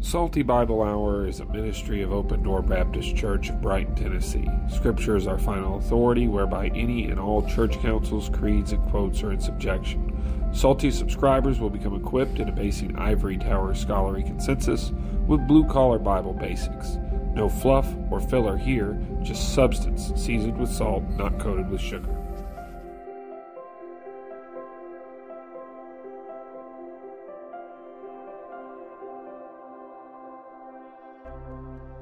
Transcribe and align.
Salty 0.00 0.42
Bible 0.42 0.82
Hour 0.82 1.26
is 1.26 1.40
a 1.40 1.46
ministry 1.46 2.02
of 2.02 2.12
Open 2.12 2.42
Door 2.42 2.62
Baptist 2.62 3.16
Church 3.16 3.48
of 3.48 3.62
Brighton, 3.62 3.94
Tennessee. 3.94 4.48
Scripture 4.72 5.16
is 5.16 5.26
our 5.26 5.38
final 5.38 5.78
authority, 5.78 6.28
whereby 6.28 6.68
any 6.68 7.06
and 7.06 7.18
all 7.18 7.44
church 7.48 7.80
councils, 7.80 8.28
creeds, 8.28 8.72
and 8.72 8.90
quotes 8.90 9.22
are 9.22 9.32
in 9.32 9.40
subjection. 9.40 10.12
Salty 10.52 10.90
subscribers 10.90 11.60
will 11.60 11.70
become 11.70 11.96
equipped 11.96 12.38
in 12.38 12.48
a 12.48 12.52
basic 12.52 12.96
ivory 12.98 13.38
tower 13.38 13.74
scholarly 13.74 14.22
consensus 14.22 14.92
with 15.26 15.48
blue 15.48 15.64
collar 15.64 15.98
Bible 15.98 16.34
basics. 16.34 16.98
No 17.32 17.48
fluff 17.48 17.88
or 18.10 18.20
filler 18.20 18.56
here, 18.56 19.00
just 19.22 19.54
substance 19.54 20.12
seasoned 20.14 20.58
with 20.58 20.70
salt, 20.70 21.04
not 21.16 21.40
coated 21.40 21.70
with 21.70 21.80
sugar. 21.80 22.25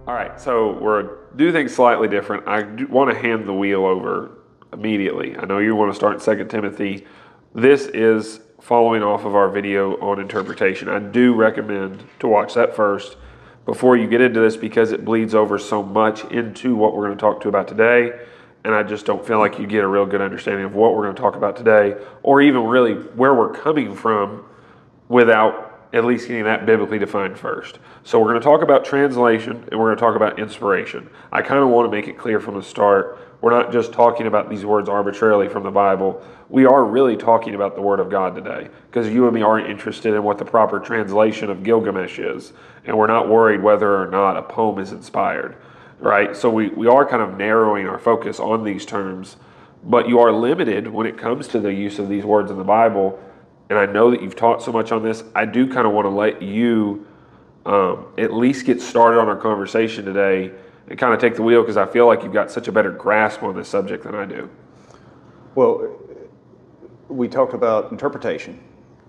All 0.07 0.13
right, 0.13 0.39
so 0.39 0.73
we're 0.73 1.17
do 1.35 1.51
things 1.51 1.75
slightly 1.75 2.09
different. 2.09 2.47
I 2.47 2.63
want 2.85 3.11
to 3.11 3.19
hand 3.19 3.49
the 3.49 3.55
wheel 3.55 3.87
over 3.87 4.37
immediately. 4.71 5.35
I 5.35 5.47
know 5.47 5.61
you 5.61 5.75
want 5.75 5.93
to 5.93 5.97
start 5.97 6.13
in 6.13 6.21
Second 6.21 6.51
Timothy. 6.51 7.07
This 7.55 7.87
is 7.87 8.41
following 8.61 9.03
off 9.03 9.25
of 9.25 9.35
our 9.35 9.49
video 9.49 9.99
on 10.01 10.21
interpretation. 10.21 10.91
I 10.91 10.99
do 10.99 11.35
recommend 11.35 12.05
to 12.19 12.29
watch 12.29 12.53
that 12.53 12.77
first 12.77 13.17
before 13.65 13.97
you 13.97 14.07
get 14.07 14.21
into 14.21 14.41
this 14.41 14.59
because 14.59 14.93
it 14.93 15.07
bleeds 15.07 15.35
over 15.35 15.59
so 15.59 15.83
much 15.83 16.23
into 16.27 16.77
what 16.77 16.95
we're 16.95 17.07
going 17.07 17.17
to 17.17 17.21
talk 17.21 17.41
to 17.41 17.49
about 17.49 17.67
today. 17.67 18.13
And 18.63 18.75
I 18.75 18.83
just 18.83 19.07
don't 19.07 19.27
feel 19.27 19.39
like 19.39 19.59
you 19.59 19.67
get 19.67 19.85
a 19.85 19.89
real 19.89 20.05
good 20.05 20.21
understanding 20.21 20.67
of 20.67 20.75
what 20.75 20.95
we're 20.95 21.05
going 21.05 21.17
to 21.17 21.23
talk 21.23 21.35
about 21.35 21.57
today, 21.57 21.95
or 22.23 22.43
even 22.43 22.65
really 22.65 22.93
where 22.93 23.35
we're 23.35 23.55
coming 23.55 23.95
from 23.95 24.45
without 25.09 25.64
at 25.95 26.05
least 26.05 26.27
getting 26.27 26.43
that 26.43 26.67
biblically 26.67 26.99
defined 26.99 27.39
first. 27.39 27.79
So 28.03 28.19
we're 28.19 28.31
going 28.31 28.41
to 28.41 28.45
talk 28.45 28.63
about 28.63 28.85
translation 28.85 29.65
and 29.71 29.79
we're 29.79 29.95
going 29.95 29.97
to 29.97 30.01
talk 30.01 30.17
about 30.17 30.41
inspiration. 30.41 31.09
I 31.31 31.41
kind 31.41 31.63
of 31.63 31.69
want 31.69 31.87
to 31.87 31.97
make 31.97 32.09
it 32.09 32.19
clear 32.19 32.41
from 32.41 32.57
the 32.57 32.65
start. 32.65 33.17
We're 33.41 33.53
not 33.53 33.71
just 33.71 33.93
talking 33.93 34.27
about 34.27 34.51
these 34.51 34.65
words 34.65 34.89
arbitrarily 34.89 35.49
from 35.49 35.63
the 35.63 35.71
Bible. 35.71 36.21
We 36.49 36.67
are 36.67 36.85
really 36.85 37.17
talking 37.17 37.55
about 37.55 37.77
the 37.77 37.81
Word 37.81 38.01
of 38.01 38.11
God 38.11 38.35
today 38.35 38.71
because 38.91 39.09
you 39.09 39.27
and 39.27 39.35
me 39.35 39.43
aren't 39.43 39.71
interested 39.71 40.15
in 40.15 40.25
what 40.25 40.39
the 40.39 40.45
proper 40.45 40.81
translation 40.81 41.49
of 41.49 41.63
Gilgamesh 41.63 42.19
is. 42.19 42.53
And 42.85 42.99
we're 42.99 43.07
not 43.07 43.29
worried 43.29 43.63
whether 43.63 44.03
or 44.03 44.11
not 44.11 44.37
a 44.37 44.43
poem 44.43 44.81
is 44.81 44.91
inspired, 44.91 45.57
right? 46.01 46.37
So 46.37 46.51
we, 46.51 46.71
we 46.71 46.89
are 46.89 47.07
kind 47.07 47.23
of 47.23 47.39
narrowing 47.39 47.87
our 47.87 48.01
focus 48.01 48.41
on 48.41 48.65
these 48.65 48.85
terms, 48.85 49.37
but 49.85 50.09
you 50.09 50.19
are 50.19 50.33
limited 50.33 50.89
when 50.89 51.07
it 51.07 51.17
comes 51.17 51.47
to 51.49 51.61
the 51.61 51.73
use 51.73 52.01
of 52.01 52.09
these 52.09 52.25
words 52.25 52.51
in 52.51 52.57
the 52.57 52.65
Bible 52.65 53.21
and 53.71 53.79
I 53.79 53.87
know 53.87 54.11
that 54.11 54.23
you've 54.23 54.37
taught 54.37 54.63
so 54.63 54.73
much 54.73 54.93
on 54.93 55.03
this, 55.03 55.25
I 55.35 55.45
do 55.45 55.67
kind 55.73 55.87
of 55.87 55.93
want 55.93 56.05
to 56.07 56.11
let 56.11 56.43
you 56.43 57.07
um, 57.67 58.07
at 58.19 58.33
least 58.33 58.67
get 58.67 58.81
started 58.81 59.19
on 59.19 59.29
our 59.29 59.37
conversation 59.37 60.05
today 60.05 60.53
and 60.89 60.99
kind 60.99 61.15
of 61.15 61.21
take 61.21 61.35
the 61.35 61.43
wheel 61.43 61.63
because 61.63 61.77
I 61.77 61.87
feel 61.87 62.07
like 62.07 62.23
you've 62.23 62.33
got 62.33 62.51
such 62.51 62.69
a 62.69 62.73
better 62.73 62.91
grasp 62.91 63.43
on 63.43 63.57
this 63.57 63.69
subject 63.69 64.05
than 64.05 64.15
I 64.15 64.27
do. 64.27 64.51
Well, 65.55 65.97
we 67.09 67.29
talked 67.29 67.55
about 67.55 67.91
interpretation 67.91 68.61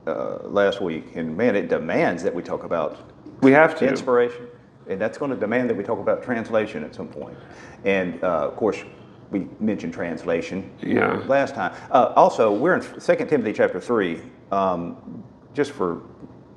uh, 0.07 0.37
last 0.43 0.79
week, 0.81 1.15
and 1.15 1.35
man, 1.35 1.55
it 1.55 1.67
demands 1.67 2.23
that 2.23 2.33
we 2.33 2.43
talk 2.43 2.63
about 2.63 3.11
we 3.41 3.51
have 3.51 3.77
to 3.79 3.87
inspiration, 3.87 4.47
and 4.87 5.01
that's 5.01 5.17
going 5.17 5.31
to 5.31 5.37
demand 5.37 5.69
that 5.69 5.75
we 5.75 5.83
talk 5.83 5.99
about 5.99 6.23
translation 6.23 6.83
at 6.83 6.95
some 6.95 7.07
point. 7.07 7.37
And 7.83 8.23
uh, 8.23 8.47
of 8.47 8.55
course, 8.55 8.83
we 9.31 9.47
mentioned 9.59 9.93
translation 9.93 10.69
yeah. 10.81 11.21
last 11.27 11.55
time. 11.55 11.73
Uh, 11.91 12.13
also, 12.15 12.53
we're 12.53 12.75
in 12.75 12.81
2 12.81 12.99
Timothy 13.25 13.53
chapter 13.53 13.79
3. 13.79 14.21
Um, 14.51 15.23
just 15.53 15.71
for 15.71 16.01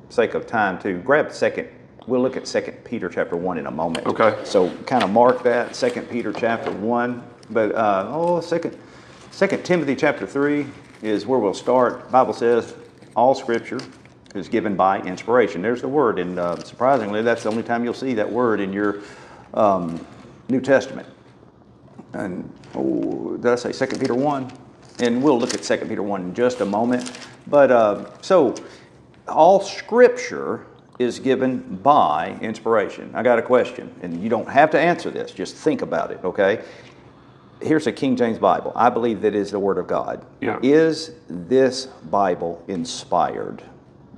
sake 0.08 0.34
of 0.34 0.46
time, 0.46 0.78
to 0.80 0.98
grab 0.98 1.32
second. 1.32 1.68
We'll 2.06 2.22
look 2.22 2.38
at 2.38 2.48
Second 2.48 2.84
Peter 2.84 3.10
chapter 3.10 3.36
1 3.36 3.58
in 3.58 3.66
a 3.66 3.70
moment. 3.70 4.06
Okay. 4.06 4.38
So 4.42 4.74
kind 4.84 5.04
of 5.04 5.10
mark 5.10 5.42
that, 5.42 5.76
Second 5.76 6.08
Peter 6.08 6.32
chapter 6.32 6.70
1. 6.70 7.22
But, 7.50 7.74
uh, 7.74 8.08
oh, 8.08 8.40
second, 8.40 8.78
second 9.30 9.62
Timothy 9.62 9.94
chapter 9.94 10.26
3 10.26 10.66
is 11.02 11.26
where 11.26 11.38
we'll 11.38 11.52
start. 11.52 12.10
Bible 12.10 12.32
says, 12.32 12.74
all 13.14 13.34
scripture 13.34 13.78
is 14.34 14.48
given 14.48 14.74
by 14.74 15.00
inspiration. 15.00 15.60
There's 15.60 15.82
the 15.82 15.88
word, 15.88 16.18
and 16.18 16.38
uh, 16.38 16.56
surprisingly, 16.64 17.20
that's 17.20 17.42
the 17.42 17.50
only 17.50 17.62
time 17.62 17.84
you'll 17.84 17.92
see 17.92 18.14
that 18.14 18.30
word 18.30 18.60
in 18.60 18.72
your 18.72 19.02
um, 19.52 20.04
New 20.48 20.62
Testament 20.62 21.06
and 22.12 22.50
oh, 22.74 23.36
did 23.36 23.52
I 23.52 23.56
say 23.56 23.72
Second 23.72 24.00
Peter 24.00 24.14
1? 24.14 24.52
And 25.00 25.22
we'll 25.22 25.38
look 25.38 25.54
at 25.54 25.64
Second 25.64 25.88
Peter 25.88 26.02
1 26.02 26.22
in 26.22 26.34
just 26.34 26.60
a 26.60 26.64
moment. 26.64 27.18
But 27.46 27.70
uh, 27.70 28.10
so, 28.20 28.54
all 29.26 29.60
scripture 29.60 30.66
is 30.98 31.18
given 31.18 31.76
by 31.76 32.36
inspiration. 32.40 33.10
I 33.14 33.22
got 33.22 33.38
a 33.38 33.42
question, 33.42 33.94
and 34.02 34.22
you 34.22 34.28
don't 34.28 34.48
have 34.48 34.70
to 34.70 34.80
answer 34.80 35.10
this, 35.10 35.30
just 35.30 35.54
think 35.54 35.82
about 35.82 36.10
it, 36.10 36.20
okay? 36.24 36.64
Here's 37.60 37.86
a 37.86 37.92
King 37.92 38.16
James 38.16 38.38
Bible. 38.38 38.72
I 38.74 38.90
believe 38.90 39.20
that 39.22 39.34
is 39.34 39.50
the 39.50 39.58
Word 39.58 39.78
of 39.78 39.86
God. 39.86 40.24
Yeah. 40.40 40.58
Is 40.62 41.12
this 41.28 41.86
Bible 41.86 42.62
inspired? 42.68 43.62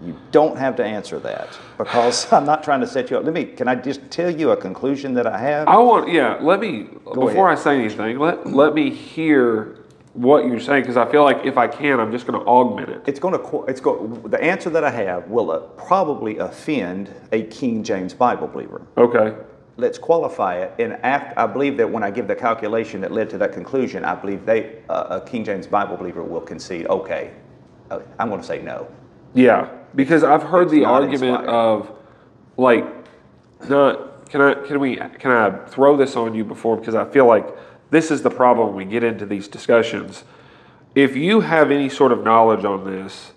You 0.03 0.16
don't 0.31 0.56
have 0.56 0.77
to 0.77 0.84
answer 0.84 1.19
that 1.21 1.59
because 1.77 2.33
I'm 2.33 2.47
not 2.47 2.65
trying 2.65 2.81
to 2.81 2.87
set 2.87 3.11
you 3.11 3.19
up. 3.19 3.25
Let 3.25 3.34
me, 3.34 3.44
can 3.44 3.69
I 3.69 3.75
just 3.75 4.11
tell 4.11 4.31
you 4.31 4.50
a 4.50 4.56
conclusion 4.56 5.15
that 5.15 5.27
I 5.27 5.38
have? 5.38 5.69
I 5.69 5.77
want, 5.77 6.11
yeah, 6.11 6.38
let 6.41 6.61
me, 6.61 6.88
Go 7.05 7.27
before 7.27 7.49
ahead. 7.49 7.59
I 7.59 7.62
say 7.62 7.78
anything, 7.78 8.19
let, 8.19 8.47
let 8.47 8.75
me 8.75 8.91
hear 8.91 9.77
what 10.15 10.47
you're 10.47 10.59
saying 10.59 10.83
because 10.83 10.97
I 10.97 11.10
feel 11.10 11.22
like 11.22 11.44
if 11.44 11.59
I 11.59 11.69
can, 11.69 12.00
I'm 12.00 12.10
just 12.10 12.27
going 12.27 12.41
to 12.41 12.47
augment 12.47 12.89
it. 12.89 13.03
It's 13.06 13.21
going 13.21 13.39
to, 13.39 13.65
it's 13.69 13.81
go, 13.81 14.06
the 14.25 14.43
answer 14.43 14.71
that 14.71 14.84
I 14.84 14.91
have 14.91 15.28
will 15.28 15.50
uh, 15.50 15.59
probably 15.59 16.39
offend 16.39 17.15
a 17.33 17.43
King 17.44 17.84
James 17.84 18.15
Bible 18.15 18.49
believer. 18.49 18.87
Okay. 18.97 19.37
Let's 19.77 19.99
qualify 19.99 20.56
it. 20.60 20.75
And 20.78 20.94
after, 21.05 21.39
I 21.39 21.47
believe 21.47 21.77
that 21.77 21.91
when 21.91 22.03
I 22.03 22.10
give 22.10 22.27
the 22.27 22.34
calculation 22.34 23.03
that 23.03 23.12
led 23.12 23.28
to 23.31 23.39
that 23.39 23.53
conclusion, 23.53 24.05
I 24.05 24.15
believe 24.15 24.47
they, 24.47 24.83
uh, 24.89 25.21
a 25.22 25.28
King 25.28 25.44
James 25.44 25.66
Bible 25.66 25.97
believer 25.99 26.22
will 26.22 26.41
concede, 26.41 26.87
okay, 26.87 27.33
uh, 27.91 28.00
I'm 28.19 28.31
going 28.31 28.41
to 28.41 28.47
say 28.47 28.62
no. 28.62 28.89
Yeah 29.34 29.79
because 29.95 30.25
I've 30.25 30.43
heard 30.43 30.65
it's 30.65 30.73
the 30.73 30.84
argument 30.84 31.41
inspired. 31.41 31.49
of 31.49 31.93
like 32.56 32.84
not 33.69 34.28
can 34.31 34.41
I 34.41 34.55
can 34.55 34.81
we 34.81 34.97
can 34.97 35.31
I 35.31 35.51
throw 35.67 35.97
this 35.97 36.17
on 36.17 36.34
you 36.34 36.45
before 36.45 36.77
because 36.77 36.95
I 36.95 37.05
feel 37.05 37.27
like 37.27 37.47
this 37.91 38.11
is 38.11 38.23
the 38.23 38.31
problem 38.31 38.75
we 38.75 38.84
get 38.84 39.03
into 39.03 39.27
these 39.27 39.49
discussions. 39.49 40.25
If 40.95 41.17
you 41.17 41.41
have 41.41 41.71
any 41.71 41.89
sort 41.89 42.12
of 42.12 42.25
knowledge 42.25 42.65
on 42.65 42.84
this, 42.84 43.33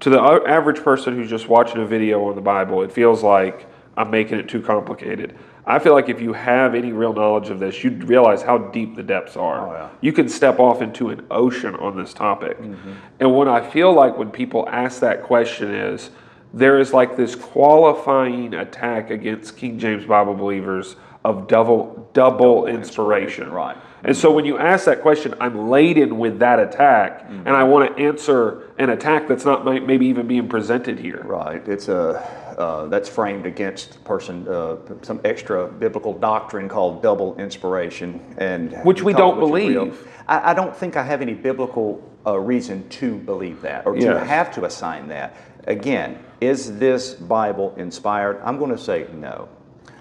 to 0.00 0.10
the 0.10 0.20
average 0.20 0.82
person 0.82 1.14
who's 1.14 1.30
just 1.30 1.48
watching 1.48 1.80
a 1.80 1.86
video 1.86 2.24
on 2.28 2.34
the 2.34 2.40
Bible, 2.40 2.82
it 2.82 2.92
feels 2.92 3.22
like 3.22 3.66
I'm 3.96 4.10
making 4.10 4.38
it 4.38 4.48
too 4.48 4.60
complicated. 4.60 5.36
I 5.66 5.78
feel 5.78 5.92
like 5.92 6.08
if 6.08 6.20
you 6.20 6.34
have 6.34 6.74
any 6.74 6.92
real 6.92 7.14
knowledge 7.14 7.48
of 7.48 7.58
this, 7.58 7.82
you'd 7.82 8.04
realize 8.04 8.42
how 8.42 8.58
deep 8.58 8.96
the 8.96 9.02
depths 9.02 9.36
are. 9.36 9.68
Oh, 9.68 9.72
yeah. 9.72 9.88
You 10.02 10.12
can 10.12 10.28
step 10.28 10.58
off 10.58 10.82
into 10.82 11.08
an 11.08 11.26
ocean 11.30 11.74
on 11.76 11.96
this 11.96 12.12
topic. 12.12 12.58
Mm-hmm. 12.58 12.92
And 13.20 13.32
what 13.32 13.48
I 13.48 13.68
feel 13.70 13.92
like 13.92 14.18
when 14.18 14.30
people 14.30 14.68
ask 14.68 15.00
that 15.00 15.22
question 15.22 15.74
is 15.74 16.10
there 16.52 16.78
is 16.78 16.92
like 16.92 17.16
this 17.16 17.34
qualifying 17.34 18.54
attack 18.54 19.10
against 19.10 19.56
King 19.56 19.78
James 19.78 20.04
Bible 20.04 20.34
believers 20.34 20.96
of 21.24 21.48
double 21.48 22.10
double, 22.12 22.36
double 22.36 22.66
inspiration. 22.66 23.44
inspiration. 23.44 23.52
Right. 23.52 23.76
And 24.04 24.14
so 24.14 24.30
when 24.30 24.44
you 24.44 24.58
ask 24.58 24.84
that 24.84 25.00
question, 25.00 25.34
I'm 25.40 25.70
laden 25.70 26.18
with 26.18 26.38
that 26.40 26.60
attack, 26.60 27.22
mm-hmm. 27.22 27.46
and 27.46 27.56
I 27.56 27.64
want 27.64 27.96
to 27.96 28.02
answer 28.02 28.70
an 28.78 28.90
attack 28.90 29.26
that's 29.26 29.46
not 29.46 29.64
maybe 29.64 30.06
even 30.06 30.26
being 30.26 30.46
presented 30.46 30.98
here. 30.98 31.22
Right. 31.24 31.66
It's 31.66 31.88
a 31.88 32.22
uh, 32.58 32.86
that's 32.86 33.08
framed 33.08 33.46
against 33.46 34.02
person 34.04 34.46
uh, 34.48 34.76
some 35.02 35.20
extra 35.24 35.66
biblical 35.66 36.12
doctrine 36.12 36.68
called 36.68 37.02
double 37.02 37.36
inspiration, 37.36 38.20
and 38.38 38.72
which 38.84 39.02
we 39.02 39.12
don't 39.12 39.38
believe. 39.38 40.08
I, 40.28 40.50
I, 40.50 40.54
don't 40.54 40.74
think 40.74 40.96
I 40.96 41.02
have 41.02 41.20
any 41.20 41.34
biblical 41.34 42.02
uh, 42.26 42.38
reason 42.38 42.88
to 42.88 43.16
believe 43.16 43.60
that 43.62 43.86
or 43.86 43.94
to 43.94 44.00
yes. 44.00 44.26
have 44.26 44.54
to 44.54 44.64
assign 44.64 45.08
that. 45.08 45.36
Again, 45.66 46.18
is 46.40 46.78
this 46.78 47.14
Bible 47.14 47.74
inspired? 47.76 48.40
I'm 48.44 48.58
going 48.58 48.70
to 48.70 48.78
say 48.78 49.06
no. 49.12 49.48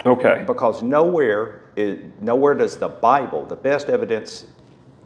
Okay. 0.06 0.44
Because 0.45 0.81
nowhere 0.81 1.62
is, 1.75 2.00
nowhere 2.22 2.54
does 2.54 2.77
the 2.77 2.89
Bible, 2.89 3.45
the 3.45 3.56
best 3.56 3.89
evidence 3.89 4.45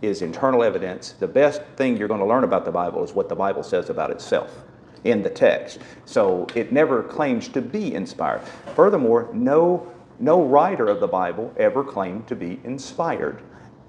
is 0.02 0.22
internal 0.22 0.64
evidence. 0.64 1.14
The 1.14 1.28
best 1.28 1.62
thing 1.76 1.98
you're 1.98 2.08
going 2.08 2.20
to 2.20 2.26
learn 2.26 2.44
about 2.44 2.66
the 2.66 2.72
Bible 2.72 3.04
is 3.04 3.14
what 3.14 3.30
the 3.30 3.36
Bible 3.36 3.64
says 3.64 3.90
about 3.90 4.12
itself 4.12 4.64
in 5.04 5.22
the 5.22 5.30
text. 5.30 5.80
So 6.06 6.48
it 6.56 6.72
never 6.72 7.04
claims 7.04 7.48
to 7.50 7.62
be 7.62 7.94
inspired. 7.94 8.42
Furthermore, 8.76 9.30
no, 9.34 9.92
no 10.20 10.44
writer 10.44 10.88
of 10.88 11.00
the 11.00 11.08
Bible 11.08 11.54
ever 11.58 11.84
claimed 11.84 12.28
to 12.28 12.36
be 12.36 12.60
inspired. 12.64 13.42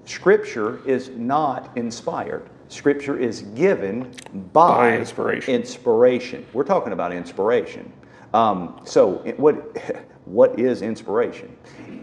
Scripture 0.04 0.80
is 0.86 1.10
not 1.10 1.70
inspired. 1.76 2.48
Scripture 2.68 3.18
is 3.18 3.42
given 3.42 4.12
by, 4.52 4.90
by 4.90 4.98
inspiration. 4.98 5.54
Inspiration. 5.54 6.46
We're 6.52 6.64
talking 6.64 6.92
about 6.92 7.12
inspiration. 7.12 7.92
Um, 8.34 8.80
so, 8.84 9.16
what 9.36 9.76
what 10.24 10.58
is 10.58 10.82
inspiration? 10.82 11.56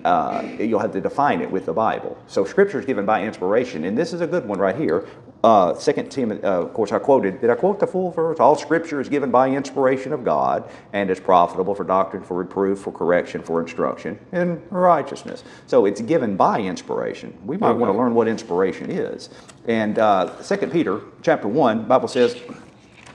Uh, 0.03 0.47
you'll 0.59 0.79
have 0.79 0.91
to 0.91 1.01
define 1.01 1.41
it 1.41 1.49
with 1.49 1.65
the 1.65 1.73
Bible. 1.73 2.17
So, 2.27 2.45
Scripture 2.45 2.79
is 2.79 2.85
given 2.85 3.05
by 3.05 3.23
inspiration, 3.23 3.85
and 3.85 3.97
this 3.97 4.13
is 4.13 4.21
a 4.21 4.27
good 4.27 4.47
one 4.47 4.59
right 4.59 4.75
here. 4.75 5.07
Uh, 5.45 5.73
2 5.75 6.07
Timothy, 6.09 6.43
uh, 6.43 6.61
of 6.61 6.73
course, 6.73 6.91
I 6.91 6.97
quoted, 6.97 7.39
did 7.39 7.51
I 7.51 7.55
quote 7.55 7.79
the 7.79 7.85
full 7.85 8.09
verse? 8.09 8.39
All 8.39 8.55
scripture 8.55 8.99
is 8.99 9.07
given 9.07 9.29
by 9.29 9.47
inspiration 9.47 10.11
of 10.11 10.23
God 10.23 10.67
and 10.91 11.07
is 11.11 11.19
profitable 11.19 11.75
for 11.75 11.83
doctrine, 11.83 12.23
for 12.23 12.35
reproof, 12.35 12.79
for 12.79 12.91
correction, 12.91 13.43
for 13.43 13.61
instruction 13.61 14.17
in 14.31 14.59
righteousness. 14.71 15.43
So 15.67 15.85
it's 15.85 16.01
given 16.01 16.35
by 16.35 16.61
inspiration. 16.61 17.37
We 17.45 17.57
might 17.57 17.73
want 17.73 17.93
to 17.93 17.97
learn 17.97 18.15
what 18.15 18.27
inspiration 18.27 18.89
is. 18.89 19.29
And 19.67 19.99
uh, 19.99 20.33
2 20.43 20.57
Peter 20.67 21.01
chapter 21.21 21.47
1, 21.47 21.87
Bible 21.87 22.07
says, 22.07 22.41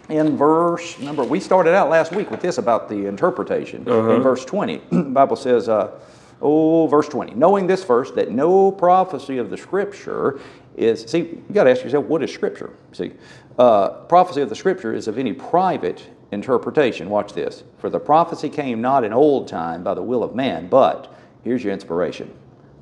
in 0.08 0.36
verse 0.36 1.00
number, 1.00 1.24
we 1.24 1.40
started 1.40 1.74
out 1.74 1.90
last 1.90 2.12
week 2.12 2.30
with 2.30 2.42
this 2.42 2.58
about 2.58 2.88
the 2.88 3.06
interpretation. 3.06 3.80
In 3.88 4.22
verse 4.22 4.44
20, 4.44 4.76
Bible 4.92 5.36
says, 5.36 5.68
uh, 5.68 5.98
oh, 6.42 6.86
verse 6.86 7.08
20, 7.08 7.34
knowing 7.34 7.66
this 7.66 7.84
first, 7.84 8.14
that 8.14 8.30
no 8.30 8.72
prophecy 8.72 9.38
of 9.38 9.50
the 9.50 9.56
scripture 9.56 10.40
is, 10.76 11.02
see, 11.02 11.18
you 11.18 11.44
got 11.52 11.64
to 11.64 11.70
ask 11.70 11.82
yourself, 11.82 12.06
what 12.06 12.22
is 12.22 12.32
scripture? 12.32 12.70
See, 12.92 13.12
uh, 13.58 13.90
prophecy 14.04 14.40
of 14.40 14.48
the 14.48 14.54
scripture 14.54 14.94
is 14.94 15.08
of 15.08 15.18
any 15.18 15.32
private 15.32 16.08
interpretation. 16.32 17.10
Watch 17.10 17.32
this. 17.32 17.64
For 17.78 17.90
the 17.90 18.00
prophecy 18.00 18.48
came 18.48 18.80
not 18.80 19.04
in 19.04 19.12
old 19.12 19.48
time 19.48 19.82
by 19.82 19.94
the 19.94 20.02
will 20.02 20.22
of 20.22 20.34
man, 20.34 20.68
but, 20.68 21.14
here's 21.42 21.64
your 21.64 21.72
inspiration 21.72 22.32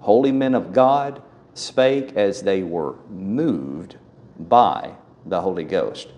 holy 0.00 0.32
men 0.32 0.54
of 0.54 0.72
God 0.72 1.22
spake 1.54 2.16
as 2.16 2.40
they 2.40 2.62
were 2.62 2.94
moved 3.10 3.96
by 4.38 4.92
the 5.26 5.40
Holy 5.40 5.64
Ghost. 5.64 6.08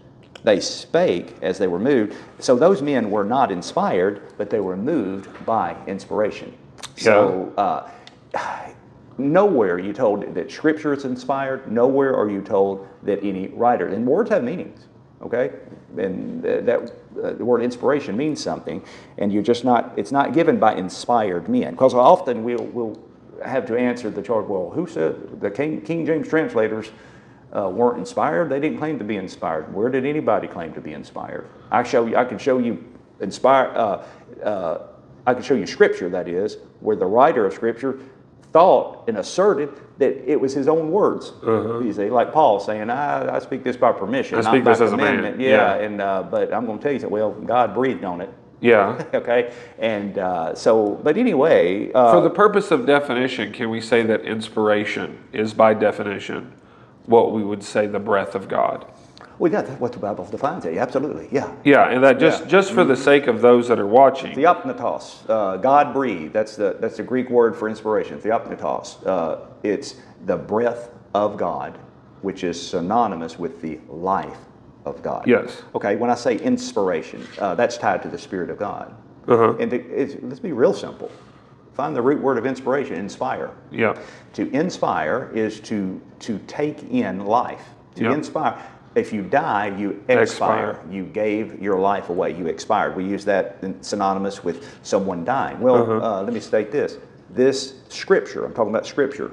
They 0.45 0.61
spake 0.61 1.35
as 1.43 1.59
they 1.59 1.67
were 1.67 1.79
moved. 1.79 2.17
So 2.39 2.57
those 2.57 2.83
men 2.83 3.11
were 3.11 3.25
not 3.25 3.51
inspired, 3.51 4.23
but 4.39 4.51
they 4.51 4.61
were 4.61 4.77
moved 4.77 5.29
by 5.45 5.77
inspiration. 5.87 6.57
So 6.97 7.53
uh, 7.57 7.91
nowhere 9.21 9.75
are 9.75 9.79
you 9.79 9.93
told 9.93 10.35
that 10.35 10.51
Scripture 10.51 10.93
is 10.93 11.05
inspired. 11.05 11.71
Nowhere 11.71 12.17
are 12.17 12.31
you 12.31 12.43
told 12.43 12.89
that 13.03 13.23
any 13.23 13.49
writer. 13.49 13.89
And 13.89 14.07
words 14.07 14.31
have 14.31 14.43
meanings, 14.45 14.87
okay? 15.23 15.53
And 15.97 16.43
that 16.43 16.69
uh, 17.23 17.33
the 17.33 17.45
word 17.45 17.63
inspiration 17.63 18.17
means 18.17 18.43
something, 18.43 18.83
and 19.19 19.33
you're 19.33 19.43
just 19.43 19.65
not. 19.65 19.93
It's 19.97 20.13
not 20.13 20.33
given 20.33 20.59
by 20.59 20.75
inspired 20.75 21.49
men. 21.49 21.73
Because 21.73 21.95
often 21.95 22.45
we'll, 22.45 22.65
we'll 22.67 22.99
have 23.45 23.67
to 23.67 23.77
answer 23.77 24.11
the 24.11 24.23
charge. 24.23 24.47
Well, 24.47 24.71
who 24.71 24.87
said 24.87 25.41
the 25.41 25.51
King, 25.51 25.83
King 25.83 26.07
James 26.07 26.29
translators? 26.29 26.91
uh, 27.53 27.69
weren't 27.69 27.99
inspired. 27.99 28.49
They 28.49 28.61
didn't 28.61 28.79
claim 28.79 28.99
to 28.99 29.05
be 29.05 29.17
inspired. 29.17 29.73
Where 29.75 29.89
did 29.89 30.07
anybody 30.07 30.47
claim 30.47 30.73
to 30.75 30.81
be 30.81 30.93
inspired? 30.93 31.49
I 31.71 31.83
show 31.83 32.07
you. 32.07 32.17
I 32.17 32.25
can 32.25 32.39
show 32.39 32.59
you 32.59 32.85
inspire. 33.21 33.69
Uh, 33.75 34.05
uh, 34.45 34.87
I 35.27 35.35
can 35.35 35.43
show 35.43 35.55
you 35.55 35.67
scripture 35.67 36.09
that 36.09 36.29
is 36.29 36.57
where 36.81 36.97
the 36.97 37.07
writer 37.07 37.45
of 37.47 37.53
scripture 37.53 37.99
thought 38.53 39.05
and 39.09 39.19
asserted 39.19 39.71
that 39.99 40.31
it 40.31 40.41
was 40.41 40.53
his 40.55 40.67
own 40.67 40.91
words. 40.91 41.33
You 41.45 41.93
see, 41.93 42.11
like 42.11 42.33
Paul 42.33 42.59
saying, 42.61 42.91
"I, 42.91 43.37
I 43.37 43.39
speak 43.39 43.63
this 43.63 43.77
by 43.77 43.93
permission, 43.93 44.39
I 44.39 44.41
not 44.43 44.53
speak 44.53 44.65
by 44.65 44.73
this 44.73 44.81
as 44.81 44.93
a 44.93 44.97
man." 44.97 45.39
Yeah, 45.41 45.49
Yeah. 45.49 45.75
and 45.85 46.01
uh, 46.01 46.23
but 46.31 46.53
I'm 46.53 46.67
going 46.67 46.79
to 46.79 46.83
tell 46.83 46.93
you 46.93 46.99
that. 47.01 47.11
Well, 47.11 47.33
God 47.33 47.75
breathed 47.75 48.05
on 48.05 48.21
it. 48.21 48.31
Yeah. 48.61 49.03
okay, 49.15 49.53
and 49.79 50.19
uh, 50.19 50.55
so, 50.55 51.01
but 51.03 51.17
anyway, 51.17 51.91
uh, 51.93 52.13
For 52.13 52.21
the 52.21 52.31
purpose 52.31 52.71
of 52.71 52.87
definition, 52.87 53.53
can 53.53 53.71
we 53.71 53.81
say 53.81 54.03
that 54.03 54.23
inspiration 54.23 55.19
is 55.33 55.55
by 55.55 55.75
definition 55.75 56.53
what 57.07 57.33
we 57.33 57.43
would 57.43 57.63
say 57.63 57.87
the 57.87 57.99
breath 58.01 58.35
of 58.35 58.49
God? 58.49 58.87
Well, 59.41 59.51
yeah, 59.51 59.63
that's 59.63 59.81
what 59.81 59.93
the 59.93 59.99
Bible 59.99 60.27
defines 60.27 60.67
it. 60.67 60.77
Absolutely, 60.77 61.27
yeah. 61.33 61.51
Yeah, 61.65 61.89
and 61.89 62.05
that 62.05 62.19
just 62.19 62.43
Yeah. 62.43 62.49
just 62.49 62.73
for 62.73 62.85
the 62.85 62.95
sake 62.95 63.27
of 63.27 63.41
those 63.41 63.69
that 63.69 63.79
are 63.81 63.87
watching. 63.87 64.37
Theopneustos, 64.37 65.25
uh, 65.31 65.57
God 65.57 65.95
breathed. 65.95 66.35
That's 66.35 66.57
the 66.57 66.77
that's 66.79 66.99
the 66.99 67.03
Greek 67.03 67.31
word 67.31 67.57
for 67.57 67.67
inspiration. 67.67 68.19
Theopneustos. 68.19 68.99
Uh, 69.07 69.39
it's 69.63 69.95
the 70.27 70.37
breath 70.37 70.91
of 71.15 71.39
God, 71.39 71.79
which 72.21 72.45
is 72.45 72.61
synonymous 72.61 73.39
with 73.39 73.63
the 73.63 73.81
life 73.89 74.37
of 74.85 75.03
God. 75.03 75.27
Yes. 75.27 75.63
Okay. 75.75 75.97
When 75.97 76.11
I 76.11 76.17
say 76.17 76.37
inspiration, 76.37 77.27
uh, 77.39 77.55
that's 77.55 77.79
tied 77.79 78.03
to 78.03 78.09
the 78.09 78.19
Spirit 78.19 78.51
of 78.51 78.59
God. 78.59 78.95
Uh-huh. 79.27 79.55
And 79.59 79.71
to, 79.71 80.19
let's 80.23 80.41
be 80.41 80.53
real 80.53 80.75
simple. 80.75 81.11
Find 81.73 81.97
the 81.97 82.03
root 82.03 82.21
word 82.21 82.37
of 82.37 82.45
inspiration. 82.45 82.97
Inspire. 82.97 83.53
Yeah. 83.71 83.97
To 84.35 84.51
inspire 84.51 85.31
is 85.33 85.61
to 85.61 85.99
to 86.19 86.39
take 86.47 86.83
in 86.91 87.25
life. 87.25 87.71
To 87.95 88.05
Yeah. 88.05 88.13
inspire. 88.13 88.59
If 88.95 89.13
you 89.13 89.23
die, 89.23 89.69
you 89.79 90.03
expire. 90.09 90.71
Expire. 90.71 90.81
You 90.91 91.05
gave 91.05 91.63
your 91.63 91.79
life 91.79 92.09
away. 92.09 92.37
You 92.37 92.47
expired. 92.49 92.97
We 92.97 93.05
use 93.05 93.25
that 93.27 93.59
in- 93.63 93.81
synonymous 93.83 94.43
with 94.43 94.67
someone 94.83 95.25
dying. 95.25 95.61
Well, 95.61 95.77
Uh-huh. 95.83 96.01
uh, 96.19 96.23
let 96.23 96.33
me 96.33 96.41
state 96.41 96.73
this: 96.73 96.99
this 97.31 97.75
scripture. 97.89 98.45
I'm 98.45 98.53
talking 98.53 98.71
about 98.73 98.87
scripture. 98.87 99.31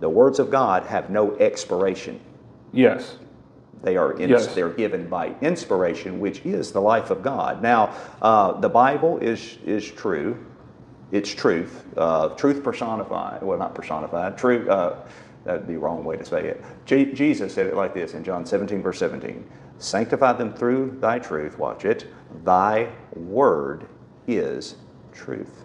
The 0.00 0.08
words 0.08 0.38
of 0.38 0.50
God 0.50 0.82
have 0.84 1.08
no 1.10 1.34
expiration. 1.38 2.20
Yes. 2.72 3.16
They 3.82 3.96
are 3.96 4.14
Yes. 4.18 4.54
they're 4.54 4.68
given 4.68 5.08
by 5.08 5.34
inspiration, 5.40 6.20
which 6.20 6.44
is 6.44 6.70
the 6.70 6.80
life 6.82 7.10
of 7.10 7.22
God. 7.22 7.62
Now, 7.62 7.90
uh, 8.20 8.52
the 8.60 8.68
Bible 8.68 9.16
is 9.18 9.56
is 9.64 9.90
true. 9.90 10.36
It's 11.10 11.30
truth. 11.34 11.84
Uh, 11.96 12.28
truth 12.36 12.62
personified. 12.62 13.42
Well, 13.42 13.58
not 13.58 13.74
personified. 13.74 14.36
Truth. 14.36 14.68
Uh, 15.50 15.54
that'd 15.54 15.66
be 15.66 15.74
the 15.74 15.80
wrong 15.80 16.04
way 16.04 16.16
to 16.16 16.24
say 16.24 16.46
it. 16.46 16.64
Je- 16.86 17.12
Jesus 17.12 17.52
said 17.52 17.66
it 17.66 17.74
like 17.74 17.92
this 17.92 18.14
in 18.14 18.22
John 18.22 18.46
17, 18.46 18.82
verse 18.82 18.98
17: 18.98 19.44
"Sanctify 19.78 20.34
them 20.34 20.52
through 20.52 20.96
Thy 21.00 21.18
truth." 21.18 21.58
Watch 21.58 21.84
it. 21.84 22.06
Thy 22.44 22.88
word 23.14 23.86
is 24.28 24.76
truth. 25.12 25.64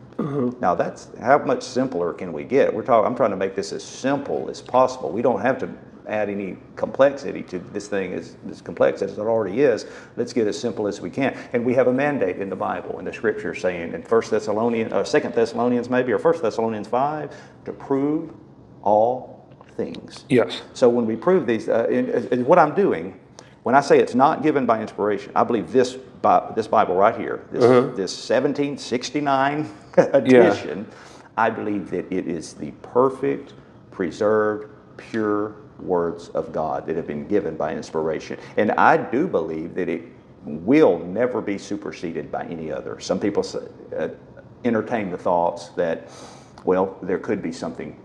Now 0.59 0.73
that's 0.73 1.09
how 1.19 1.37
much 1.39 1.61
simpler 1.61 2.13
can 2.13 2.33
we 2.33 2.45
get? 2.45 2.73
We're 2.73 2.83
talking. 2.83 3.05
I'm 3.05 3.15
trying 3.15 3.31
to 3.31 3.37
make 3.37 3.53
this 3.55 3.71
as 3.73 3.83
simple 3.83 4.49
as 4.49 4.61
possible. 4.61 5.11
We 5.11 5.21
don't 5.21 5.41
have 5.41 5.59
to 5.59 5.69
add 6.07 6.29
any 6.29 6.57
complexity 6.75 7.43
to 7.43 7.59
this 7.59 7.87
thing 7.87 8.13
as, 8.13 8.37
as 8.49 8.61
complex 8.61 9.01
as 9.01 9.13
it 9.13 9.19
already 9.19 9.61
is. 9.61 9.85
Let's 10.15 10.33
get 10.33 10.47
as 10.47 10.57
simple 10.57 10.87
as 10.87 11.01
we 11.01 11.09
can. 11.09 11.37
And 11.53 11.65
we 11.65 11.73
have 11.73 11.87
a 11.87 11.93
mandate 11.93 12.37
in 12.37 12.49
the 12.49 12.55
Bible, 12.55 12.99
in 12.99 13.05
the 13.05 13.13
Scripture, 13.13 13.55
saying 13.55 13.93
in 13.93 14.03
First 14.03 14.31
Thessalonians, 14.31 14.93
or 14.93 15.03
Second 15.03 15.33
Thessalonians, 15.33 15.89
maybe, 15.89 16.11
or 16.11 16.19
First 16.19 16.41
Thessalonians 16.41 16.87
five, 16.87 17.35
to 17.65 17.73
prove 17.73 18.31
all 18.83 19.34
things. 19.75 20.25
Yes. 20.30 20.62
So 20.74 20.89
when 20.89 21.06
we 21.06 21.16
prove 21.16 21.45
these, 21.45 21.69
uh, 21.69 21.88
in, 21.89 22.10
is 22.10 22.45
what 22.45 22.60
I'm 22.60 22.74
doing, 22.75 23.19
when 23.63 23.75
I 23.75 23.81
say 23.81 24.00
it's 24.00 24.16
not 24.16 24.44
given 24.44 24.66
by 24.66 24.81
inspiration, 24.81 25.31
I 25.36 25.44
believe 25.44 25.72
this 25.72 25.98
Bi- 26.22 26.54
this 26.56 26.68
Bible 26.68 26.95
right 26.95 27.16
here, 27.16 27.45
this, 27.51 27.62
this 27.95 28.30
1769 28.30 29.69
edition, 29.98 30.88
I 31.38 31.51
believe 31.51 31.92
that 31.92 32.12
it 32.12 32.27
is 32.27 32.54
the 32.54 32.72
perfect, 32.81 33.54
preserved, 33.92 34.72
pure 34.98 35.56
words 35.80 36.30
of 36.30 36.51
God 36.51 36.88
that 36.88 36.95
have 36.95 37.06
been 37.06 37.28
given 37.28 37.56
by 37.56 37.75
inspiration. 37.75 38.39
And 38.57 38.71
I 38.71 38.98
do 38.98 39.28
believe 39.28 39.75
that 39.75 39.88
it 39.88 40.01
will 40.45 41.00
never 41.00 41.42
be 41.42 41.57
superseded 41.57 42.31
by 42.31 42.45
any 42.45 42.71
other. 42.71 43.00
Some 43.00 43.19
people 43.19 43.44
say, 43.44 43.60
uh, 43.95 44.10
entertain 44.63 45.12
the 45.12 45.18
thoughts 45.18 45.69
that, 45.69 46.10
well, 46.63 46.97
there 47.02 47.19
could 47.19 47.42
be 47.42 47.52
something 47.52 47.95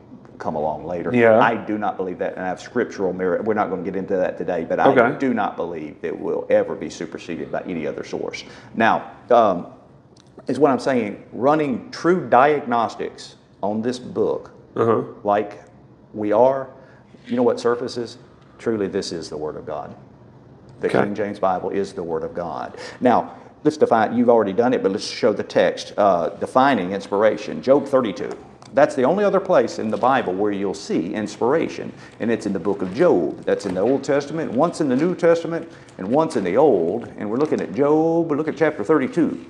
come 0.40 0.56
along 0.56 0.84
later. 0.86 1.14
Yeah. 1.14 1.38
I 1.38 1.54
do 1.54 1.78
not 1.78 1.96
believe 1.96 2.18
that, 2.18 2.32
and 2.34 2.42
I 2.42 2.48
have 2.48 2.60
scriptural 2.60 3.12
merit. 3.12 3.44
We're 3.44 3.54
not 3.54 3.68
going 3.70 3.84
to 3.84 3.90
get 3.90 3.96
into 3.96 4.16
that 4.16 4.36
today, 4.38 4.64
but 4.68 4.80
I 4.80 4.88
Okay. 4.88 5.18
do 5.18 5.32
not 5.34 5.56
believe 5.56 6.00
that 6.00 6.08
it 6.08 6.18
will 6.20 6.46
ever 6.50 6.74
be 6.74 6.90
superseded 6.90 7.52
by 7.52 7.60
any 7.62 7.86
other 7.86 8.02
source. 8.02 8.44
Now, 8.74 9.10
um, 9.30 9.66
is 10.48 10.58
what 10.58 10.70
I'm 10.72 10.80
saying. 10.80 11.22
Running 11.32 11.90
true 11.90 12.28
diagnostics 12.28 13.36
on 13.62 13.82
this 13.82 13.98
book, 13.98 14.50
Uh-huh. 14.74 15.02
like 15.22 15.62
we 16.14 16.32
are, 16.32 16.68
you 17.26 17.36
know 17.36 17.42
what 17.42 17.60
surfaces? 17.60 18.18
Truly, 18.58 18.88
this 18.88 19.12
is 19.12 19.28
the 19.30 19.36
Word 19.36 19.56
of 19.56 19.66
God. 19.66 19.94
The 20.80 20.88
Okay. 20.88 21.02
King 21.04 21.14
James 21.14 21.38
Bible 21.38 21.70
is 21.70 21.92
the 21.92 22.02
Word 22.02 22.24
of 22.24 22.34
God. 22.34 22.76
Now, 23.00 23.32
let's 23.64 23.76
define, 23.76 24.16
you've 24.16 24.30
already 24.30 24.54
done 24.54 24.72
it, 24.72 24.82
but 24.82 24.90
let's 24.92 25.04
show 25.06 25.32
the 25.34 25.42
text 25.42 25.92
uh, 25.98 26.30
defining 26.40 26.92
inspiration. 26.92 27.60
Job 27.62 27.86
32. 27.86 28.30
That's 28.72 28.94
the 28.94 29.02
only 29.04 29.24
other 29.24 29.40
place 29.40 29.78
in 29.78 29.90
the 29.90 29.96
Bible 29.96 30.32
where 30.32 30.52
you'll 30.52 30.74
see 30.74 31.12
inspiration, 31.12 31.92
and 32.20 32.30
it's 32.30 32.46
in 32.46 32.52
the 32.52 32.60
book 32.60 32.82
of 32.82 32.94
Job. 32.94 33.44
That's 33.44 33.66
in 33.66 33.74
the 33.74 33.80
Old 33.80 34.04
Testament, 34.04 34.52
once 34.52 34.80
in 34.80 34.88
the 34.88 34.96
New 34.96 35.14
Testament, 35.14 35.70
and 35.98 36.08
once 36.08 36.36
in 36.36 36.44
the 36.44 36.56
Old. 36.56 37.08
And 37.18 37.28
we're 37.28 37.38
looking 37.38 37.60
at 37.60 37.74
Job, 37.74 38.30
we 38.30 38.36
look 38.36 38.48
at 38.48 38.56
chapter 38.56 38.84
32. 38.84 39.44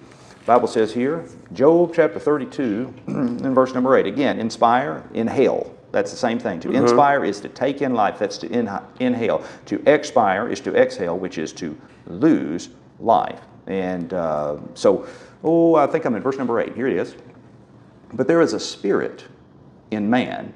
Bible 0.46 0.68
says 0.68 0.92
here, 0.92 1.26
Job 1.52 1.92
chapter 1.94 2.18
32, 2.18 2.94
in 3.06 3.54
verse 3.54 3.74
number 3.74 3.96
8. 3.96 4.06
Again, 4.06 4.40
inspire, 4.40 5.04
inhale. 5.12 5.74
That's 5.92 6.10
the 6.10 6.16
same 6.16 6.38
thing. 6.38 6.60
To 6.60 6.70
inspire 6.70 7.24
is 7.24 7.40
to 7.40 7.48
take 7.48 7.82
in 7.82 7.94
life, 7.94 8.18
that's 8.18 8.38
to 8.38 8.48
inha- 8.48 8.84
inhale. 9.00 9.44
To 9.66 9.82
expire 9.92 10.48
is 10.48 10.60
to 10.60 10.74
exhale, 10.74 11.18
which 11.18 11.36
is 11.36 11.52
to 11.54 11.76
lose 12.06 12.70
life. 13.00 13.40
And 13.66 14.14
uh, 14.14 14.58
so, 14.74 15.06
oh, 15.42 15.74
I 15.74 15.86
think 15.86 16.04
I'm 16.04 16.14
in 16.14 16.22
verse 16.22 16.38
number 16.38 16.60
8. 16.60 16.74
Here 16.74 16.86
it 16.86 16.96
is. 16.96 17.16
But 18.12 18.28
there 18.28 18.40
is 18.40 18.52
a 18.52 18.60
spirit 18.60 19.24
in 19.90 20.10
man, 20.10 20.54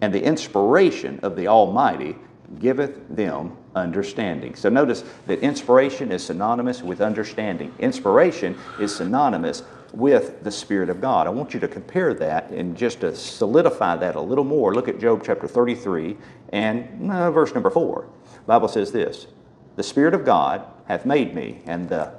and 0.00 0.12
the 0.12 0.22
inspiration 0.22 1.20
of 1.22 1.36
the 1.36 1.48
Almighty 1.48 2.16
giveth 2.58 3.08
them 3.14 3.56
understanding. 3.74 4.54
So 4.54 4.68
notice 4.68 5.04
that 5.26 5.40
inspiration 5.40 6.10
is 6.10 6.24
synonymous 6.24 6.82
with 6.82 7.00
understanding. 7.00 7.74
Inspiration 7.78 8.56
is 8.80 8.94
synonymous 8.94 9.62
with 9.92 10.42
the 10.44 10.50
Spirit 10.50 10.88
of 10.90 11.00
God. 11.00 11.26
I 11.26 11.30
want 11.30 11.54
you 11.54 11.60
to 11.60 11.68
compare 11.68 12.14
that 12.14 12.50
and 12.50 12.76
just 12.76 13.00
to 13.00 13.14
solidify 13.14 13.96
that 13.96 14.16
a 14.16 14.20
little 14.20 14.44
more. 14.44 14.74
Look 14.74 14.88
at 14.88 14.98
Job 14.98 15.22
chapter 15.24 15.46
33 15.46 16.16
and 16.52 17.10
uh, 17.10 17.30
verse 17.30 17.54
number 17.54 17.70
4. 17.70 18.08
Bible 18.46 18.68
says 18.68 18.92
this 18.92 19.26
The 19.76 19.82
Spirit 19.82 20.14
of 20.14 20.24
God 20.24 20.64
hath 20.86 21.06
made 21.06 21.34
me, 21.34 21.60
and 21.66 21.88
the 21.88 22.12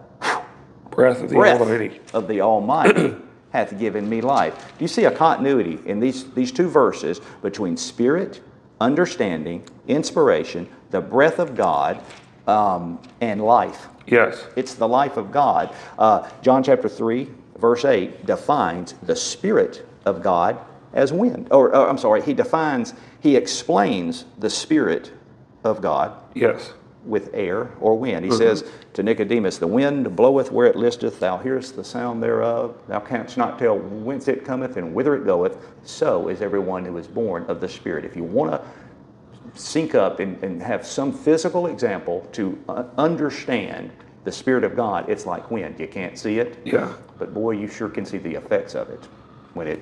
Breath 0.92 1.22
of 1.22 1.30
the 1.30 1.36
breath 1.36 1.62
Almighty. 1.62 2.02
of 2.14 2.28
the 2.28 2.42
Almighty 2.42 3.16
hath 3.52 3.78
given 3.80 4.08
me 4.08 4.22
life. 4.22 4.74
Do 4.78 4.84
you 4.84 4.88
see 4.88 5.06
a 5.06 5.12
continuity 5.12 5.80
in 5.86 6.00
these, 6.00 6.32
these 6.32 6.52
two 6.52 6.70
verses 6.70 7.20
between 7.42 7.78
spirit, 7.78 8.42
understanding, 8.80 9.68
inspiration, 9.88 10.68
the 10.92 11.02
breath 11.02 11.40
of 11.40 11.56
God, 11.56 12.02
um, 12.48 13.00
and 13.22 13.44
life? 13.44 13.88
Yes. 14.06 14.44
It's 14.56 14.74
the 14.74 14.88
life 14.88 15.18
of 15.18 15.32
God. 15.32 15.74
Uh, 15.98 16.30
John 16.42 16.64
chapter 16.64 16.90
3, 16.90 17.30
verse 17.58 17.86
8 17.86 18.26
defines 18.26 18.94
the 19.04 19.16
Spirit 19.16 19.88
of 20.06 20.24
God 20.24 20.60
as 20.94 21.14
wind. 21.14 21.48
Or, 21.52 21.76
or, 21.76 21.88
I'm 21.90 21.98
sorry, 21.98 22.22
he 22.22 22.34
defines, 22.34 22.94
he 23.20 23.36
explains 23.36 24.26
the 24.38 24.50
Spirit 24.50 25.12
of 25.64 25.82
God 25.82 26.14
Yes. 26.34 26.74
With 27.10 27.32
air 27.34 27.72
or 27.82 27.98
wind. 27.98 28.24
He 28.24 28.32
says 28.32 28.64
to 28.94 29.04
Nicodemus, 29.04 29.58
The 29.58 29.68
wind 29.68 30.16
bloweth 30.16 30.52
where 30.52 30.68
it 30.68 30.76
listeth, 30.76 31.20
thou 31.20 31.38
hearest 31.38 31.76
the 31.76 31.84
sound 31.84 32.22
thereof, 32.22 32.78
thou 32.88 33.00
canst 33.00 33.36
not 33.38 33.58
tell 33.58 33.78
whence 33.78 34.28
it 34.28 34.46
cometh 34.46 34.78
and 34.78 34.94
whither 34.94 35.16
it 35.16 35.26
goeth. 35.26 35.58
So 35.84 36.28
is 36.30 36.42
everyone 36.42 36.86
who 36.86 36.98
is 36.98 37.08
born 37.08 37.44
of 37.46 37.60
the 37.60 37.68
Spirit. 37.68 38.06
If 38.06 38.16
you 38.16 38.24
want 38.24 38.52
to 38.52 38.62
sync 39.60 39.96
up 39.96 40.20
and, 40.20 40.42
and 40.44 40.62
have 40.62 40.86
some 40.86 41.12
physical 41.12 41.68
example 41.68 42.28
to 42.34 42.58
uh, 42.70 42.86
understand 42.98 43.92
the 44.24 44.32
Spirit 44.32 44.64
of 44.64 44.76
God, 44.76 45.10
it's 45.10 45.26
like 45.26 45.50
wind. 45.50 45.80
You 45.80 45.88
can't 45.88 46.18
see 46.18 46.40
it, 46.40 46.58
Yeah. 46.64 46.94
but 47.18 47.34
boy, 47.34 47.52
you 47.52 47.68
sure 47.68 47.90
can 47.90 48.06
see 48.06 48.20
the 48.20 48.36
effects 48.36 48.76
of 48.76 48.90
it. 48.90 49.04
When 49.54 49.68
it 49.68 49.82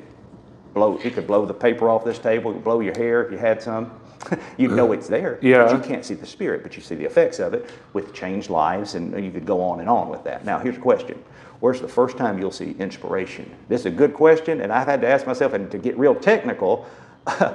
blow, 0.74 0.98
it 1.03 1.13
could 1.13 1.27
blow 1.27 1.46
the 1.46 1.53
paper 1.53 1.89
off 1.89 2.05
this 2.05 2.19
table, 2.19 2.51
it 2.51 2.55
could 2.55 2.63
blow 2.63 2.79
your 2.79 2.96
hair 2.96 3.24
if 3.25 3.31
you 3.31 3.38
had 3.38 3.62
some. 3.62 3.91
you 4.57 4.67
know 4.69 4.91
it's 4.91 5.07
there. 5.07 5.38
but 5.65 5.74
you 5.74 5.89
can't 5.89 6.05
see 6.05 6.13
the 6.13 6.25
Spirit, 6.25 6.63
but 6.63 6.75
you 6.75 6.81
see 6.81 6.95
the 6.95 7.05
effects 7.05 7.39
of 7.39 7.53
it 7.53 7.69
with 7.93 8.13
changed 8.13 8.50
lives, 8.50 8.95
and 8.95 9.24
you 9.24 9.31
could 9.31 9.45
go 9.45 9.62
on 9.62 9.79
and 9.79 9.89
on 9.89 10.09
with 10.09 10.24
that. 10.24 10.45
Now, 10.45 10.59
here's 10.59 10.77
a 10.77 10.81
question. 10.81 11.24
Where's 11.59 11.81
the 11.81 11.88
first 11.88 12.17
time 12.17 12.39
you'll 12.39 12.51
see 12.51 12.75
inspiration? 12.79 13.51
This 13.67 13.81
is 13.81 13.86
a 13.88 13.91
good 13.91 14.13
question, 14.13 14.62
and 14.62 14.71
I've 14.71 14.88
had 14.88 15.01
to 15.01 15.07
ask 15.07 15.25
myself, 15.25 15.53
and 15.53 15.69
to 15.71 15.77
get 15.77 15.97
real 15.97 16.13
technical, 16.15 16.86
uh, 17.27 17.53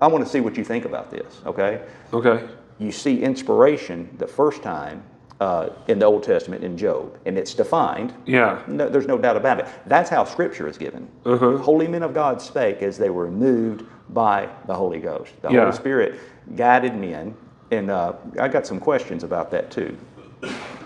I 0.00 0.06
want 0.06 0.24
to 0.24 0.30
see 0.30 0.40
what 0.40 0.56
you 0.56 0.64
think 0.64 0.84
about 0.84 1.10
this, 1.10 1.40
okay? 1.44 1.82
Okay. 2.12 2.48
you 2.78 2.92
see 2.92 3.22
inspiration 3.22 4.08
the 4.18 4.26
first 4.26 4.62
time 4.62 5.02
uh, 5.40 5.68
in 5.86 5.98
the 5.98 6.06
Old 6.06 6.22
Testament 6.24 6.64
in 6.64 6.76
Job, 6.76 7.16
and 7.24 7.38
it's 7.38 7.54
defined. 7.54 8.12
Yeah. 8.26 8.60
No, 8.66 8.88
there's 8.88 9.06
no 9.06 9.18
doubt 9.18 9.36
about 9.36 9.60
it. 9.60 9.66
That's 9.86 10.10
how 10.10 10.24
Scripture 10.24 10.66
is 10.68 10.76
given. 10.76 11.08
Uh-huh. 11.24 11.58
Holy 11.58 11.86
men 11.86 12.02
of 12.02 12.12
God 12.12 12.42
spake 12.42 12.82
as 12.82 12.98
they 12.98 13.10
were 13.10 13.30
moved 13.30 13.84
by 14.10 14.48
the 14.66 14.74
Holy 14.74 14.98
Ghost. 14.98 15.32
The 15.42 15.50
Yeah. 15.50 15.60
Holy 15.60 15.72
Spirit 15.76 16.18
guided 16.56 16.94
men, 16.94 17.36
and 17.70 17.90
uh, 17.90 18.14
I 18.40 18.48
got 18.48 18.66
some 18.66 18.80
questions 18.80 19.22
about 19.22 19.50
that 19.52 19.70
too 19.70 19.96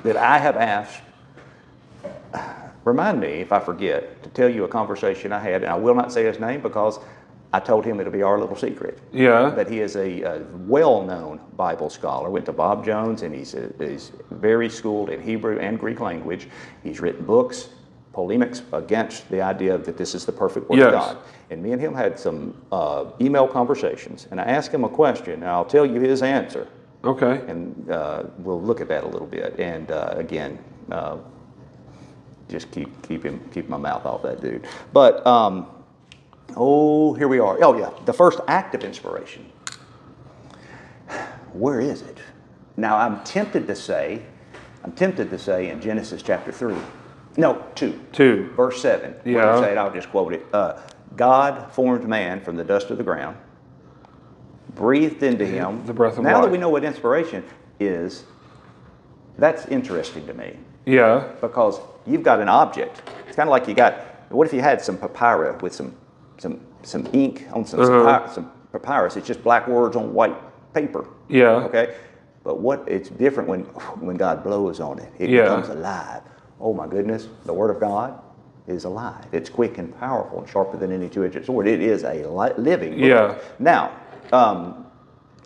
that 0.03 0.17
I 0.17 0.39
have 0.39 0.57
asked. 0.57 1.01
Remind 2.85 3.21
me, 3.21 3.29
if 3.41 3.53
I 3.53 3.61
forget, 3.61 4.23
to 4.25 4.29
tell 4.31 4.49
you 4.49 4.65
a 4.65 4.69
conversation 4.69 5.33
I 5.33 5.39
had, 5.39 5.63
and 5.63 5.71
I 5.71 5.77
will 5.77 5.95
not 5.95 6.13
say 6.13 6.25
his 6.25 6.41
name 6.41 6.61
because 6.63 6.99
I 7.55 7.61
told 7.61 7.85
him 7.85 8.01
it'll 8.01 8.13
be 8.13 8.23
our 8.23 8.39
little 8.39 8.57
secret 8.57 8.99
Yeah. 9.13 9.53
but 9.55 9.69
he 9.69 9.81
is 9.81 9.97
a, 9.97 10.23
a 10.23 10.39
well-known 10.67 11.39
Bible 11.57 11.91
scholar. 11.91 12.31
Went 12.31 12.47
to 12.47 12.53
Bob 12.53 12.85
Jones, 12.85 13.23
and 13.23 13.35
he's, 13.35 13.55
a, 13.55 13.71
he's 13.79 14.13
very 14.31 14.71
schooled 14.71 15.11
in 15.11 15.21
Hebrew 15.21 15.59
and 15.59 15.79
Greek 15.79 16.01
language. 16.01 16.49
He's 16.83 17.01
written 17.01 17.27
books, 17.27 17.69
polemics 18.15 18.63
against 18.73 19.29
the 19.31 19.43
idea 19.43 19.77
that 19.79 19.97
this 19.99 20.15
is 20.15 20.25
the 20.25 20.33
perfect 20.33 20.69
Word 20.71 20.79
Yes. 20.79 20.87
of 20.89 20.93
God. 20.93 21.17
And 21.51 21.63
me 21.63 21.73
and 21.73 21.81
him 21.81 21.95
had 21.95 22.19
some 22.19 22.55
uh, 22.73 23.05
email 23.21 23.47
conversations, 23.47 24.29
and 24.31 24.41
I 24.41 24.45
asked 24.45 24.73
him 24.73 24.85
a 24.85 24.89
question, 24.89 25.35
and 25.35 25.45
I'll 25.45 25.65
tell 25.67 25.85
you 25.85 26.01
his 26.01 26.23
answer, 26.23 26.67
Okay. 27.05 27.43
and 27.49 27.91
uh, 27.91 28.25
we'll 28.39 28.63
look 28.63 28.81
at 28.81 28.89
that 28.89 29.05
a 29.05 29.09
little 29.09 29.27
bit. 29.27 29.59
And 29.61 29.91
uh, 29.91 30.15
again, 30.17 30.59
uh, 30.91 31.19
just 32.49 32.71
keep 32.71 32.89
keep 33.07 33.23
him 33.25 33.41
keep 33.53 33.69
my 33.69 33.77
mouth 33.79 34.05
off 34.07 34.23
that 34.23 34.41
dude. 34.41 34.67
But 34.93 35.27
um, 35.27 35.67
oh, 36.57 37.15
here 37.15 37.29
we 37.29 37.39
are. 37.39 37.59
Oh 37.63 37.77
yeah, 37.79 37.91
the 38.05 38.13
first 38.13 38.41
act 38.49 38.75
of 38.75 38.85
inspiration. 38.85 39.47
Where 41.53 41.81
is 41.81 42.03
it? 42.03 42.19
Now 42.77 42.97
I'm 42.97 43.23
tempted 43.25 43.67
to 43.67 43.77
say, 43.77 44.23
I'm 44.85 44.93
tempted 44.93 45.31
to 45.31 45.39
say 45.39 45.69
in 45.71 45.81
Genesis 45.81 46.23
chapter 46.23 46.51
three, 46.53 46.77
no 47.37 47.65
two, 47.75 48.01
Two. 48.13 48.51
verse 48.57 48.81
seven. 48.81 49.13
Where 49.23 49.35
Yeah. 49.35 49.61
say 49.61 49.73
it, 49.73 49.79
I'll 49.79 49.93
just 49.93 50.11
quote 50.11 50.33
it. 50.33 50.47
Uh, 50.53 50.79
God 51.17 51.71
formed 51.73 52.09
man 52.09 52.41
from 52.41 52.57
the 52.57 52.65
dust 52.65 52.91
of 52.91 52.97
the 52.97 53.05
ground, 53.05 53.37
breathed 54.75 55.23
into 55.23 55.45
him 55.45 55.85
The 55.85 55.93
breath 55.93 56.15
of 56.19 56.25
life. 56.25 56.33
Now 56.33 56.41
that 56.41 56.51
we 56.51 56.57
know 56.57 56.71
what 56.71 56.85
inspiration 56.85 57.45
is, 57.79 58.25
that's 59.37 59.67
interesting 59.67 60.27
to 60.27 60.33
me 60.35 60.57
Yeah. 60.87 61.25
because 61.43 61.81
you've 62.07 62.23
got 62.23 62.41
an 62.41 62.49
object. 62.49 63.03
It's 63.27 63.37
kind 63.37 63.49
of 63.49 63.51
like 63.51 63.69
you 63.69 63.75
got. 63.75 63.95
What 64.31 64.47
if 64.47 64.55
you 64.55 64.63
had 64.63 64.81
some 64.81 64.97
papyrus 64.97 65.61
with 65.61 65.75
some 65.75 65.95
some 66.43 66.61
some 66.83 67.07
ink 67.13 67.47
on 67.53 67.65
some 67.65 67.85
some, 67.85 68.07
Uh-huh. 68.07 68.29
some 68.29 68.51
papyrus? 68.73 69.17
It's 69.17 69.27
just 69.27 69.43
black 69.45 69.69
words 69.69 69.95
on 69.97 70.13
white 70.13 70.37
paper. 70.75 71.05
Yeah. 71.29 71.67
Okay. 71.69 71.95
But 72.43 72.59
what 72.59 72.83
it's 72.89 73.09
different 73.09 73.49
when 73.49 73.61
when 74.07 74.17
God 74.17 74.43
blows 74.43 74.81
on 74.81 74.99
it. 74.99 75.11
It 75.19 75.31
Yeah. 75.31 75.43
becomes 75.43 75.69
alive. 75.69 76.23
Oh 76.61 76.73
my 76.75 76.87
goodness! 76.89 77.29
The 77.45 77.53
Word 77.53 77.71
of 77.71 77.79
God 77.81 78.19
is 78.67 78.85
alive. 78.85 79.25
It's 79.33 79.51
quick 79.51 79.79
and 79.79 79.89
powerful 79.99 80.39
and 80.41 80.49
sharper 80.49 80.77
than 80.77 80.91
any 80.93 81.09
two-edged 81.09 81.45
sword. 81.45 81.67
It 81.67 81.81
is 81.81 82.05
a 82.05 82.25
li- 82.39 82.53
living. 82.57 82.93
book. 82.93 83.01
Yeah. 83.01 83.35
Now, 83.59 83.91
um, 84.33 84.87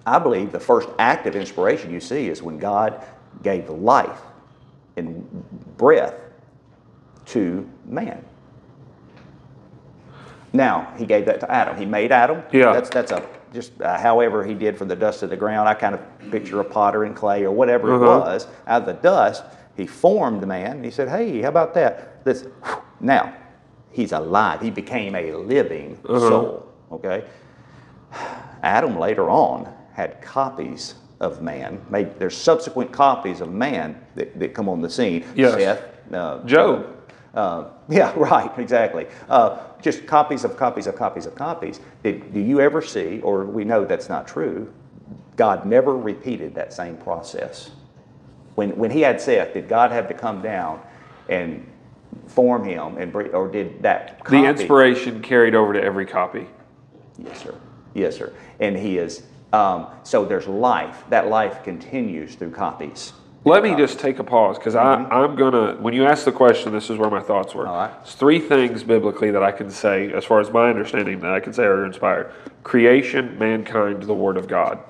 I 0.07 0.19
believe 0.19 0.53
the 0.53 0.61
first 0.61 0.88
act 0.99 1.26
of 1.26 1.35
inspiration 1.37 1.91
you 1.91 2.00
see 2.00 2.29
is 2.29 2.43
when 2.43 2.59
God 2.59 3.03
gave 3.43 3.69
life 3.71 4.21
and 4.97 5.26
breath 5.79 6.15
to 7.26 7.69
man. 7.87 8.23
Now 10.57 10.93
he 10.97 11.05
gave 11.07 11.27
that 11.27 11.41
to 11.41 11.51
Adam. 11.51 11.77
He 11.77 11.85
made 11.87 12.11
Adam. 12.13 12.43
Yeah. 12.53 12.73
That's 12.73 12.91
that's 12.91 13.13
a 13.13 13.27
just 13.53 13.81
uh, 13.81 13.99
however 13.99 14.45
he 14.45 14.55
did 14.55 14.77
from 14.77 14.89
the 14.89 14.97
dust 14.97 15.23
of 15.23 15.31
the 15.31 15.37
ground. 15.37 15.69
I 15.69 15.75
kind 15.75 15.95
of 15.95 16.01
picture 16.31 16.61
a 16.61 16.65
potter 16.65 17.05
and 17.05 17.15
clay 17.15 17.45
or 17.45 17.51
whatever 17.53 17.93
it 17.93 17.97
Uh-huh. 17.97 18.21
was. 18.21 18.47
Out 18.67 18.83
of 18.83 18.87
the 18.87 18.95
dust, 18.95 19.45
he 19.77 19.87
formed 19.87 20.47
man. 20.47 20.83
He 20.83 20.91
said, 20.91 21.09
"Hey, 21.09 21.43
how 21.43 21.49
about 21.49 21.75
that?" 21.75 22.25
This 22.25 22.47
now 23.01 23.35
he's 23.93 24.13
alive. 24.13 24.61
He 24.61 24.71
became 24.71 25.15
a 25.15 25.33
living 25.33 25.99
Uh-huh. 26.09 26.19
soul. 26.21 26.67
Okay. 26.93 27.25
Adam 28.63 28.99
later 28.99 29.29
on 29.31 29.69
had 29.93 30.21
copies 30.23 30.95
of 31.21 31.41
man. 31.43 31.81
Made, 31.91 32.19
there's 32.19 32.37
subsequent 32.37 32.93
copies 32.93 33.41
of 33.41 33.51
man 33.53 34.01
that, 34.15 34.39
that 34.39 34.55
come 34.55 34.69
on 34.69 34.81
the 34.83 34.91
scene. 34.91 35.25
Yes. 35.35 35.55
Seth, 35.55 35.83
uh, 36.13 36.43
Job. 36.45 36.87
Uh, 37.37 37.69
yeah, 37.88 38.12
right, 38.16 38.50
exactly. 38.59 39.07
Uh, 39.28 39.59
just 39.81 40.07
copies 40.07 40.45
of 40.45 40.57
copies 40.57 40.87
of 40.87 40.97
copies 40.97 41.26
of 41.26 41.35
copies. 41.35 41.81
Did, 42.02 42.33
do 42.33 42.40
you 42.40 42.61
ever 42.61 42.83
see, 42.83 43.21
or 43.21 43.45
we 43.45 43.64
know 43.64 43.85
that's 43.85 44.09
not 44.09 44.26
true, 44.26 44.73
God 45.37 45.66
never 45.66 45.97
repeated 45.97 46.55
that 46.55 46.73
same 46.73 46.97
process? 46.97 47.71
When, 48.55 48.75
when 48.76 48.90
he 48.90 49.02
had 49.02 49.21
Seth, 49.21 49.52
did 49.52 49.69
God 49.69 49.93
have 49.93 50.09
to 50.09 50.14
come 50.14 50.40
down 50.40 50.81
and 51.28 51.71
form 52.26 52.64
him, 52.64 52.97
and 52.97 53.14
or 53.14 53.49
did 53.49 53.83
that 53.83 54.25
copy? 54.25 54.40
The 54.40 54.49
inspiration 54.49 55.21
carried 55.21 55.55
over 55.55 55.75
to 55.75 55.83
every 55.83 56.07
copy. 56.07 56.47
Yes, 57.19 57.43
sir. 57.43 57.55
Yes, 57.95 58.16
sir. 58.16 58.33
And 58.61 58.76
he 58.76 58.97
is, 58.97 59.25
um, 59.52 59.88
so 60.02 60.25
there's 60.25 60.47
life. 60.47 61.05
That 61.11 61.28
life 61.28 61.62
continues 61.64 62.35
through 62.35 62.52
copies. 62.52 63.12
Let 63.47 63.62
me 63.62 63.76
just 63.76 64.00
take 64.00 64.19
a 64.19 64.25
pause 64.25 64.59
because 64.59 64.75
I'm 64.75 65.37
gonna. 65.37 65.76
When 65.76 65.95
you 65.95 66.05
ask 66.05 66.25
the 66.25 66.33
question, 66.33 66.73
this 66.73 66.91
is 66.91 66.99
where 66.99 67.09
my 67.09 67.21
thoughts 67.21 67.55
were. 67.55 67.62
Mm-hmm. 67.62 67.71
All 67.71 67.79
right. 67.79 67.95
There's 68.03 68.15
three 68.17 68.41
things 68.41 68.83
biblically 68.83 69.31
that 69.31 69.43
I 69.45 69.53
can 69.53 69.71
say, 69.71 70.12
as 70.12 70.25
far 70.25 70.41
as 70.41 70.50
my 70.50 70.69
understanding, 70.69 71.21
that 71.21 71.33
I 71.33 71.38
can 71.38 71.53
say 71.53 71.62
are 71.62 71.87
inspired: 71.87 72.33
creation, 72.65 73.38
mankind, 73.38 74.03
the 74.03 74.15
Word 74.15 74.37
of 74.37 74.49
God. 74.49 74.81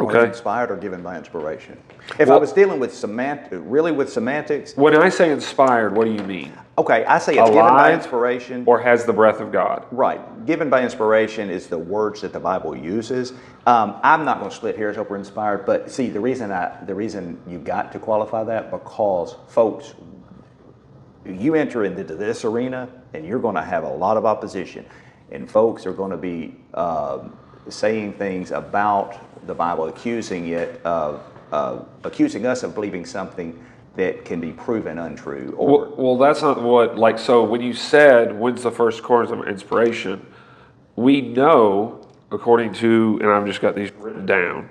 Okay. 0.00 0.26
inspired 0.26 0.70
or 0.70 0.76
given 0.76 1.02
by 1.02 1.16
inspiration. 1.16 1.76
If 2.18 2.30
I 2.30 2.36
was 2.36 2.52
dealing 2.52 2.78
with 2.78 2.94
semant, 2.94 3.48
really 3.50 3.92
with 3.92 4.12
semantics, 4.12 4.76
When 4.76 4.96
I 4.96 5.08
say 5.08 5.30
inspired, 5.30 5.96
what 5.96 6.04
do 6.04 6.12
you 6.12 6.22
mean? 6.22 6.52
okay, 6.78 7.04
I 7.04 7.18
say 7.18 7.36
it's 7.36 7.50
given 7.50 7.64
by 7.64 7.92
inspiration. 7.92 8.62
Or 8.66 8.80
has 8.80 9.04
the 9.04 9.12
breath 9.12 9.40
of 9.40 9.50
God? 9.50 9.84
Right. 9.90 10.46
Given 10.46 10.70
by 10.70 10.82
inspiration 10.82 11.50
is 11.50 11.66
the 11.66 11.78
words 11.78 12.20
that 12.20 12.32
the 12.32 12.40
Bible 12.40 12.76
uses. 12.76 13.32
Um, 13.66 13.96
I'm 14.02 14.24
not 14.24 14.38
going 14.38 14.50
to 14.50 14.56
split 14.56 14.76
hairs 14.76 14.96
over 14.96 15.16
inspired, 15.16 15.66
but 15.66 15.90
see 15.90 16.08
the 16.08 16.20
reason 16.20 16.52
I 16.52 16.84
the 16.86 16.94
reason 16.94 17.40
you 17.46 17.58
got 17.58 17.92
to 17.92 17.98
qualify 17.98 18.44
that 18.44 18.70
because 18.70 19.36
folks, 19.48 19.94
you 21.26 21.54
enter 21.56 21.84
into 21.84 22.04
this 22.04 22.44
arena 22.44 22.88
and 23.12 23.26
you're 23.26 23.40
going 23.40 23.56
to 23.56 23.62
have 23.62 23.84
a 23.84 23.88
lot 23.92 24.16
of 24.16 24.24
opposition, 24.24 24.86
and 25.32 25.50
folks 25.50 25.84
are 25.84 25.92
going 25.92 26.12
to 26.12 26.16
be 26.16 26.54
um, 26.74 27.36
saying 27.68 28.12
things 28.14 28.52
about 28.52 29.18
the 29.48 29.54
Bible, 29.54 29.88
accusing 29.88 30.48
it 30.48 30.80
of 30.84 31.20
uh, 31.50 31.80
accusing 32.04 32.46
us 32.46 32.62
of 32.62 32.74
believing 32.74 33.04
something 33.04 33.64
that 33.96 34.24
can 34.24 34.40
be 34.40 34.52
proven 34.52 34.98
untrue 34.98 35.54
or 35.56 35.66
Well, 35.66 35.94
well, 35.96 36.18
that's 36.18 36.42
not 36.42 36.62
what. 36.62 36.96
Like, 36.96 37.18
so 37.18 37.42
when 37.42 37.60
you 37.60 37.72
said 37.72 38.38
when's 38.38 38.62
the 38.62 38.70
first 38.70 39.02
course 39.02 39.30
of 39.30 39.48
inspiration, 39.48 40.24
we 40.94 41.20
know 41.20 42.06
according 42.30 42.74
to, 42.74 43.18
and 43.22 43.30
I've 43.30 43.46
just 43.46 43.60
got 43.60 43.74
these 43.74 43.90
written 43.98 44.26
down, 44.26 44.68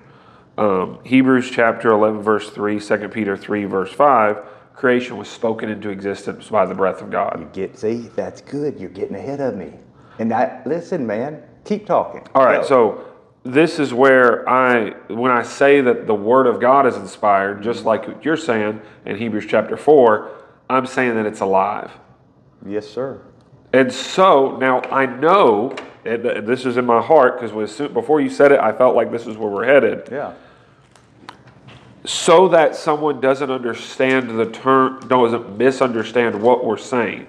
um, 0.58 1.00
Hebrews 1.04 1.50
chapter 1.52 1.92
11, 1.92 2.22
verse 2.22 2.50
3, 2.50 2.80
2 2.80 3.10
Peter 3.10 3.36
3, 3.36 3.66
verse 3.66 3.92
5, 3.92 4.38
creation 4.76 5.18
was 5.18 5.28
spoken 5.28 5.70
into 5.70 5.90
existence 5.90 6.50
by 6.50 6.66
the 6.66 6.76
breath 6.76 7.02
of 7.02 7.10
God. 7.10 7.40
You 7.40 7.50
Get 7.54 7.78
see, 7.78 8.10
that's 8.16 8.42
good. 8.42 8.80
You're 8.80 8.92
getting 8.92 9.16
ahead 9.16 9.42
of 9.42 9.56
me. 9.56 9.74
And 10.20 10.34
I 10.34 10.62
listen, 10.66 11.06
man. 11.06 11.44
Keep 11.66 11.86
talking. 11.86 12.26
All 12.34 12.46
right, 12.46 12.62
Go. 12.62 12.68
so 12.68 13.06
this 13.54 13.80
is 13.80 13.94
where 13.94 14.48
I, 14.48 14.92
when 15.08 15.32
I 15.32 15.44
say 15.44 15.82
that 15.82 16.06
the 16.08 16.14
Word 16.14 16.48
of 16.48 16.60
God 16.60 16.86
is 16.86 16.96
inspired, 16.96 17.64
just 17.64 17.86
like 17.86 18.08
what 18.08 18.24
you're 18.26 18.38
saying 18.38 18.82
in 19.06 19.18
Hebrews 19.18 19.46
chapter 19.48 19.78
4, 19.78 20.30
I'm 20.70 20.86
saying 20.86 21.16
that 21.16 21.26
it's 21.26 21.40
alive. 21.40 21.92
yes, 22.66 22.88
sir. 22.88 23.22
And 23.74 23.92
so 23.92 24.58
now 24.58 24.82
I 24.92 25.06
know, 25.06 25.76
and 26.06 26.26
and 26.26 26.48
this 26.48 26.66
is 26.66 26.78
in 26.78 26.86
my 26.86 27.02
heart, 27.02 27.40
because 27.40 27.80
before 27.90 28.22
you 28.22 28.30
said 28.30 28.52
it, 28.52 28.60
I 28.60 28.72
felt 28.72 28.96
like 28.96 29.12
this 29.12 29.28
is 29.28 29.38
where 29.38 29.50
we're 29.50 29.66
headed. 29.66 30.08
Yeah. 30.12 30.34
so 32.06 32.48
that 32.50 32.76
someone 32.76 33.20
doesn't 33.20 33.52
understand 33.52 34.40
the 34.40 34.46
term, 34.50 35.00
doesn't 35.08 35.58
misunderstand 35.58 36.42
what 36.42 36.64
we're 36.66 36.78
saying. 36.78 37.28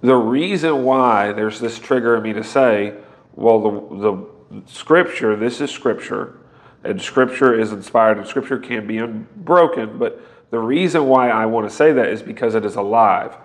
The 0.00 0.16
reason 0.16 0.84
why 0.84 1.32
there's 1.32 1.60
this 1.60 1.78
trigger 1.78 2.16
in 2.16 2.22
me 2.22 2.32
to 2.32 2.44
say, 2.44 2.94
well, 3.34 3.60
the, 3.60 3.96
the 3.96 4.26
scripture, 4.66 5.36
this 5.36 5.60
is 5.60 5.70
scripture, 5.70 6.38
and 6.84 7.00
scripture 7.00 7.58
is 7.58 7.72
inspired, 7.72 8.18
and 8.18 8.26
scripture 8.26 8.58
can 8.58 8.86
be 8.86 8.98
unbroken, 8.98 9.98
but 9.98 10.20
the 10.50 10.58
reason 10.58 11.06
why 11.06 11.28
I 11.28 11.46
want 11.46 11.68
to 11.68 11.74
say 11.74 11.92
that 11.92 12.08
is 12.08 12.22
because 12.22 12.54
it 12.54 12.64
is 12.64 12.76
alive. 12.76 13.36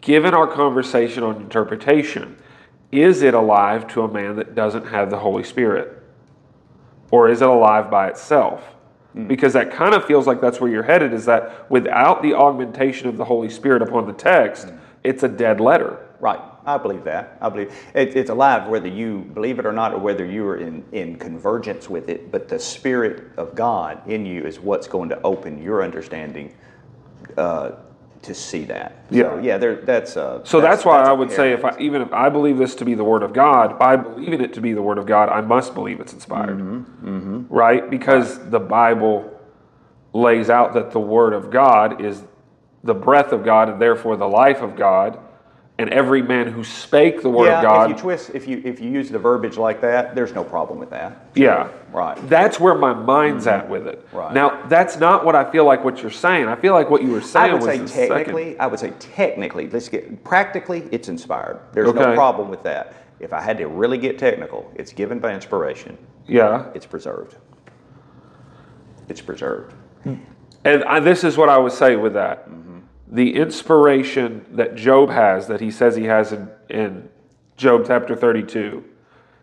Given 0.00 0.34
our 0.34 0.46
conversation 0.46 1.22
on 1.22 1.36
interpretation, 1.36 2.36
is 2.90 3.22
it 3.22 3.32
alive 3.32 3.86
to 3.88 4.02
a 4.02 4.12
man 4.12 4.36
that 4.36 4.54
doesn't 4.54 4.88
have 4.88 5.08
the 5.08 5.18
Holy 5.18 5.44
Spirit? 5.44 6.02
or 7.12 7.28
is 7.28 7.42
it 7.42 7.48
alive 7.48 7.88
by 7.88 8.08
itself? 8.08 8.64
Hmm. 9.12 9.28
Because 9.28 9.52
that 9.52 9.70
kind 9.70 9.94
of 9.94 10.04
feels 10.04 10.26
like 10.26 10.40
that's 10.40 10.60
where 10.60 10.68
you're 10.68 10.82
headed 10.82 11.12
is 11.12 11.26
that 11.26 11.70
without 11.70 12.22
the 12.22 12.34
augmentation 12.34 13.06
of 13.06 13.16
the 13.16 13.24
Holy 13.24 13.50
Spirit 13.50 13.82
upon 13.82 14.08
the 14.08 14.12
text, 14.12 14.70
hmm. 14.70 14.76
it's 15.04 15.22
a 15.22 15.28
dead 15.28 15.60
letter. 15.60 16.08
Right. 16.18 16.40
I 16.64 16.78
believe 16.78 17.04
that. 17.04 17.38
I 17.40 17.48
believe 17.48 17.72
it, 17.94 18.16
it's 18.16 18.30
alive 18.30 18.68
whether 18.68 18.88
you 18.88 19.18
believe 19.34 19.58
it 19.58 19.66
or 19.66 19.72
not, 19.72 19.92
or 19.92 19.98
whether 19.98 20.24
you 20.24 20.46
are 20.46 20.56
in, 20.56 20.84
in 20.92 21.16
convergence 21.16 21.90
with 21.90 22.08
it. 22.08 22.30
But 22.30 22.48
the 22.48 22.58
Spirit 22.58 23.30
of 23.36 23.54
God 23.54 24.08
in 24.08 24.24
you 24.26 24.42
is 24.44 24.60
what's 24.60 24.86
going 24.86 25.08
to 25.08 25.20
open 25.22 25.62
your 25.62 25.82
understanding 25.82 26.54
uh, 27.36 27.72
to 28.22 28.34
see 28.34 28.64
that. 28.64 29.04
So, 29.10 29.16
Yeah. 29.16 29.40
yeah. 29.40 29.58
There, 29.58 29.76
that's 29.76 30.16
uh, 30.16 30.44
So 30.44 30.60
that's, 30.60 30.84
why 30.84 31.02
I 31.02 31.12
would 31.12 31.32
say 31.32 31.52
if 31.52 31.64
I 31.64 31.76
even 31.78 32.02
if 32.02 32.12
I 32.12 32.28
believe 32.28 32.58
this 32.58 32.74
to 32.76 32.84
be 32.84 32.94
the 32.94 33.04
word 33.04 33.22
of 33.22 33.32
God, 33.32 33.78
by 33.78 33.96
believing 33.96 34.40
it 34.40 34.52
to 34.54 34.60
be 34.60 34.72
the 34.72 34.82
word 34.82 34.98
of 34.98 35.06
God, 35.06 35.28
I 35.28 35.40
must 35.40 35.74
believe 35.74 36.00
it's 36.00 36.12
inspired. 36.12 36.60
Right? 37.50 37.90
Because 37.90 38.38
the 38.50 38.60
Bible 38.60 39.28
lays 40.12 40.50
out 40.50 40.74
that 40.74 40.92
the 40.92 41.00
word 41.00 41.32
of 41.32 41.50
God 41.50 42.00
is 42.04 42.22
the 42.84 42.94
breath 42.94 43.32
of 43.32 43.44
God 43.44 43.68
and 43.68 43.80
therefore 43.80 44.16
the 44.16 44.28
life 44.28 44.60
of 44.62 44.76
God. 44.76 45.18
And 45.78 45.88
every 45.90 46.22
man 46.22 46.48
who 46.48 46.62
spake 46.62 47.22
the 47.22 47.30
word 47.30 47.46
yeah, 47.46 47.58
of 47.58 47.64
God 47.64 47.90
if 47.90 47.96
you 47.96 48.02
twist, 48.02 48.30
if 48.34 48.46
you 48.46 48.60
if 48.64 48.78
you 48.78 48.90
use 48.90 49.08
the 49.08 49.18
verbiage 49.18 49.56
like 49.56 49.80
that, 49.80 50.14
there's 50.14 50.32
no 50.32 50.44
problem 50.44 50.78
with 50.78 50.90
that. 50.90 51.30
Yeah. 51.34 51.70
Right. 51.90 52.16
That's 52.28 52.60
where 52.60 52.74
my 52.74 52.92
mind's 52.92 53.46
mm-hmm. 53.46 53.60
at 53.60 53.68
with 53.70 53.86
it. 53.88 54.06
Right. 54.12 54.32
Now, 54.34 54.66
that's 54.66 54.98
not 54.98 55.24
what 55.24 55.34
I 55.34 55.50
feel 55.50 55.64
like 55.64 55.82
what 55.82 56.02
you're 56.02 56.10
saying. 56.10 56.46
I 56.46 56.56
feel 56.56 56.74
like 56.74 56.90
what 56.90 57.02
you 57.02 57.10
were 57.10 57.22
saying 57.22 57.50
I 57.50 57.54
would 57.54 57.62
was 57.62 57.64
say 57.64 57.78
the 57.78 57.88
second- 57.88 58.16
technically, 58.16 58.58
I 58.58 58.66
would 58.66 58.80
say 58.80 58.92
technically, 58.98 59.68
let's 59.70 59.88
get 59.88 60.22
practically, 60.24 60.88
it's 60.92 61.08
inspired. 61.08 61.60
There's 61.72 61.92
no 61.92 62.14
problem 62.14 62.48
with 62.48 62.62
that. 62.64 62.94
If 63.18 63.32
I 63.32 63.40
had 63.40 63.56
to 63.58 63.66
really 63.66 63.98
get 63.98 64.18
technical, 64.18 64.70
it's 64.74 64.92
given 64.92 65.20
by 65.20 65.32
inspiration. 65.32 65.96
Yeah. 66.26 66.70
It's 66.74 66.86
preserved. 66.86 67.36
It's 69.08 69.20
preserved. 69.20 69.74
And 70.64 70.84
I, 70.84 71.00
this 71.00 71.24
is 71.24 71.36
what 71.36 71.48
I 71.48 71.58
would 71.58 71.72
say 71.72 71.96
with 71.96 72.14
that. 72.14 72.48
Mm-hmm. 72.48 72.71
The 73.12 73.36
inspiration 73.36 74.46
that 74.52 74.74
Job 74.74 75.10
has, 75.10 75.46
that 75.46 75.60
he 75.60 75.70
says 75.70 75.96
he 75.96 76.04
has 76.04 76.32
in, 76.32 76.50
in 76.70 77.10
Job 77.58 77.84
chapter 77.86 78.16
32, 78.16 78.82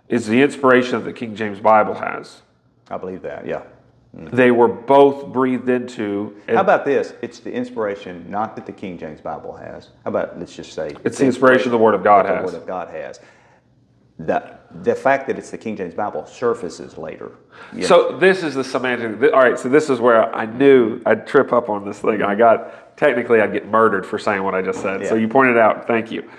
is 0.07 0.25
the 0.25 0.41
inspiration 0.41 0.93
that 0.93 1.05
the 1.05 1.13
King 1.13 1.35
James 1.35 1.59
Bible 1.59 1.93
has. 1.93 2.41
I 2.89 2.97
believe 2.97 3.21
that. 3.21 3.45
Yeah. 3.45 3.61
Mm-hmm. 4.17 4.35
They 4.35 4.49
were 4.49 4.67
both 4.67 5.31
breathed 5.31 5.69
into. 5.69 6.35
How 6.47 6.61
about 6.61 6.83
this? 6.83 7.13
It's 7.21 7.39
the 7.39 7.51
inspiration, 7.51 8.29
not 8.29 8.55
that 8.55 8.65
the 8.65 8.71
King 8.71 8.97
James 8.97 9.21
Bible 9.21 9.55
has. 9.55 9.89
How 10.03 10.09
about 10.09 10.39
let's 10.39 10.55
just 10.55 10.73
say 10.73 10.95
It's 11.03 11.19
the 11.19 11.25
inspiration 11.25 11.69
the 11.71 11.77
Word 11.77 11.93
of 11.93 12.03
God 12.03 12.25
has. 12.25 12.39
The 12.39 12.57
Word 12.57 12.61
of 12.63 12.67
God 12.67 12.89
has. 12.89 13.19
The 14.17 14.58
the 14.83 14.95
fact 14.95 15.27
that 15.27 15.37
it's 15.37 15.49
the 15.49 15.57
King 15.57 15.75
James 15.75 15.93
Bible 15.93 16.25
surfaces 16.25 16.97
later. 16.97 17.31
You 17.73 17.83
So 17.83 18.17
this 18.17 18.43
is 18.43 18.55
the 18.55 18.63
semantic. 18.63 19.33
All 19.33 19.39
right, 19.39 19.57
so 19.57 19.69
this 19.69 19.89
is 19.89 19.99
where 19.99 20.33
I 20.33 20.45
knew 20.45 21.01
I'd 21.05 21.25
trip 21.25 21.51
up 21.51 21.69
on 21.69 21.85
this 21.85 21.99
thing. 21.99 22.21
I 22.21 22.35
got 22.35 22.97
technically 22.97 23.41
I'd 23.41 23.53
get 23.53 23.67
murdered 23.67 24.05
for 24.05 24.19
saying 24.19 24.43
what 24.43 24.53
I 24.53 24.61
just 24.61 24.81
said. 24.81 25.07
So 25.07 25.15
you 25.15 25.27
pointed 25.27 25.57
out. 25.57 25.87
Thank 25.87 26.11
you. 26.11 26.29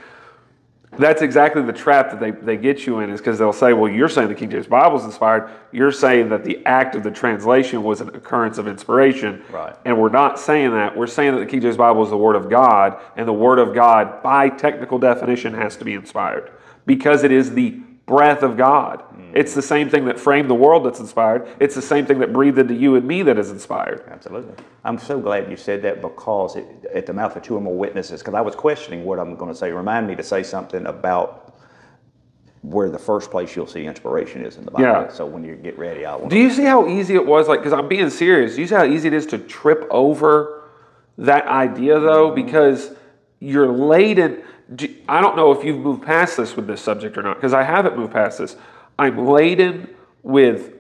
That's 0.99 1.23
exactly 1.23 1.63
the 1.63 1.73
trap 1.73 2.11
that 2.11 2.19
they, 2.19 2.33
they 2.33 2.57
get 2.57 2.85
you 2.85 2.99
in 2.99 3.11
is 3.11 3.21
because 3.21 3.39
they'll 3.39 3.53
say, 3.53 3.73
well, 3.73 3.91
you're 3.91 4.09
saying 4.09 4.29
the 4.29 4.35
King 4.35 4.51
James 4.51 4.67
Bible 4.67 4.99
is 4.99 5.05
inspired. 5.05 5.49
You're 5.71 5.93
saying 5.93 6.31
that 6.31 6.45
the 6.45 6.65
act 6.67 6.97
of 6.97 7.05
the 7.05 7.13
translation 7.13 7.85
was 7.85 8.01
an 8.01 8.09
occurrence 8.09 8.59
of 8.59 8.67
inspiration. 8.67 9.43
Right. 9.53 9.77
And 9.85 10.01
we're 10.01 10.09
not 10.09 10.39
saying 10.39 10.73
that. 10.73 10.97
We're 10.97 11.07
saying 11.07 11.35
that 11.35 11.41
the 11.41 11.47
King 11.47 11.61
James 11.61 11.77
Bible 11.77 12.03
is 12.03 12.11
the 12.11 12.17
Word 12.17 12.35
of 12.35 12.51
God, 12.51 13.01
and 13.17 13.29
the 13.29 13.33
Word 13.33 13.61
of 13.61 13.73
God, 13.73 14.21
by 14.21 14.49
technical 14.49 14.99
definition, 14.99 15.55
has 15.55 15.77
to 15.77 15.85
be 15.85 15.95
inspired 15.95 16.51
because 16.87 17.23
it 17.23 17.31
is 17.31 17.53
the 17.53 17.81
breath 18.11 18.43
of 18.43 18.57
God. 18.57 19.05
It's 19.33 19.55
the 19.55 19.63
same 19.63 19.89
thing 19.89 20.07
that 20.07 20.19
framed 20.19 20.51
the 20.51 20.55
world 20.55 20.85
that's 20.85 20.99
inspired. 20.99 21.49
It's 21.61 21.77
the 21.77 21.83
same 21.83 22.05
thing 22.05 22.19
that 22.19 22.33
breathed 22.33 22.59
into 22.59 22.75
you 22.75 22.97
and 22.97 23.07
me 23.07 23.23
that 23.23 23.39
is 23.39 23.51
inspired. 23.53 24.03
Absolutely. 24.09 24.55
I'm 24.83 24.99
so 24.99 25.21
glad 25.21 25.49
you 25.49 25.57
said 25.57 25.83
that 25.83 26.03
because 26.03 26.57
it, 26.57 26.67
at 26.93 27.07
the 27.07 27.13
mouth 27.13 27.37
of 27.37 27.43
two 27.45 27.57
or 27.57 27.61
more 27.61 27.77
witnesses, 27.77 28.21
because 28.21 28.35
I 28.35 28.41
was 28.41 28.57
questioning 28.57 29.05
what 29.05 29.21
I'm 29.21 29.37
going 29.37 29.53
to 29.53 29.57
say. 29.57 29.71
Remind 29.71 30.09
me 30.09 30.17
to 30.17 30.25
say 30.25 30.43
something 30.43 30.85
about 30.87 31.55
where 32.63 32.91
the 32.91 32.99
first 32.99 33.31
place 33.31 33.55
you'll 33.55 33.69
see 33.69 33.87
inspiration 33.87 34.45
is 34.45 34.57
in 34.57 34.65
the 34.65 34.73
Bible. 34.73 34.85
Yeah. 34.85 35.09
So 35.09 35.25
when 35.25 35.45
you 35.45 35.55
get 35.55 35.79
ready, 35.79 36.05
I 36.05 36.17
will. 36.17 36.29
Do 36.29 36.37
you 36.37 36.51
see 36.51 36.65
how 36.65 36.89
easy 36.89 37.15
it 37.15 37.25
was? 37.25 37.47
Like, 37.47 37.61
because 37.61 37.73
I'm 37.73 37.87
being 37.87 38.11
serious. 38.11 38.57
Do 38.57 38.63
you 38.63 38.67
see 38.67 38.75
how 38.75 38.85
easy 38.85 39.07
it 39.07 39.15
is 39.15 39.27
to 39.27 39.39
trip 39.39 39.87
over 39.91 40.65
that 41.19 41.47
idea, 41.47 42.01
though? 42.01 42.33
Mm-hmm. 42.33 42.45
Because 42.45 42.93
you're 43.39 43.71
laden. 43.71 44.43
I 45.11 45.21
don't 45.21 45.35
know 45.35 45.51
if 45.51 45.65
you've 45.65 45.81
moved 45.81 46.05
past 46.05 46.37
this 46.37 46.55
with 46.55 46.69
this 46.69 46.81
subject 46.81 47.19
or 47.19 47.23
not, 47.23 47.35
because 47.35 47.53
I 47.53 47.65
haven't 47.65 47.97
moved 47.97 48.13
past 48.13 48.39
this. 48.39 48.55
I'm 48.97 49.27
laden 49.27 49.93
with 50.23 50.73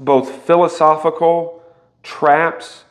both 0.00 0.30
philosophical 0.46 1.62
traps 2.02 2.84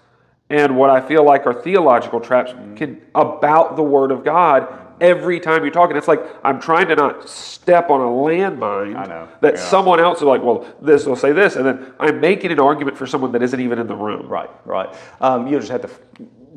and 0.51 0.77
what 0.77 0.91
I 0.91 1.01
feel 1.01 1.25
like 1.25 1.47
are 1.47 1.53
theological 1.53 2.19
traps 2.19 2.53
can, 2.75 3.01
about 3.15 3.75
the 3.75 3.81
Word 3.81 4.11
of 4.11 4.23
God. 4.23 4.81
Every 5.01 5.39
time 5.39 5.63
you're 5.63 5.73
talking, 5.73 5.97
it's 5.97 6.07
like 6.07 6.21
I'm 6.43 6.61
trying 6.61 6.87
to 6.89 6.95
not 6.95 7.27
step 7.27 7.89
on 7.89 7.99
a 7.99 8.03
landmine 8.03 9.39
that 9.41 9.55
yeah. 9.55 9.59
someone 9.59 9.99
else 9.99 10.19
is 10.19 10.25
like, 10.25 10.43
well, 10.43 10.63
this 10.79 11.07
will 11.07 11.15
say 11.15 11.31
this, 11.31 11.55
and 11.55 11.65
then 11.65 11.93
I'm 11.99 12.19
making 12.19 12.51
an 12.51 12.59
argument 12.59 12.97
for 12.97 13.07
someone 13.07 13.31
that 13.31 13.41
isn't 13.41 13.59
even 13.59 13.79
in 13.79 13.87
the 13.87 13.95
room. 13.95 14.27
Right, 14.27 14.49
right. 14.63 14.95
Um, 15.19 15.47
you'll 15.47 15.59
just 15.59 15.71
have 15.71 15.81
to 15.81 15.89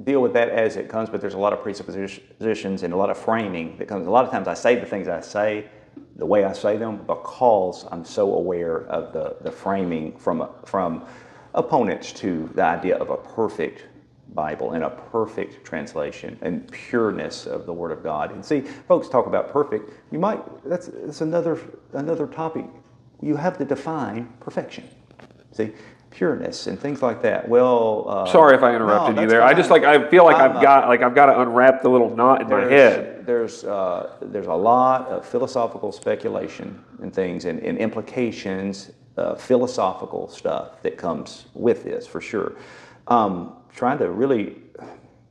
deal 0.04 0.20
with 0.20 0.32
that 0.34 0.48
as 0.48 0.76
it 0.76 0.88
comes, 0.88 1.08
but 1.08 1.20
there's 1.20 1.34
a 1.34 1.38
lot 1.38 1.52
of 1.52 1.62
presuppositions 1.62 2.82
and 2.82 2.92
a 2.92 2.96
lot 2.96 3.10
of 3.10 3.16
framing 3.16 3.76
that 3.78 3.88
comes. 3.88 4.06
A 4.06 4.10
lot 4.10 4.24
of 4.24 4.30
times 4.30 4.48
I 4.48 4.54
say 4.54 4.76
the 4.76 4.86
things 4.86 5.08
I 5.08 5.20
say 5.20 5.66
the 6.16 6.26
way 6.26 6.44
I 6.44 6.52
say 6.52 6.76
them 6.76 6.98
because 7.06 7.86
I'm 7.90 8.04
so 8.04 8.34
aware 8.34 8.86
of 8.86 9.12
the, 9.12 9.36
the 9.42 9.50
framing 9.50 10.16
from, 10.16 10.48
from 10.64 11.04
opponents 11.54 12.12
to 12.14 12.50
the 12.54 12.62
idea 12.62 12.96
of 12.96 13.10
a 13.10 13.16
perfect 13.16 13.84
Bible 14.34 14.72
and 14.72 14.84
a 14.84 14.90
perfect 14.90 15.64
translation 15.64 16.38
and 16.42 16.70
pureness 16.70 17.46
of 17.46 17.64
the 17.64 17.72
Word 17.72 17.92
of 17.92 18.02
God. 18.02 18.32
And 18.32 18.44
see, 18.44 18.60
folks 18.60 19.08
talk 19.08 19.26
about 19.26 19.50
perfect. 19.50 19.92
You 20.10 20.18
might 20.18 20.42
that's 20.64 20.88
that's 20.88 21.20
another 21.20 21.58
another 21.92 22.26
topic. 22.26 22.66
You 23.22 23.36
have 23.36 23.56
to 23.58 23.64
define 23.64 24.26
perfection. 24.40 24.88
See, 25.52 25.72
pureness 26.16 26.66
and 26.66 26.80
things 26.80 27.02
like 27.02 27.20
that. 27.20 27.46
Well, 27.46 28.06
uh, 28.08 28.26
Sorry 28.32 28.56
if 28.56 28.62
I 28.62 28.70
no, 28.70 28.76
interrupted 28.76 29.16
you 29.16 29.20
that's 29.20 29.32
there. 29.32 29.42
I 29.42 29.52
just 29.52 29.70
like 29.70 29.84
I 29.84 30.08
feel 30.08 30.24
like 30.24 30.36
I've 30.36 30.56
uh, 30.56 30.62
got 30.62 30.88
like 30.88 31.02
I've 31.02 31.14
got 31.14 31.26
to 31.26 31.40
unwrap 31.42 31.82
the 31.82 31.90
little 31.90 32.14
knot 32.16 32.40
in 32.40 32.48
my 32.48 32.64
head. 32.64 33.26
There's 33.26 33.64
uh, 33.64 34.16
there's 34.22 34.46
a 34.46 34.54
lot 34.54 35.08
of 35.08 35.26
philosophical 35.26 35.92
speculation 35.92 36.82
and 37.02 37.12
things 37.12 37.44
and, 37.44 37.60
and 37.60 37.76
implications, 37.76 38.92
uh, 39.18 39.34
philosophical 39.34 40.26
stuff 40.28 40.82
that 40.82 40.96
comes 40.96 41.46
with 41.52 41.84
this 41.84 42.06
for 42.06 42.22
sure. 42.22 42.54
Um, 43.08 43.52
trying 43.74 43.98
to 43.98 44.10
really 44.10 44.56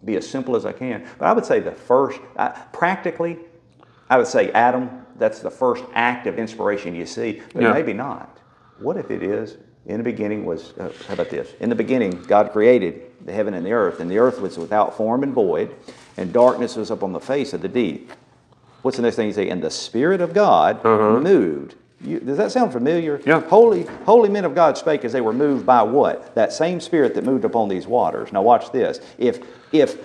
be 0.04 0.18
as 0.18 0.30
simple 0.30 0.56
as 0.56 0.68
I 0.68 0.72
can, 0.72 1.08
but 1.18 1.26
I 1.26 1.34
would 1.34 1.46
say 1.46 1.60
the 1.60 1.72
first, 1.72 2.20
uh, 2.38 2.50
practically, 2.72 3.40
I 4.08 4.18
would 4.20 4.28
say 4.28 4.52
Adam. 4.52 5.02
That's 5.18 5.40
the 5.40 5.50
first 5.50 5.84
act 5.94 6.28
of 6.28 6.38
inspiration 6.38 6.94
you 6.94 7.06
see, 7.06 7.42
but 7.54 7.64
Yeah. 7.64 7.72
maybe 7.72 7.94
not. 7.94 8.38
What 8.80 8.98
if 8.98 9.10
it 9.10 9.24
is? 9.24 9.58
In 9.86 9.98
the 9.98 10.04
beginning 10.04 10.46
was, 10.46 10.74
uh, 10.80 10.92
how 11.08 11.14
about 11.14 11.30
this? 11.30 11.54
In 11.60 11.70
the 11.70 11.76
beginning, 11.76 12.24
God 12.24 12.52
created 12.52 13.12
the 13.26 13.32
heaven 13.32 13.54
and 13.54 13.66
the 13.66 13.72
earth, 13.72 14.00
and 14.00 14.10
the 14.10 14.18
earth 14.18 14.42
was 14.42 14.58
without 14.58 14.98
form 14.98 15.24
and 15.24 15.34
void, 15.34 15.76
and 16.18 16.34
darkness 16.34 16.76
was 16.76 16.92
upon 16.92 17.14
the 17.14 17.20
face 17.20 17.54
of 17.54 17.62
the 17.62 17.68
deep. 17.68 18.12
What's 18.82 18.98
the 18.98 19.04
next 19.04 19.16
thing 19.16 19.28
you 19.28 19.34
say? 19.34 19.50
And 19.50 19.62
the 19.62 19.72
Spirit 19.72 20.22
of 20.22 20.34
God 20.34 20.84
moved 20.84 21.76
You, 22.02 22.20
does 22.20 22.38
that 22.38 22.52
sound 22.52 22.72
familiar? 22.72 23.22
Yeah. 23.26 23.42
Holy, 23.42 23.84
holy 24.06 24.30
men 24.30 24.46
of 24.46 24.54
God 24.54 24.78
spake 24.78 25.06
as 25.06 25.12
they 25.14 25.22
were 25.22 25.34
moved 25.34 25.66
by 25.66 25.82
what? 25.82 26.36
That 26.36 26.54
same 26.54 26.80
Spirit 26.80 27.16
that 27.16 27.24
moved 27.24 27.46
upon 27.46 27.70
these 27.70 27.88
waters. 27.88 28.32
Now 28.32 28.42
watch 28.42 28.72
this. 28.72 29.00
If 29.18 29.40
if 29.72 29.98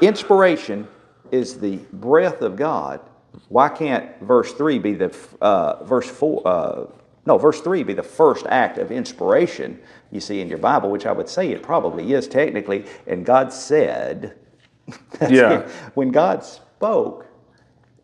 inspiration 0.00 0.88
is 1.30 1.58
the 1.58 1.76
breath 1.92 2.40
of 2.40 2.56
God, 2.56 3.00
why 3.48 3.68
can't 3.68 4.18
verse 4.20 4.52
three 4.52 4.78
be 4.78 4.94
the 4.94 5.14
uh, 5.40 5.84
verse 5.84 6.08
four? 6.08 6.42
Uh, 6.44 6.86
no, 7.26 7.36
verse 7.38 7.60
three 7.60 7.82
be 7.82 7.92
the 7.92 8.02
first 8.02 8.46
act 8.48 8.78
of 8.78 8.90
inspiration 8.90 9.78
you 10.10 10.20
see 10.20 10.40
in 10.40 10.48
your 10.48 10.58
Bible, 10.58 10.90
which 10.90 11.06
I 11.06 11.12
would 11.12 11.28
say 11.28 11.50
it 11.50 11.62
probably 11.62 12.12
is 12.12 12.26
technically. 12.26 12.86
And 13.06 13.24
God 13.24 13.52
said, 13.52 14.36
that's 15.18 15.32
Yeah. 15.32 15.60
it. 15.60 15.68
When 15.94 16.10
God 16.10 16.44
spoke, 16.44 17.26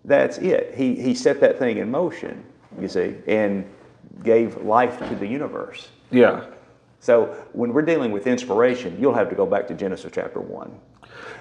that's 0.05 0.39
it. 0.39 0.75
He, 0.77 0.95
he 0.95 1.15
set 1.15 1.41
that 1.41 1.59
thing 1.59 1.79
in 1.79 1.91
motion, 1.91 2.45
you 2.81 2.89
see, 2.89 3.17
and 3.27 3.65
gave 4.23 4.57
life 4.63 4.99
to 5.09 5.15
the 5.17 5.27
universe. 5.27 5.89
Yeah. 6.11 6.45
So 7.01 7.35
when 7.53 7.73
we're 7.73 7.83
dealing 7.83 8.13
with 8.13 8.27
inspiration, 8.27 8.97
you'll 9.01 9.15
have 9.15 9.29
to 9.31 9.35
go 9.35 9.47
back 9.47 9.67
to 9.69 9.75
Genesis 9.75 10.13
chapter 10.15 10.41
1. 10.41 10.71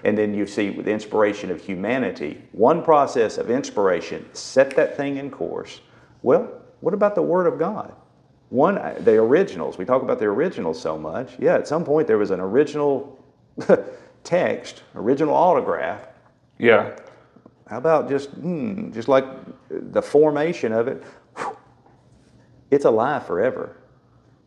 And 0.04 0.18
then 0.18 0.34
you 0.34 0.46
see 0.48 0.70
with 0.72 0.86
the 0.86 0.92
inspiration 0.92 1.52
of 1.52 1.62
humanity, 1.62 2.42
one 2.52 2.84
process 2.84 3.38
of 3.38 3.50
inspiration 3.50 4.26
set 4.34 4.76
that 4.76 4.96
thing 4.96 5.18
in 5.18 5.30
course. 5.32 5.82
Well, 6.22 6.50
what 6.86 6.94
about 6.94 7.16
the 7.16 7.22
Word 7.24 7.48
of 7.48 7.58
God? 7.58 7.96
One, 8.50 8.76
the 9.00 9.16
originals. 9.16 9.80
We 9.80 9.86
talk 9.86 10.04
about 10.04 10.20
the 10.20 10.26
originals 10.26 10.80
so 10.80 11.00
much. 11.00 11.32
Yeah, 11.40 11.56
at 11.56 11.68
some 11.68 11.84
point 11.84 12.06
there 12.06 12.20
was 12.20 12.30
an 12.30 12.40
original 12.40 13.18
text, 14.24 14.84
original 14.94 15.34
autograph. 15.34 16.08
Yeah. 16.60 16.96
How 17.66 17.80
about 17.80 18.08
just, 18.08 18.30
hmm, 18.30 18.92
just 18.92 19.08
like 19.08 19.26
the 19.72 20.00
formation 20.00 20.72
of 20.72 20.88
it? 20.88 21.04
It's 22.70 22.86
alive 22.86 23.26
forever. 23.26 23.78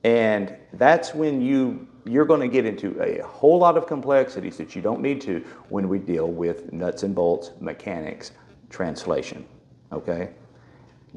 And 0.04 0.54
that's 0.74 1.12
when 1.14 1.40
you 1.40 1.88
you're 2.04 2.24
going 2.24 2.40
to 2.40 2.48
get 2.48 2.64
into 2.64 3.00
a 3.02 3.20
whole 3.26 3.58
lot 3.58 3.76
of 3.76 3.88
complexities 3.88 4.56
that 4.58 4.76
you 4.76 4.80
don't 4.80 5.02
need 5.02 5.20
to 5.22 5.44
when 5.70 5.88
we 5.88 5.98
deal 5.98 6.28
with 6.28 6.72
nuts 6.72 7.02
and 7.02 7.16
bolts 7.16 7.50
mechanics 7.60 8.30
translation. 8.70 9.44
Okay? 9.90 10.30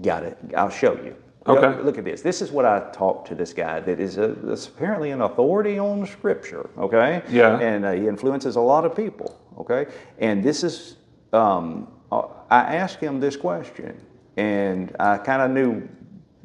Got 0.01 0.23
it. 0.23 0.37
I'll 0.55 0.69
show 0.69 0.93
you. 0.93 1.15
Okay. 1.47 1.67
Look- 1.75 1.85
Look 1.85 1.97
at 1.97 2.05
this. 2.05 2.21
This 2.21 2.41
is 2.41 2.51
what 2.51 2.65
I 2.65 2.79
talked 2.93 3.27
to 3.29 3.35
this 3.35 3.53
guy 3.53 3.79
that 3.79 3.99
is 3.99 4.17
a, 4.17 4.31
apparently 4.75 5.11
an 5.11 5.21
authority 5.21 5.79
on 5.79 6.05
Scripture. 6.05 6.69
Okay. 6.77 7.21
Yeah. 7.29 7.59
And 7.59 7.85
uh, 7.85 7.91
he 7.93 8.07
influences 8.07 8.55
a 8.55 8.61
lot 8.61 8.85
of 8.85 8.95
people. 8.95 9.39
Okay. 9.59 9.87
And 10.19 10.43
this 10.43 10.63
is, 10.63 10.97
um, 11.33 11.87
uh, 12.11 12.23
I 12.49 12.75
asked 12.75 12.99
him 12.99 13.19
this 13.19 13.35
question, 13.35 13.99
and 14.37 14.95
I 14.99 15.17
kind 15.17 15.41
of 15.41 15.51
knew, 15.51 15.87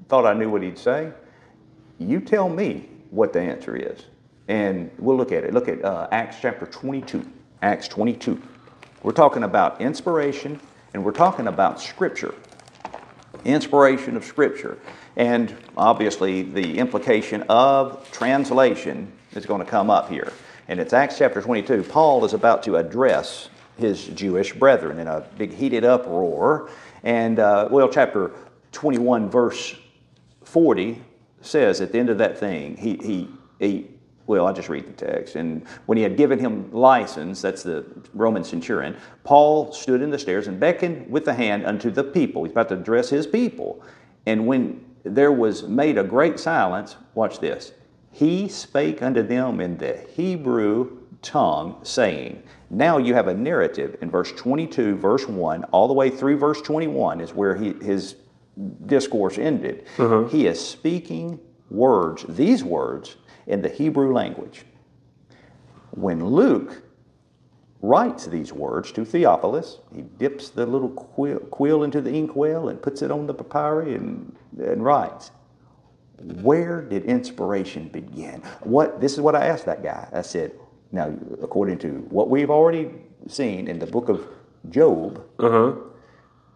thought 0.08 0.24
I 0.26 0.32
knew 0.34 0.50
what 0.50 0.62
he'd 0.62 0.78
say. 0.78 1.12
You 1.98 2.20
tell 2.20 2.48
me 2.48 2.88
what 3.10 3.32
the 3.32 3.40
answer 3.40 3.76
is, 3.76 4.04
and 4.48 4.90
we'll 4.98 5.16
look 5.16 5.32
at 5.32 5.44
it. 5.44 5.52
Look 5.54 5.68
at 5.68 5.84
uh, 5.84 6.08
Acts 6.10 6.36
chapter 6.40 6.66
22. 6.66 7.24
Acts 7.62 7.88
22. 7.88 8.40
We're 9.02 9.12
talking 9.12 9.44
about 9.44 9.80
inspiration, 9.80 10.60
and 10.94 11.04
we're 11.04 11.12
talking 11.12 11.46
about 11.48 11.80
Scripture 11.80 12.34
inspiration 13.46 14.16
of 14.16 14.24
Scripture. 14.24 14.78
And 15.16 15.54
obviously, 15.76 16.42
the 16.42 16.78
implication 16.78 17.42
of 17.48 18.10
translation 18.10 19.12
is 19.32 19.46
going 19.46 19.64
to 19.64 19.70
come 19.70 19.90
up 19.90 20.08
here. 20.08 20.32
And 20.68 20.80
it's 20.80 20.92
Acts 20.92 21.18
chapter 21.18 21.40
22. 21.40 21.84
Paul 21.84 22.24
is 22.24 22.32
about 22.32 22.62
to 22.64 22.76
address 22.76 23.48
his 23.78 24.06
Jewish 24.08 24.52
brethren 24.52 24.98
in 24.98 25.06
a 25.06 25.20
big 25.38 25.52
heated 25.52 25.84
uproar. 25.84 26.70
And, 27.02 27.38
uh, 27.38 27.68
well, 27.70 27.88
chapter 27.88 28.32
21, 28.72 29.30
verse 29.30 29.76
40 30.44 31.02
says 31.40 31.80
at 31.80 31.92
the 31.92 31.98
end 31.98 32.10
of 32.10 32.18
that 32.18 32.38
thing, 32.38 32.76
he, 32.76 32.96
he, 32.96 33.28
he 33.58 33.90
well, 34.26 34.46
I'll 34.46 34.54
just 34.54 34.68
read 34.68 34.86
the 34.86 34.92
text. 34.92 35.36
And 35.36 35.66
when 35.86 35.96
he 35.96 36.02
had 36.02 36.16
given 36.16 36.38
him 36.38 36.70
license, 36.72 37.40
that's 37.40 37.62
the 37.62 37.84
Roman 38.12 38.44
centurion, 38.44 38.96
Paul 39.24 39.72
stood 39.72 40.02
in 40.02 40.10
the 40.10 40.18
stairs 40.18 40.48
and 40.48 40.58
beckoned 40.58 41.10
with 41.10 41.24
the 41.24 41.34
hand 41.34 41.64
unto 41.64 41.90
the 41.90 42.04
people. 42.04 42.44
He's 42.44 42.52
about 42.52 42.68
to 42.70 42.74
address 42.74 43.08
his 43.08 43.26
people. 43.26 43.82
And 44.26 44.46
when 44.46 44.84
there 45.04 45.32
was 45.32 45.62
made 45.62 45.98
a 45.98 46.04
great 46.04 46.40
silence, 46.40 46.96
watch 47.14 47.38
this. 47.38 47.72
He 48.10 48.48
spake 48.48 49.02
unto 49.02 49.22
them 49.22 49.60
in 49.60 49.76
the 49.76 49.98
Hebrew 50.14 50.98
tongue, 51.22 51.78
saying, 51.82 52.42
Now 52.70 52.98
you 52.98 53.14
have 53.14 53.28
a 53.28 53.34
narrative 53.34 53.96
in 54.00 54.10
verse 54.10 54.32
22, 54.32 54.96
verse 54.96 55.28
1, 55.28 55.64
all 55.64 55.86
the 55.86 55.94
way 55.94 56.10
through 56.10 56.38
verse 56.38 56.60
21 56.62 57.20
is 57.20 57.34
where 57.34 57.54
he, 57.54 57.72
his 57.74 58.16
discourse 58.86 59.38
ended. 59.38 59.86
Uh-huh. 59.98 60.24
He 60.24 60.46
is 60.46 60.64
speaking 60.64 61.38
words, 61.70 62.24
these 62.28 62.64
words, 62.64 63.16
in 63.46 63.62
the 63.62 63.68
Hebrew 63.68 64.12
language. 64.12 64.64
When 65.92 66.24
Luke 66.24 66.82
writes 67.80 68.26
these 68.26 68.52
words 68.52 68.90
to 68.92 69.04
Theophilus, 69.04 69.78
he 69.94 70.02
dips 70.02 70.50
the 70.50 70.66
little 70.66 70.90
quill, 70.90 71.38
quill 71.38 71.84
into 71.84 72.00
the 72.00 72.10
inkwell 72.10 72.68
and 72.68 72.80
puts 72.80 73.02
it 73.02 73.10
on 73.10 73.26
the 73.26 73.34
papyri 73.34 73.94
and, 73.94 74.34
and 74.58 74.84
writes. 74.84 75.30
Where 76.42 76.80
did 76.80 77.04
inspiration 77.04 77.88
begin? 77.88 78.40
What 78.62 79.00
this 79.00 79.12
is 79.12 79.20
what 79.20 79.34
I 79.36 79.46
asked 79.46 79.66
that 79.66 79.82
guy. 79.82 80.08
I 80.12 80.22
said, 80.22 80.52
now 80.90 81.14
according 81.42 81.78
to 81.78 82.06
what 82.08 82.30
we've 82.30 82.50
already 82.50 82.90
seen 83.28 83.68
in 83.68 83.78
the 83.78 83.86
book 83.86 84.08
of 84.08 84.26
Job, 84.70 85.22
Uh 85.38 85.50
huh. 85.50 85.72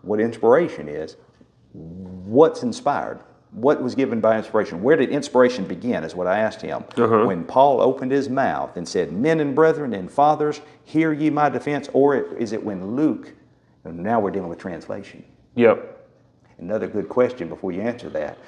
what 0.03 0.19
inspiration 0.19 0.89
is, 0.89 1.17
what's 1.73 2.63
inspired, 2.63 3.21
what 3.53 3.83
was 3.83 3.95
given 3.95 4.21
by 4.21 4.37
inspiration, 4.37 4.83
where 4.83 4.97
did 4.97 5.11
inspiration 5.11 5.65
begin, 5.65 6.05
is 6.05 6.15
what 6.15 6.27
I 6.27 6.39
asked 6.39 6.63
him. 6.63 6.85
Uh-huh. 6.97 7.27
When 7.27 7.45
Paul 7.45 7.81
opened 7.81 8.13
his 8.13 8.29
mouth 8.29 8.77
and 8.77 8.89
said, 8.89 9.13
Men 9.13 9.41
and 9.41 9.55
brethren 9.55 9.93
and 9.93 10.11
fathers, 10.11 10.61
hear 10.85 11.13
ye 11.13 11.31
my 11.31 11.49
defense, 11.49 11.89
or 11.93 12.17
is 12.17 12.53
it 12.53 12.63
when 12.63 12.95
Luke, 12.95 13.33
now 13.85 14.21
we're 14.21 14.31
dealing 14.31 14.49
with 14.49 14.59
translation. 14.59 15.25
Yep. 15.57 16.09
Another 16.59 16.87
good 16.87 17.09
question 17.09 17.49
before 17.49 17.73
you 17.73 17.81
answer 17.81 18.09
that. 18.11 18.39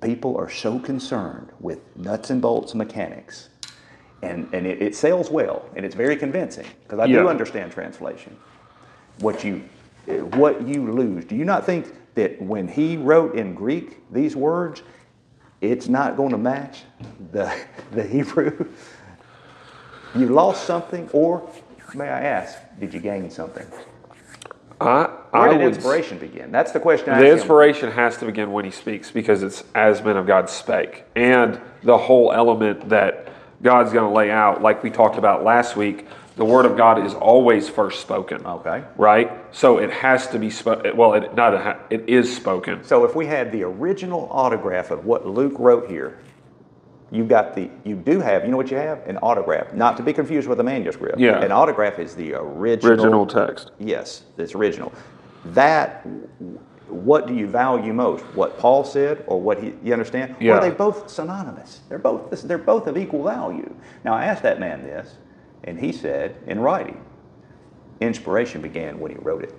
People 0.00 0.36
are 0.36 0.48
so 0.48 0.78
concerned 0.78 1.50
with 1.58 1.80
nuts 1.96 2.30
and 2.30 2.40
bolts 2.40 2.74
mechanics, 2.74 3.48
and, 4.22 4.48
and 4.52 4.66
it, 4.66 4.80
it 4.80 4.94
sells 4.94 5.28
well, 5.28 5.68
and 5.74 5.84
it's 5.84 5.94
very 5.94 6.16
convincing, 6.16 6.66
because 6.84 7.00
I 7.00 7.06
do 7.08 7.28
understand 7.28 7.72
translation. 7.72 8.36
What 9.18 9.42
you, 9.42 9.64
what 10.06 10.66
you 10.68 10.92
lose. 10.92 11.24
Do 11.24 11.34
you 11.34 11.44
not 11.44 11.66
think 11.66 11.92
that 12.16 12.42
when 12.42 12.66
he 12.66 12.96
wrote 12.96 13.36
in 13.36 13.54
Greek 13.54 14.02
these 14.12 14.34
words, 14.34 14.82
it's 15.60 15.88
not 15.88 16.16
going 16.16 16.30
to 16.30 16.38
match 16.38 16.82
the, 17.32 17.54
the 17.92 18.02
Hebrew? 18.02 18.68
You 20.14 20.26
lost 20.26 20.64
something, 20.64 21.08
or 21.12 21.48
may 21.94 22.08
I 22.08 22.22
ask, 22.22 22.58
did 22.80 22.92
you 22.92 23.00
gain 23.00 23.30
something? 23.30 23.66
I, 24.80 25.04
Where 25.30 25.48
I 25.48 25.48
did 25.52 25.62
would, 25.62 25.74
inspiration 25.74 26.18
begin? 26.18 26.52
That's 26.52 26.72
the 26.72 26.80
question 26.80 27.10
I 27.10 27.18
The 27.18 27.24
asked 27.24 27.32
him. 27.32 27.38
inspiration 27.38 27.92
has 27.92 28.16
to 28.18 28.26
begin 28.26 28.52
when 28.52 28.64
he 28.64 28.70
speaks 28.70 29.10
because 29.10 29.42
it's 29.42 29.64
as 29.74 30.02
men 30.02 30.16
of 30.16 30.26
God 30.26 30.50
spake. 30.50 31.04
And 31.14 31.60
the 31.82 31.96
whole 31.96 32.32
element 32.32 32.88
that 32.90 33.28
God's 33.62 33.92
going 33.92 34.08
to 34.08 34.14
lay 34.14 34.30
out, 34.30 34.60
like 34.62 34.82
we 34.82 34.90
talked 34.90 35.16
about 35.16 35.44
last 35.44 35.76
week, 35.76 36.06
the 36.36 36.44
word 36.44 36.66
of 36.66 36.76
God 36.76 37.04
is 37.04 37.14
always 37.14 37.68
first 37.68 38.00
spoken. 38.00 38.44
Okay. 38.46 38.84
Right? 38.96 39.32
So 39.52 39.78
it 39.78 39.90
has 39.90 40.26
to 40.28 40.38
be 40.38 40.50
spoken. 40.50 40.96
Well, 40.96 41.14
it, 41.14 41.34
not 41.34 41.54
a, 41.54 41.58
ha- 41.58 41.78
it 41.90 42.08
is 42.08 42.34
spoken. 42.34 42.84
So 42.84 43.04
if 43.04 43.16
we 43.16 43.26
had 43.26 43.50
the 43.52 43.62
original 43.64 44.28
autograph 44.30 44.90
of 44.90 45.04
what 45.06 45.26
Luke 45.26 45.54
wrote 45.58 45.88
here, 45.90 46.18
you've 47.10 47.28
got 47.28 47.54
the 47.54 47.70
you 47.84 47.96
do 47.96 48.20
have 48.20 48.44
you 48.44 48.50
know 48.50 48.56
what 48.56 48.70
you 48.70 48.76
have 48.76 48.98
an 49.06 49.16
autograph, 49.18 49.72
not 49.72 49.96
to 49.96 50.02
be 50.02 50.12
confused 50.12 50.46
with 50.46 50.60
a 50.60 50.64
manuscript. 50.64 51.18
Yeah. 51.18 51.40
An 51.42 51.52
autograph 51.52 51.98
is 51.98 52.14
the 52.14 52.34
original. 52.34 52.92
Original 52.92 53.26
text. 53.26 53.70
Yes, 53.78 54.22
it's 54.36 54.54
original. 54.54 54.92
That 55.46 56.06
what 56.88 57.26
do 57.26 57.34
you 57.34 57.46
value 57.46 57.92
most? 57.92 58.24
What 58.34 58.58
Paul 58.58 58.84
said 58.84 59.24
or 59.26 59.40
what 59.40 59.62
he 59.62 59.72
you 59.82 59.92
understand? 59.92 60.32
Or 60.32 60.36
Yeah. 60.44 60.52
are 60.54 60.60
they 60.60 60.70
both 60.70 61.08
synonymous? 61.08 61.80
They're 61.88 61.98
both 61.98 62.42
they're 62.42 62.58
both 62.58 62.86
of 62.88 62.98
equal 62.98 63.24
value. 63.24 63.74
Now 64.04 64.12
I 64.14 64.26
asked 64.26 64.42
that 64.42 64.60
man 64.60 64.82
this, 64.82 65.16
and 65.64 65.78
he 65.78 65.92
said 65.92 66.36
in 66.46 66.60
writing, 66.60 67.00
inspiration 68.00 68.60
began 68.60 68.98
when 69.00 69.10
he 69.10 69.16
wrote 69.18 69.42
it. 69.42 69.54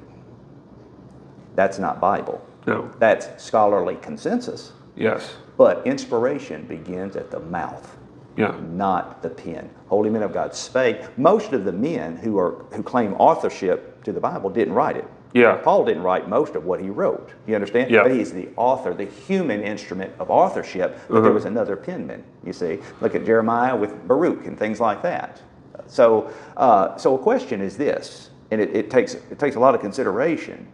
That's 1.56 1.80
not 1.80 2.00
Bible. 2.00 2.46
No. 2.66 2.90
That's 3.00 3.44
scholarly 3.44 3.96
consensus. 4.02 4.74
Yes. 4.96 5.36
But 5.58 5.86
inspiration 5.88 6.64
begins 6.66 7.16
at 7.16 7.32
the 7.32 7.40
mouth, 7.40 7.98
Yeah. 8.36 8.54
not 8.74 9.22
the 9.24 9.30
pen. 9.30 9.70
Holy 9.88 10.10
men 10.10 10.22
of 10.24 10.34
God 10.34 10.54
spake. 10.54 11.02
Most 11.18 11.54
of 11.54 11.66
the 11.66 11.72
men 11.72 12.18
who 12.18 12.38
are 12.38 12.64
who 12.74 12.84
claim 12.84 13.14
authorship 13.16 14.04
to 14.04 14.12
the 14.12 14.20
Bible 14.20 14.50
didn't 14.50 14.74
write 14.74 14.98
it. 14.98 15.06
Yeah. 15.34 15.56
Paul 15.56 15.86
didn't 15.86 16.04
write 16.04 16.30
most 16.30 16.56
of 16.56 16.66
what 16.66 16.80
he 16.80 16.90
wrote. 16.90 17.32
You 17.48 17.56
understand? 17.56 17.92
Yeah. 17.92 18.04
But 18.04 18.12
he's 18.12 18.32
the 18.32 18.50
author, 18.56 18.94
the 18.94 19.06
human 19.06 19.62
instrument 19.62 20.12
of 20.20 20.30
authorship. 20.30 20.98
But 21.08 21.14
Uh-huh. 21.16 21.22
there 21.24 21.34
was 21.34 21.46
another 21.46 21.76
penman. 21.76 22.24
You 22.44 22.54
see, 22.54 22.80
look 23.02 23.14
at 23.16 23.26
Jeremiah 23.26 23.76
with 23.76 24.08
Baruch 24.08 24.46
and 24.48 24.58
things 24.58 24.80
like 24.80 25.02
that. 25.04 25.42
So, 25.88 26.32
uh, 26.58 26.98
so 26.98 27.16
a 27.16 27.20
question 27.20 27.62
is 27.62 27.78
this, 27.78 28.30
and 28.52 28.62
it, 28.62 28.76
it 28.76 28.90
takes 28.90 29.16
it 29.16 29.40
takes 29.40 29.56
a 29.56 29.60
lot 29.60 29.76
of 29.76 29.82
consideration. 29.82 30.68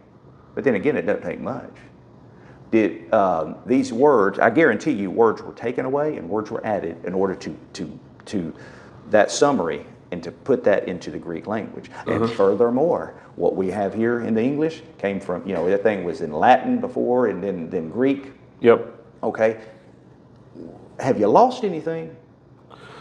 But 0.54 0.64
then 0.64 0.74
again, 0.74 0.96
it 0.96 1.02
doesn't 1.02 1.22
take 1.22 1.40
much. 1.40 1.74
did 2.70 3.12
um, 3.14 3.56
these 3.66 3.92
words? 3.92 4.38
I 4.38 4.50
guarantee 4.50 4.92
you, 4.92 5.10
words 5.10 5.42
were 5.42 5.52
taken 5.54 5.84
away 5.84 6.16
and 6.16 6.28
words 6.28 6.50
were 6.50 6.64
added 6.66 7.04
in 7.04 7.14
order 7.14 7.34
to 7.36 7.56
to 7.74 8.00
to 8.26 8.54
that 9.10 9.30
summary 9.30 9.86
and 10.10 10.22
to 10.22 10.32
put 10.32 10.64
that 10.64 10.88
into 10.88 11.10
the 11.10 11.18
Greek 11.18 11.46
language. 11.46 11.90
And 12.06 12.30
furthermore, 12.30 13.14
what 13.36 13.56
we 13.56 13.70
have 13.70 13.94
here 13.94 14.20
in 14.20 14.34
the 14.34 14.42
English 14.42 14.82
came 14.98 15.20
from 15.20 15.46
you 15.46 15.54
know 15.54 15.68
that 15.68 15.82
thing 15.82 16.04
was 16.04 16.20
in 16.20 16.32
Latin 16.32 16.80
before 16.80 17.28
and 17.28 17.42
then 17.42 17.70
then 17.70 17.90
Greek. 17.90 18.32
Yep. 18.60 18.94
Okay. 19.22 19.60
Have 20.98 21.18
you 21.18 21.26
lost 21.26 21.64
anything? 21.64 22.16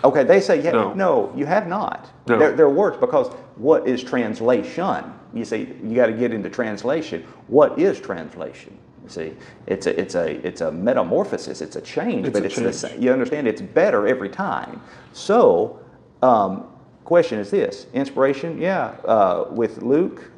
Okay, 0.04 0.24
they 0.24 0.42
say, 0.42 0.62
yeah, 0.62 0.72
No. 0.72 0.94
no, 0.94 1.34
you 1.36 1.46
have 1.46 1.68
not. 1.68 2.10
No. 2.28 2.38
They're, 2.38 2.52
they're 2.54 2.70
words 2.70 2.98
because 2.98 3.32
what 3.56 3.88
is 3.88 4.04
translation? 4.04 5.13
You 5.34 5.46
see, 5.46 5.74
you 5.84 5.96
got 5.96 6.08
to 6.08 6.13
get 6.13 6.34
into 6.34 6.50
translation. 6.50 7.24
What 7.48 7.80
is 7.80 8.00
translation? 8.00 8.78
You 9.04 9.10
see, 9.10 9.34
it's 9.66 9.86
a, 9.88 10.00
it's 10.00 10.16
a, 10.16 10.46
it's 10.46 10.62
a 10.62 10.72
metamorphosis. 10.72 11.62
It's 11.62 11.76
a 11.76 11.82
change, 11.82 12.28
It's 12.28 12.34
but 12.34 12.44
a 12.44 12.46
it's 12.46 12.56
the 12.56 12.74
same. 12.74 13.02
You 13.02 13.12
understand? 13.12 13.48
It's 13.48 13.62
better 13.62 14.08
every 14.08 14.30
time. 14.30 14.82
So, 15.13 15.80
um, 16.22 16.68
question 17.04 17.39
is 17.39 17.50
this: 17.52 17.88
inspiration? 17.94 18.60
Yeah, 18.62 18.96
uh, 19.06 19.48
with 19.50 19.82
Luke, 19.82 20.32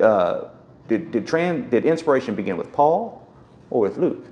uh, 0.00 0.44
did 0.88 1.10
did, 1.10 1.26
tran, 1.26 1.70
did 1.70 1.84
inspiration 1.84 2.34
begin 2.36 2.56
with 2.56 2.70
Paul 2.72 3.26
or 3.70 3.80
with 3.80 3.96
Luke? 3.98 4.26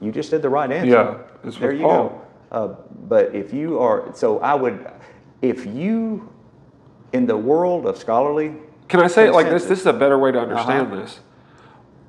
You 0.00 0.12
just 0.12 0.30
said 0.30 0.42
the 0.42 0.48
right 0.50 0.70
answer. 0.70 0.90
Yeah, 0.90 1.18
it's 1.48 1.56
there 1.58 1.70
with 1.70 1.80
you 1.80 1.86
Paul. 1.86 2.08
go. 2.10 2.23
Uh, 2.54 2.68
but 3.08 3.34
if 3.34 3.52
you 3.52 3.80
are, 3.80 4.14
so 4.14 4.38
I 4.38 4.54
would, 4.54 4.88
if 5.42 5.66
you, 5.66 6.32
in 7.12 7.26
the 7.26 7.36
world 7.36 7.84
of 7.84 7.98
scholarly, 7.98 8.54
Can 8.86 9.00
I 9.00 9.08
say 9.08 9.26
it 9.26 9.32
like 9.32 9.48
this? 9.50 9.64
This 9.64 9.80
is 9.80 9.86
a 9.86 9.92
better 9.92 10.16
way 10.16 10.30
to 10.30 10.38
understand 10.38 10.92
Uh-huh. 10.92 11.00
this. 11.00 11.18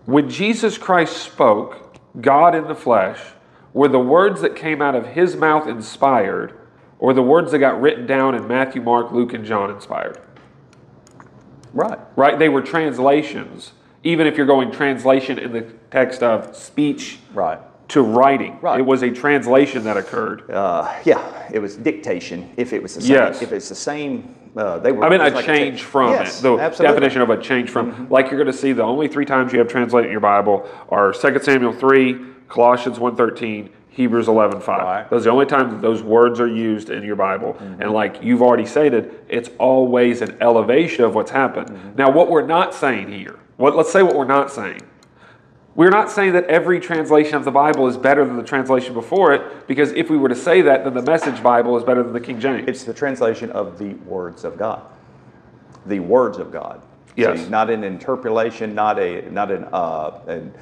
When 0.05 0.29
Jesus 0.29 0.77
Christ 0.77 1.17
spoke, 1.17 1.97
God 2.21 2.53
in 2.53 2.67
the 2.67 2.75
flesh, 2.75 3.19
were 3.73 3.87
the 3.87 3.99
words 3.99 4.41
that 4.41 4.55
came 4.55 4.83
out 4.83 4.93
of 4.93 5.07
his 5.07 5.35
mouth 5.35 5.67
inspired, 5.67 6.53
or 6.99 7.11
the 7.13 7.23
words 7.23 7.51
that 7.51 7.57
got 7.59 7.81
written 7.81 8.05
down 8.05 8.35
in 8.35 8.47
Matthew, 8.47 8.83
Mark, 8.83 9.11
Luke, 9.11 9.33
and 9.33 9.43
John 9.45 9.71
inspired? 9.71 10.19
right? 11.73 11.97
Right? 12.15 12.37
They 12.37 12.49
were 12.49 12.61
translations. 12.61 13.71
Even 14.03 14.27
if 14.27 14.37
you're 14.37 14.45
going 14.45 14.71
translation 14.71 15.39
in 15.39 15.51
the 15.53 15.63
text 15.89 16.21
of 16.21 16.55
speech 16.55 17.17
Right. 17.33 17.59
To 17.89 18.01
writing, 18.01 18.57
Right. 18.61 18.79
it 18.79 18.83
was 18.85 19.03
a 19.03 19.11
translation 19.11 19.83
that 19.83 19.97
occurred. 19.97 20.49
Uh, 20.49 20.91
yeah, 21.03 21.21
it 21.51 21.59
was 21.59 21.75
dictation. 21.75 22.49
If 22.57 22.73
it 22.73 22.81
was 22.81 22.95
the 22.95 23.01
same, 23.01 23.11
Yes. 23.11 23.41
if 23.41 23.51
it's 23.51 23.69
the 23.69 23.75
same, 23.75 24.35
uh, 24.57 24.79
they 24.79 24.91
were. 24.91 25.03
I 25.03 25.09
mean, 25.09 25.21
a 25.21 25.29
like 25.29 25.45
change 25.45 25.81
ta- 25.81 25.87
from 25.87 26.11
yes, 26.11 26.39
it. 26.39 26.43
The 26.43 26.57
absolutely. 26.57 26.85
Mm-hmm. 26.85 26.93
definition 26.93 27.21
of 27.21 27.29
a 27.29 27.41
change 27.41 27.69
from, 27.69 28.07
like 28.09 28.31
you're 28.31 28.41
going 28.41 28.51
to 28.51 28.57
see, 28.57 28.71
the 28.71 28.83
only 28.83 29.07
three 29.07 29.25
times 29.25 29.53
you 29.53 29.59
have 29.59 29.67
translated 29.67 30.07
in 30.07 30.11
your 30.11 30.21
Bible 30.21 30.67
are 30.89 31.13
2 31.13 31.39
Samuel 31.39 31.73
3, 31.73 32.19
Colossians 32.47 32.97
1.13, 32.97 33.69
Hebrews 33.89 34.27
11.5. 34.27 34.67
Right. 34.67 35.09
Those 35.09 35.21
are 35.21 35.23
the 35.25 35.29
only 35.31 35.45
times 35.45 35.71
that 35.71 35.81
those 35.81 36.01
words 36.03 36.39
are 36.39 36.47
used 36.47 36.89
in 36.89 37.03
your 37.03 37.15
Bible. 37.15 37.53
Mm-hmm. 37.53 37.81
And 37.81 37.91
like 37.91 38.21
you've 38.21 38.41
already 38.41 38.65
stated, 38.65 39.13
it's 39.29 39.49
always 39.57 40.21
an 40.21 40.37
elevation 40.41 41.05
of 41.05 41.15
what's 41.15 41.31
happened. 41.31 41.69
Mm-hmm. 41.69 41.95
Now, 41.97 42.11
what 42.11 42.29
we're 42.29 42.45
not 42.45 42.73
saying 42.73 43.11
here, 43.11 43.39
what, 43.57 43.75
let's 43.75 43.91
say 43.91 44.03
what 44.03 44.15
we're 44.15 44.25
not 44.25 44.51
saying. 44.51 44.81
We're 45.75 45.89
not 45.89 46.09
saying 46.09 46.33
that 46.33 46.45
every 46.45 46.79
translation 46.79 47.35
of 47.35 47.43
the 47.43 47.51
Bible 47.51 47.87
is 47.87 47.97
better 47.97 48.23
than 48.25 48.37
the 48.37 48.43
translation 48.43 48.93
before 48.93 49.33
it, 49.33 49.67
because 49.67 49.91
if 49.91 50.09
we 50.09 50.17
were 50.17 50.29
to 50.29 50.35
say 50.35 50.61
that, 50.61 50.85
then 50.85 50.93
the 50.93 51.01
Message 51.01 51.43
Bible 51.43 51.75
is 51.77 51.83
better 51.83 52.01
than 52.01 52.13
the 52.13 52.21
King 52.21 52.39
James. 52.39 52.67
It's 52.67 52.85
the 52.85 52.93
translation 52.93 53.51
of 53.51 53.77
the 53.77 53.93
words 54.05 54.45
of 54.45 54.57
God. 54.57 54.83
The 55.85 55.99
words 55.99 56.37
of 56.37 56.51
God. 56.51 56.81
Yes. 57.17 57.49
Not 57.49 57.69
an 57.69 57.83
interpolation, 57.83 58.73
not 58.73 58.99
a 58.99 59.29
not 59.31 59.51
an, 59.51 59.65
uh, 59.71 60.19
an 60.27 60.53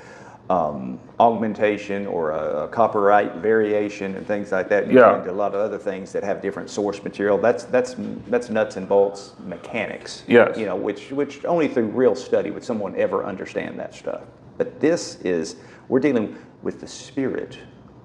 um, 0.50 1.00
augmentation 1.20 2.06
or 2.06 2.32
a, 2.32 2.64
a 2.64 2.68
copyright 2.68 3.36
variation 3.36 4.16
and 4.16 4.28
things 4.28 4.52
like 4.52 4.68
that. 4.70 4.88
You 4.88 5.00
Yeah. 5.00 5.18
into 5.18 5.32
a 5.32 5.34
lot 5.34 5.56
of 5.56 5.62
other 5.62 5.78
things 5.78 6.12
that 6.12 6.24
have 6.24 6.42
different 6.42 6.70
source 6.70 7.04
material. 7.04 7.38
That's 7.38 7.64
that's 7.66 7.96
that's 8.28 8.50
nuts 8.50 8.78
and 8.78 8.88
bolts 8.88 9.34
mechanics. 9.46 10.24
Yes. 10.28 10.58
You 10.58 10.66
know, 10.66 10.76
which 10.76 11.12
which 11.12 11.46
only 11.46 11.68
through 11.68 11.88
real 11.88 12.16
study 12.16 12.52
would 12.52 12.64
someone 12.64 12.96
ever 12.98 13.24
understand 13.26 13.80
that 13.80 13.94
stuff. 13.96 14.22
But 14.58 14.80
this 14.80 15.16
is 15.22 15.56
we're 15.90 16.00
dealing 16.00 16.38
with 16.62 16.80
the 16.80 16.88
spirit 16.88 17.58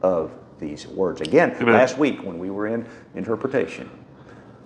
of 0.03 0.33
these 0.59 0.87
words. 0.87 1.21
Again, 1.21 1.53
Amen. 1.61 1.75
last 1.75 1.99
week 1.99 2.23
when 2.23 2.39
we 2.39 2.51
were 2.51 2.67
in 2.67 2.87
interpretation, 3.15 3.89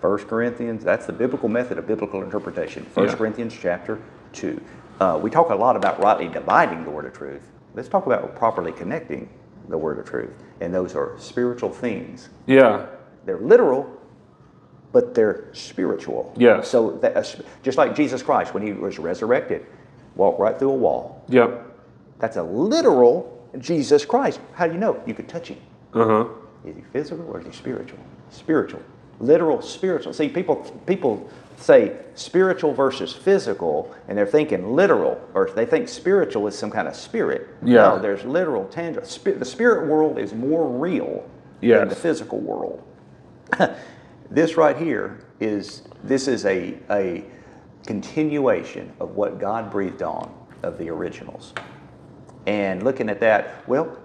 1 0.01 0.19
Corinthians, 0.27 0.83
that's 0.83 1.07
the 1.07 1.13
biblical 1.13 1.49
method 1.49 1.79
of 1.79 1.87
biblical 1.87 2.23
interpretation. 2.23 2.87
1 2.95 3.07
Yeah. 3.09 3.15
Corinthians 3.15 3.57
chapter 3.61 4.01
2. 4.33 4.61
Uh, 5.01 5.19
we 5.23 5.31
talk 5.31 5.51
a 5.51 5.55
lot 5.55 5.77
about 5.77 6.01
rightly 6.03 6.29
dividing 6.29 6.85
the 6.85 6.91
word 6.91 7.05
of 7.05 7.13
truth. 7.13 7.51
Let's 7.75 7.89
talk 7.89 8.07
about 8.07 8.35
properly 8.37 8.73
connecting 8.73 9.29
the 9.69 9.79
word 9.79 9.99
of 9.99 10.07
truth. 10.07 10.33
And 10.61 10.75
those 10.75 10.95
are 10.95 11.15
spiritual 11.19 11.71
things. 11.71 12.29
yeah. 12.47 12.87
They're 13.25 13.39
literal, 13.39 13.89
but 14.91 15.15
they're 15.15 15.49
spiritual. 15.53 16.35
Yeah. 16.37 16.61
So 16.63 16.93
that, 17.03 17.41
just 17.63 17.79
like 17.79 17.95
Jesus 17.95 18.21
Christ, 18.21 18.53
when 18.53 18.67
he 18.67 18.73
was 18.73 18.99
resurrected, 18.99 19.65
walked 20.17 20.41
right 20.41 20.59
through 20.59 20.71
a 20.71 20.75
wall. 20.75 21.25
Yep. 21.29 21.72
That's 22.23 22.37
a 22.37 22.43
literal 22.45 23.45
Jesus 23.59 24.05
Christ. 24.05 24.39
How 24.55 24.69
do 24.69 24.75
you 24.75 24.79
know? 24.79 25.03
You 25.09 25.13
could 25.13 25.29
touch 25.29 25.49
him. 25.49 25.59
Uh 25.93 26.07
huh. 26.07 26.29
Is 26.65 26.77
he 26.77 26.83
physical 26.93 27.27
or 27.29 27.41
is 27.41 27.47
he 27.47 27.53
spiritual? 27.53 27.99
Spiritual. 28.31 28.81
Literal 29.19 29.61
spiritual. 29.61 30.13
See, 30.13 30.29
people 30.29 30.57
people 30.87 31.29
say 31.57 31.97
spiritual 32.15 32.75
versus 32.75 33.13
physical, 33.13 33.93
and 34.07 34.17
they're 34.17 34.25
thinking 34.25 34.77
literal, 34.77 35.21
or 35.35 35.51
they 35.51 35.67
think 35.67 35.89
spiritual 35.89 36.47
is 36.47 36.57
some 36.57 36.71
kind 36.71 36.87
of 36.87 36.95
spirit. 36.95 37.49
Yeah. 37.61 37.89
No, 37.89 37.99
there's 37.99 38.25
literal, 38.25 38.67
tangible. 38.67 39.05
Spi- 39.05 39.33
the 39.33 39.45
spirit 39.45 39.89
world 39.89 40.17
is 40.17 40.33
more 40.33 40.69
real 40.69 41.29
than 41.81 41.89
the 41.89 41.97
physical 41.97 42.39
world. 42.39 42.85
this 44.31 44.57
right 44.57 44.77
here 44.77 45.19
is 45.41 45.83
this 46.05 46.29
is 46.29 46.47
a 46.47 46.79
a 46.89 47.25
continuation 47.85 48.93
of 49.01 49.17
what 49.17 49.41
God 49.41 49.73
breathed 49.73 50.03
on 50.03 50.33
of 50.63 50.79
the 50.79 50.89
originals. 50.89 51.53
And 52.47 52.83
looking 52.83 53.09
at 53.09 53.21
that, 53.21 53.67
well, 53.69 53.97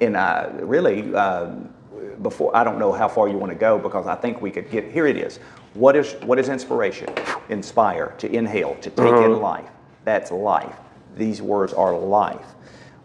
and 0.00 0.16
I 0.16 0.46
really 0.60 1.14
um, 1.14 1.74
before 2.22 2.54
I 2.56 2.64
don't 2.64 2.78
know 2.78 2.92
how 2.92 3.08
far 3.08 3.28
you 3.28 3.36
want 3.36 3.52
to 3.52 3.58
go 3.58 3.78
because 3.78 4.06
I 4.06 4.14
think 4.14 4.40
we 4.40 4.50
could 4.50 4.70
get 4.70 4.90
here. 4.90 5.06
It 5.06 5.16
is. 5.16 5.38
What 5.74 5.96
is 5.96 6.12
what 6.24 6.38
is 6.38 6.48
inspiration? 6.48 7.12
Inspire 7.48 8.14
to 8.18 8.30
inhale 8.32 8.76
to 8.76 8.90
take 8.90 9.14
in 9.14 9.40
life. 9.40 9.68
That's 10.04 10.30
life. 10.30 10.76
These 11.16 11.42
words 11.42 11.72
are 11.72 11.96
life. 11.96 12.46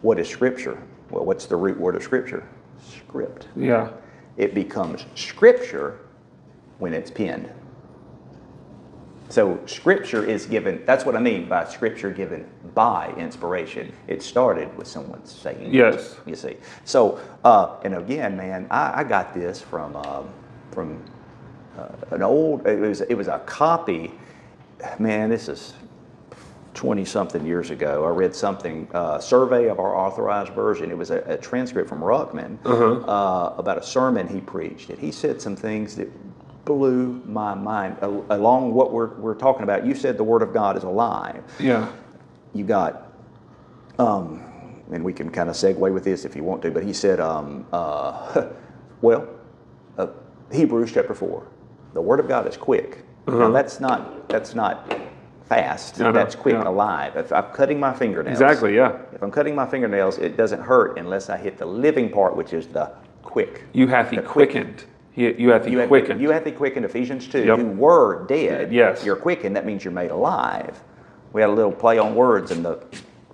What 0.01 0.19
is 0.19 0.29
scripture? 0.29 0.81
Well, 1.09 1.25
what's 1.25 1.45
the 1.45 1.55
root 1.55 1.79
word 1.79 1.95
of 1.95 2.03
scripture? 2.03 2.47
Script. 2.81 3.47
Yeah. 3.55 3.89
It 4.37 4.53
becomes 4.53 5.05
scripture 5.15 5.99
when 6.77 6.93
it's 6.93 7.11
penned. 7.11 7.51
So 9.29 9.59
scripture 9.67 10.25
is 10.25 10.47
given, 10.47 10.83
that's 10.85 11.05
what 11.05 11.15
I 11.15 11.19
mean 11.19 11.47
by 11.47 11.65
scripture 11.65 12.09
given 12.09 12.47
by 12.73 13.13
inspiration. 13.15 13.93
It 14.07 14.23
started 14.23 14.75
with 14.75 14.87
someone 14.87 15.23
saying 15.25 15.67
it, 15.67 15.73
Yes. 15.73 16.17
you 16.25 16.35
see. 16.35 16.57
So, 16.83 17.19
uh, 17.45 17.77
and 17.83 17.93
again, 17.95 18.35
man, 18.35 18.65
I, 18.71 19.01
I 19.01 19.03
got 19.03 19.35
this 19.35 19.61
from, 19.61 19.95
um, 19.97 20.29
from 20.71 21.03
uh, 21.77 21.89
an 22.11 22.23
old, 22.23 22.65
it 22.67 22.79
was, 22.79 23.01
it 23.01 23.13
was 23.13 23.27
a 23.27 23.37
copy, 23.45 24.11
man, 24.97 25.29
this 25.29 25.47
is 25.47 25.73
20 26.73 27.05
something 27.05 27.45
years 27.45 27.69
ago. 27.69 28.05
I 28.05 28.09
read 28.09 28.33
something, 28.33 28.87
uh, 28.93 29.19
survey 29.19 29.67
of 29.69 29.79
our 29.79 29.95
authorized 29.95 30.53
version. 30.53 30.89
It 30.89 30.97
was 30.97 31.11
a, 31.11 31.19
a 31.27 31.37
transcript 31.37 31.87
from 31.89 31.99
Ruckman 31.99 32.57
uh, 32.65 33.53
about 33.57 33.77
a 33.77 33.83
sermon 33.83 34.27
he 34.27 34.39
preached. 34.41 34.89
And 34.89 34.97
he 34.97 35.11
said 35.11 35.39
some 35.41 35.55
things 35.55 35.95
that 35.97 36.07
blew 36.69 37.21
my 37.25 37.55
mind. 37.55 37.97
Along 38.01 38.73
what 38.73 38.93
we're, 38.93 39.15
we're 39.15 39.33
talking 39.33 39.63
about, 39.63 39.85
you 39.85 39.95
said 39.95 40.17
the 40.17 40.23
Word 40.23 40.43
of 40.43 40.53
God 40.53 40.77
is 40.77 40.83
alive. 40.83 41.43
Yeah. 41.59 41.91
You 42.53 42.63
got, 42.63 43.11
um, 43.97 44.43
and 44.91 45.03
we 45.03 45.11
can 45.11 45.31
kind 45.31 45.49
of 45.49 45.55
segue 45.55 45.91
with 45.91 46.03
this 46.03 46.25
if 46.25 46.35
you 46.35 46.43
want 46.43 46.61
to, 46.61 46.71
but 46.71 46.83
he 46.83 46.93
said, 46.93 47.19
um, 47.19 47.65
uh, 47.73 48.49
well, 49.01 49.27
uh, 49.97 50.07
Hebrews 50.51 50.91
chapter 50.93 51.15
4, 51.15 51.47
the 51.95 52.01
Word 52.01 52.19
of 52.19 52.27
God 52.27 52.47
is 52.47 52.55
quick. 52.55 53.03
Now, 53.27 53.51
that's 53.51 53.79
not, 53.79 54.29
that's 54.29 54.53
not 54.55 54.91
fast. 55.47 55.99
Know, 55.99 56.11
That's 56.11 56.35
quick, 56.35 56.53
yeah. 56.53 56.67
alive. 56.67 57.15
If 57.15 57.31
I'm 57.31 57.51
cutting 57.51 57.79
my 57.79 57.93
fingernails, 57.93 58.39
Exactly. 58.39 58.75
Yeah. 58.75 58.97
If 59.11 59.21
I'm 59.23 59.31
cutting 59.31 59.55
my 59.55 59.65
fingernails, 59.65 60.17
it 60.19 60.37
doesn't 60.37 60.61
hurt 60.61 60.97
unless 60.97 61.29
I 61.29 61.37
hit 61.37 61.57
the 61.57 61.65
living 61.65 62.09
part, 62.09 62.35
which 62.35 62.53
is 62.53 62.67
the 62.67 62.91
quick. 63.23 63.65
You 63.73 63.87
have 63.87 64.09
he 64.09 64.17
The 64.17 64.21
quick. 64.23 64.87
You 65.15 65.35
You 65.37 65.49
have, 65.49 65.65
quickened. 65.87 66.21
you 66.21 66.29
have 66.31 66.43
to 66.45 66.51
quicken 66.51 66.83
Ephesians 66.85 67.27
2. 67.27 67.45
Yep. 67.45 67.57
You 67.59 67.65
were 67.67 68.25
dead. 68.27 68.71
Yes. 68.71 69.03
You're 69.03 69.15
quickened. 69.15 69.55
That 69.55 69.65
means 69.65 69.83
you're 69.83 69.93
made 69.93 70.11
alive. 70.11 70.81
We 71.33 71.41
had 71.41 71.49
a 71.49 71.53
little 71.53 71.71
play 71.71 71.97
on 71.99 72.15
words 72.15 72.51
in 72.51 72.63
the 72.63 72.83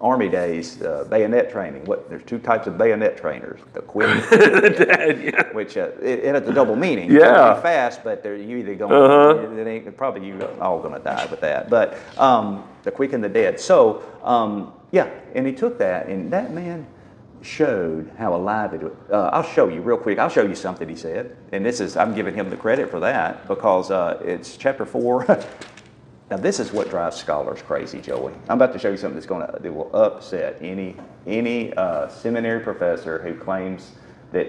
Army 0.02 0.28
days, 0.28 0.82
uh, 0.82 1.06
bayonet 1.10 1.50
training. 1.50 1.86
What? 1.86 2.10
There's 2.10 2.24
two 2.24 2.38
types 2.38 2.68
of 2.68 2.78
bayonet 2.78 3.16
trainers. 3.18 3.62
The 3.74 3.82
quick, 3.82 4.10
Dead, 4.30 5.24
yeah. 5.24 5.54
which 5.54 5.78
uh, 5.78 5.90
it, 6.02 6.20
it 6.20 6.36
has 6.36 6.48
a 6.48 6.54
double 6.54 6.76
meaning. 6.76 7.10
Yeah. 7.10 7.60
Fast, 7.62 8.04
but 8.04 8.22
they're, 8.22 8.36
you 8.36 8.58
either 8.58 8.76
going, 8.76 8.92
Uh-huh. 8.92 9.52
it 9.58 9.68
ain't, 9.68 9.96
probably 9.98 10.28
you 10.28 10.42
all 10.60 10.80
going 10.82 10.94
to 10.94 11.00
die 11.00 11.26
with 11.32 11.40
that. 11.42 11.70
But 11.70 11.98
um, 12.18 12.68
the 12.84 12.92
quick 12.92 13.14
and 13.14 13.24
the 13.24 13.30
dead. 13.30 13.58
So 13.60 14.04
um, 14.24 14.74
Yeah, 14.92 15.10
and 15.34 15.48
he 15.48 15.54
took 15.54 15.78
that, 15.80 16.08
and 16.08 16.32
that 16.32 16.52
man 16.54 16.86
showed 17.46 18.12
how 18.18 18.36
alive 18.36 18.74
it 18.74 18.82
was. 18.82 18.94
Uh, 19.12 19.30
I'll 19.32 19.44
show 19.44 19.70
you 19.70 19.82
real 19.82 19.98
quick. 19.98 20.18
I'll 20.20 20.30
show 20.30 20.44
you 20.44 20.56
something 20.56 20.90
he 20.90 20.96
said, 20.96 21.38
and 21.52 21.66
this 21.66 21.80
is 21.80 21.96
I'm 21.96 22.16
giving 22.16 22.34
him 22.34 22.50
the 22.50 22.58
credit 22.58 22.90
for 22.90 23.00
that 23.02 23.48
because 23.48 23.92
uh, 23.92 24.22
it's 24.26 24.58
chapter 24.58 24.86
four. 24.86 25.26
now 26.32 26.38
this 26.38 26.60
is 26.60 26.72
what 26.72 26.90
drives 26.90 27.16
scholars 27.16 27.62
crazy, 27.62 28.02
Joey. 28.02 28.34
I'm 28.50 28.58
about 28.58 28.74
to 28.74 28.80
show 28.80 28.90
you 28.90 28.98
something 28.98 29.16
that's 29.16 29.28
going 29.28 29.46
to 29.46 29.60
that 29.60 29.72
will 29.72 29.96
upset 29.96 30.58
any 30.62 30.96
any 31.28 31.74
uh, 31.74 32.10
seminary 32.10 32.62
professor 32.62 33.20
who 33.20 33.36
claims 33.36 33.92
that 34.32 34.48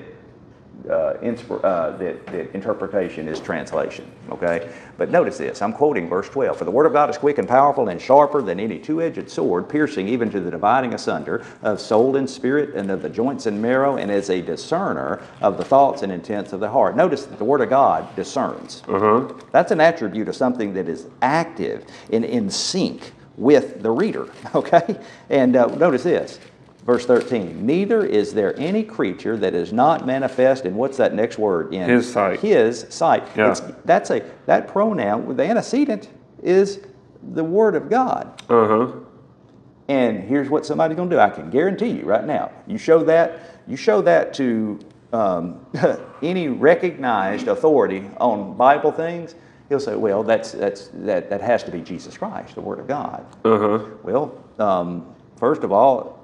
uh, 0.90 1.14
insp- 1.22 1.62
uh, 1.64 1.96
that, 1.96 2.26
that 2.26 2.54
interpretation 2.54 3.28
is 3.28 3.40
translation. 3.40 4.10
Okay, 4.30 4.72
but 4.98 5.10
notice 5.10 5.38
this. 5.38 5.62
I'm 5.62 5.72
quoting 5.72 6.08
verse 6.08 6.28
12. 6.28 6.56
For 6.56 6.64
the 6.64 6.70
word 6.70 6.86
of 6.86 6.92
God 6.92 7.10
is 7.10 7.18
quick 7.18 7.38
and 7.38 7.48
powerful 7.48 7.88
and 7.88 8.00
sharper 8.00 8.42
than 8.42 8.58
any 8.60 8.78
two-edged 8.78 9.28
sword, 9.30 9.68
piercing 9.68 10.08
even 10.08 10.30
to 10.30 10.40
the 10.40 10.50
dividing 10.50 10.94
asunder 10.94 11.44
of 11.62 11.80
soul 11.80 12.16
and 12.16 12.28
spirit 12.28 12.74
and 12.74 12.90
of 12.90 13.02
the 13.02 13.10
joints 13.10 13.46
and 13.46 13.60
marrow, 13.60 13.96
and 13.96 14.10
is 14.10 14.30
a 14.30 14.40
discerner 14.40 15.22
of 15.40 15.58
the 15.58 15.64
thoughts 15.64 16.02
and 16.02 16.12
intents 16.12 16.52
of 16.52 16.60
the 16.60 16.68
heart. 16.68 16.96
Notice 16.96 17.26
that 17.26 17.38
the 17.38 17.44
word 17.44 17.60
of 17.60 17.70
God 17.70 18.14
discerns. 18.16 18.82
Uh-huh. 18.88 19.32
That's 19.52 19.72
an 19.72 19.80
attribute 19.80 20.28
of 20.28 20.36
something 20.36 20.74
that 20.74 20.88
is 20.88 21.06
active 21.22 21.84
and 22.12 22.24
in 22.24 22.50
sync 22.50 23.12
with 23.36 23.82
the 23.82 23.90
reader. 23.90 24.28
Okay, 24.54 24.98
and 25.28 25.54
uh, 25.54 25.66
notice 25.66 26.04
this. 26.04 26.38
Verse 26.86 27.04
13, 27.04 27.66
neither 27.66 28.06
is 28.06 28.32
there 28.32 28.56
any 28.56 28.84
creature 28.84 29.36
that 29.36 29.54
is 29.54 29.72
not 29.72 30.06
manifest 30.06 30.64
in 30.64 30.76
what's 30.76 30.96
that 30.98 31.14
next 31.14 31.36
word? 31.36 31.74
In 31.74 31.88
His 31.88 32.12
sight. 32.12 32.38
His 32.38 32.86
sight. 32.90 33.26
Yeah. 33.36 33.50
It's, 33.50 33.60
that's 33.84 34.10
a 34.10 34.22
that 34.46 34.68
pronoun, 34.68 35.36
the 35.36 35.42
antecedent 35.42 36.08
is 36.44 36.80
the 37.34 37.42
word 37.42 37.74
of 37.74 37.90
God. 37.90 38.40
Uh-huh. 38.48 38.92
And 39.88 40.22
here's 40.22 40.48
what 40.48 40.64
somebody's 40.64 40.96
going 40.96 41.10
to 41.10 41.16
do. 41.16 41.20
I 41.20 41.30
can 41.30 41.50
guarantee 41.50 41.90
you 41.90 42.04
right 42.04 42.24
now. 42.24 42.52
You 42.68 42.78
show 42.78 43.02
that. 43.04 43.60
You 43.66 43.76
show 43.76 44.00
that 44.02 44.32
to 44.34 44.78
um, 45.12 45.66
any 46.22 46.48
recognized 46.48 47.48
authority 47.48 48.08
on 48.18 48.56
Bible 48.56 48.92
things. 48.92 49.34
He'll 49.68 49.80
say, 49.80 49.96
"Well, 49.96 50.22
that's 50.22 50.52
that's 50.52 50.88
that 50.94 51.30
that 51.30 51.40
has 51.40 51.64
to 51.64 51.72
be 51.72 51.80
Jesus 51.80 52.16
Christ, 52.16 52.54
the 52.54 52.60
Word 52.60 52.78
of 52.78 52.86
God." 52.86 53.26
Uh-huh. 53.44 53.86
Well, 54.04 54.40
um, 54.60 55.14
first 55.36 55.64
of 55.64 55.72
all, 55.72 56.15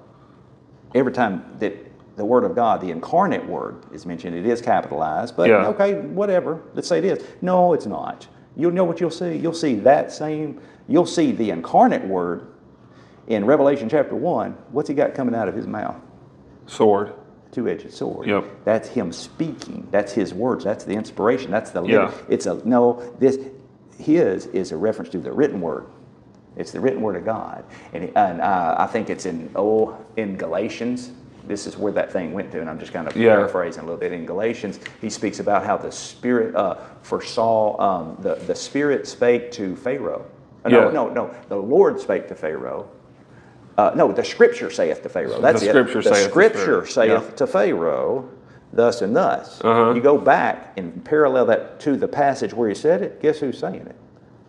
every 0.94 1.12
time 1.12 1.44
that 1.58 1.74
the 2.16 2.24
Word 2.24 2.44
of 2.44 2.54
God, 2.54 2.80
the 2.80 2.90
incarnate 2.90 3.46
Word, 3.46 3.76
is 3.92 4.04
mentioned, 4.04 4.36
it 4.36 4.46
is 4.46 4.60
capitalized. 4.60 5.36
But 5.36 5.48
Yeah. 5.48 5.66
okay, 5.68 5.94
whatever. 5.94 6.60
Let's 6.74 6.88
say 6.88 6.98
it 6.98 7.04
is. 7.04 7.24
No, 7.40 7.72
it's 7.72 7.86
not. 7.86 8.26
You'll 8.56 8.72
know 8.72 8.84
what 8.84 9.00
you'll 9.00 9.10
see. 9.10 9.36
You'll 9.36 9.54
see 9.54 9.76
that 9.76 10.12
same. 10.12 10.60
You'll 10.88 11.06
see 11.06 11.32
the 11.32 11.50
incarnate 11.50 12.06
Word 12.06 12.48
in 13.28 13.46
Revelation 13.46 13.88
chapter 13.88 14.14
one. 14.14 14.56
What's 14.72 14.88
he 14.88 14.94
got 14.94 15.14
coming 15.14 15.34
out 15.34 15.48
of 15.48 15.54
his 15.54 15.66
mouth? 15.66 15.96
Sword. 16.66 17.14
Two-edged 17.50 17.92
sword. 17.92 18.26
Yep. 18.28 18.44
That's 18.64 18.88
him 18.88 19.12
speaking. 19.12 19.86
That's 19.90 20.12
his 20.12 20.32
words. 20.32 20.64
That's 20.64 20.84
the 20.84 20.94
inspiration. 20.94 21.50
That's 21.50 21.70
the. 21.70 21.82
Yeah. 21.84 22.10
It's 22.28 22.46
a 22.46 22.60
no. 22.66 23.14
This 23.18 23.38
his 23.98 24.46
is 24.46 24.72
a 24.72 24.76
reference 24.76 25.10
to 25.10 25.18
the 25.18 25.30
written 25.32 25.60
word. 25.60 25.86
It's 26.56 26.70
the 26.72 26.80
written 26.80 27.00
word 27.00 27.16
of 27.16 27.24
God, 27.24 27.64
and, 27.94 28.04
and 28.14 28.40
uh, 28.40 28.76
I 28.78 28.86
think 28.86 29.08
it's 29.10 29.24
in 29.26 29.50
oh 29.56 29.96
in 30.16 30.36
Galatians. 30.36 31.10
This 31.46 31.66
is 31.66 31.76
where 31.76 31.92
that 31.92 32.12
thing 32.12 32.32
went 32.34 32.52
to, 32.52 32.60
and 32.60 32.70
I'm 32.70 32.78
just 32.78 32.92
kind 32.92 33.08
of 33.08 33.16
Yeah. 33.16 33.34
paraphrasing 33.34 33.82
a 33.82 33.86
little 33.86 33.98
bit. 33.98 34.12
In 34.12 34.26
Galatians, 34.26 34.78
he 35.00 35.10
speaks 35.10 35.40
about 35.40 35.64
how 35.64 35.76
the 35.76 35.90
Spirit 35.90 36.54
uh, 36.54 36.76
foresaw 37.02 37.80
um, 37.80 38.16
the 38.20 38.34
the 38.46 38.54
Spirit 38.54 39.08
spake 39.08 39.50
to 39.52 39.74
Pharaoh. 39.76 40.24
Uh, 40.64 40.68
No, 40.68 40.84
Yeah. 40.86 40.90
no, 40.92 41.08
no. 41.08 41.34
The 41.48 41.56
Lord 41.56 41.98
spake 42.00 42.28
to 42.28 42.34
Pharaoh. 42.34 42.88
Uh, 43.78 43.92
no, 43.96 44.12
the 44.12 44.22
Scripture 44.24 44.70
saith 44.70 45.02
to 45.02 45.08
Pharaoh. 45.08 45.40
That's 45.40 45.60
The 45.62 45.68
it. 45.68 45.70
Scripture 45.70 46.02
the 46.02 46.14
saith 46.14 46.24
to 46.26 46.30
Scripture 46.30 46.82
Pharaoh. 46.82 46.84
saith 46.84 47.28
Yeah. 47.30 47.36
to 47.36 47.46
Pharaoh, 47.46 48.28
thus 48.72 49.00
and 49.02 49.16
thus. 49.16 49.60
Uh-huh. 49.64 49.94
You 49.94 50.02
go 50.02 50.18
back 50.18 50.74
and 50.76 51.02
parallel 51.04 51.46
that 51.46 51.80
to 51.80 51.96
the 51.96 52.08
passage 52.08 52.52
where 52.52 52.68
he 52.68 52.74
said 52.74 53.00
it. 53.02 53.20
Guess 53.22 53.38
who's 53.40 53.58
saying 53.58 53.86
it? 53.86 53.96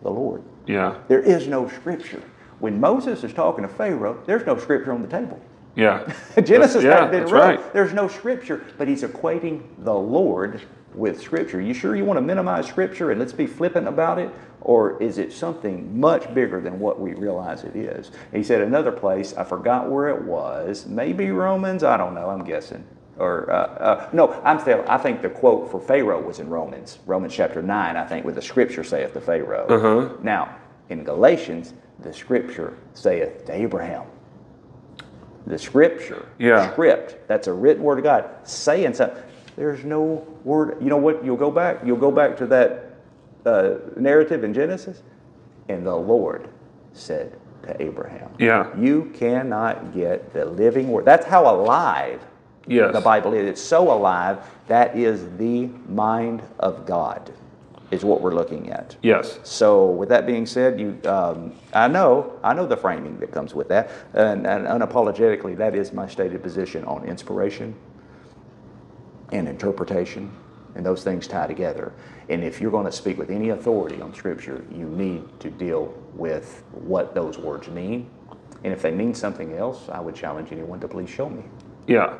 The 0.02 0.10
Lord. 0.10 0.42
Yeah. 0.66 0.98
There 1.08 1.20
is 1.20 1.46
no 1.46 1.68
Scripture. 1.68 2.22
When 2.60 2.80
Moses 2.80 3.24
is 3.24 3.32
talking 3.32 3.62
to 3.62 3.68
Pharaoh, 3.68 4.22
there's 4.26 4.46
no 4.46 4.56
Scripture 4.56 4.92
on 4.92 5.02
the 5.02 5.08
table. 5.08 5.40
Yeah. 5.76 6.12
Genesis 6.44 6.84
yeah, 6.84 7.06
that's 7.06 7.32
right. 7.32 7.72
There's 7.72 7.92
no 7.92 8.08
Scripture, 8.08 8.64
but 8.78 8.88
he's 8.88 9.02
equating 9.02 9.62
the 9.78 9.94
Lord 9.94 10.62
with 10.94 11.20
Scripture. 11.20 11.60
You 11.60 11.74
sure 11.74 11.96
you 11.96 12.04
want 12.04 12.18
to 12.18 12.22
minimize 12.22 12.66
Scripture 12.66 13.10
and 13.10 13.18
let's 13.18 13.32
be 13.32 13.46
flippant 13.46 13.88
about 13.88 14.18
it? 14.18 14.30
Or 14.60 15.02
is 15.02 15.18
it 15.18 15.32
something 15.32 15.98
much 15.98 16.32
bigger 16.32 16.60
than 16.60 16.78
what 16.78 16.98
we 16.98 17.14
realize 17.14 17.64
it 17.64 17.76
is? 17.76 18.12
He 18.32 18.42
said 18.42 18.62
another 18.62 18.92
place, 18.92 19.34
I 19.34 19.44
forgot 19.44 19.90
where 19.90 20.08
it 20.08 20.22
was, 20.22 20.86
maybe 20.86 21.30
Romans, 21.30 21.84
I 21.84 21.96
don't 21.96 22.14
know, 22.14 22.30
I'm 22.30 22.44
guessing. 22.44 22.86
Or, 23.18 23.50
uh, 23.50 23.54
uh, 23.54 24.10
no, 24.12 24.32
I'm 24.44 24.58
still, 24.58 24.84
I 24.88 24.98
think 24.98 25.22
the 25.22 25.30
quote 25.30 25.70
for 25.70 25.80
Pharaoh 25.80 26.20
was 26.20 26.40
in 26.40 26.48
Romans, 26.48 26.98
Romans 27.06 27.32
chapter 27.34 27.62
9, 27.62 27.96
I 27.96 28.04
think, 28.04 28.24
where 28.24 28.34
the 28.34 28.42
Scripture 28.42 28.82
saith 28.82 29.12
to 29.12 29.20
Pharaoh. 29.20 29.66
Uh-huh. 29.68 30.16
Now, 30.22 30.56
in 30.88 31.04
Galatians, 31.04 31.74
the 32.00 32.12
Scripture 32.12 32.76
saith 32.94 33.44
to 33.46 33.54
Abraham. 33.54 34.02
The 35.46 35.58
Scripture, 35.58 36.26
Yeah. 36.38 36.72
script, 36.72 37.28
that's 37.28 37.46
a 37.46 37.52
written 37.52 37.82
word 37.84 37.98
of 37.98 38.04
God, 38.04 38.28
saying 38.42 38.94
something. 38.94 39.22
There's 39.56 39.84
no 39.84 40.26
word. 40.42 40.78
You 40.80 40.88
know 40.88 40.96
what? 40.96 41.24
You'll 41.24 41.36
go 41.36 41.50
back. 41.50 41.78
You'll 41.84 41.96
go 41.96 42.10
back 42.10 42.36
to 42.38 42.46
that 42.46 42.96
uh, 43.46 43.74
narrative 43.96 44.42
in 44.42 44.52
Genesis, 44.52 45.02
and 45.68 45.86
the 45.86 45.94
Lord 45.94 46.48
said 46.92 47.36
to 47.62 47.80
Abraham, 47.80 48.30
Yeah. 48.38 48.74
You 48.76 49.12
cannot 49.14 49.94
get 49.94 50.32
the 50.32 50.44
living 50.44 50.88
word. 50.88 51.04
That's 51.04 51.26
how 51.26 51.48
alive 51.54 52.20
Yes. 52.66 52.92
the 52.92 53.00
Bible 53.00 53.34
is. 53.34 53.46
It's 53.46 53.62
so 53.62 53.92
alive. 53.92 54.44
That 54.68 54.96
is 54.96 55.36
the 55.36 55.66
mind 55.88 56.42
of 56.58 56.86
God, 56.86 57.32
is 57.90 58.04
what 58.04 58.20
we're 58.20 58.34
looking 58.34 58.70
at. 58.70 58.96
Yes. 59.02 59.38
So, 59.42 59.86
with 59.86 60.08
that 60.08 60.26
being 60.26 60.46
said, 60.46 60.80
you, 60.80 60.98
um, 61.04 61.52
I 61.72 61.88
know, 61.88 62.38
I 62.42 62.54
know 62.54 62.66
the 62.66 62.76
framing 62.76 63.18
that 63.20 63.32
comes 63.32 63.54
with 63.54 63.68
that, 63.68 63.90
and, 64.14 64.46
and 64.46 64.66
unapologetically, 64.66 65.56
that 65.58 65.74
is 65.74 65.92
my 65.92 66.08
stated 66.08 66.42
position 66.42 66.84
on 66.84 67.04
inspiration 67.04 67.74
and 69.32 69.48
interpretation, 69.48 70.30
and 70.74 70.84
those 70.84 71.04
things 71.04 71.26
tie 71.26 71.46
together. 71.46 71.92
And 72.28 72.42
if 72.42 72.60
you're 72.60 72.70
going 72.70 72.86
to 72.86 72.92
speak 72.92 73.18
with 73.18 73.30
any 73.30 73.50
authority 73.50 74.00
on 74.00 74.14
Scripture, 74.14 74.64
you 74.72 74.86
need 74.86 75.22
to 75.40 75.50
deal 75.50 75.94
with 76.14 76.62
what 76.72 77.14
those 77.14 77.38
words 77.38 77.68
mean. 77.68 78.08
And 78.64 78.72
if 78.72 78.80
they 78.80 78.90
mean 78.90 79.14
something 79.14 79.52
else, 79.52 79.88
I 79.90 80.00
would 80.00 80.14
challenge 80.14 80.50
anyone 80.50 80.80
to 80.80 80.88
please 80.88 81.10
show 81.10 81.28
me. 81.28 81.42
Yeah. 81.86 82.16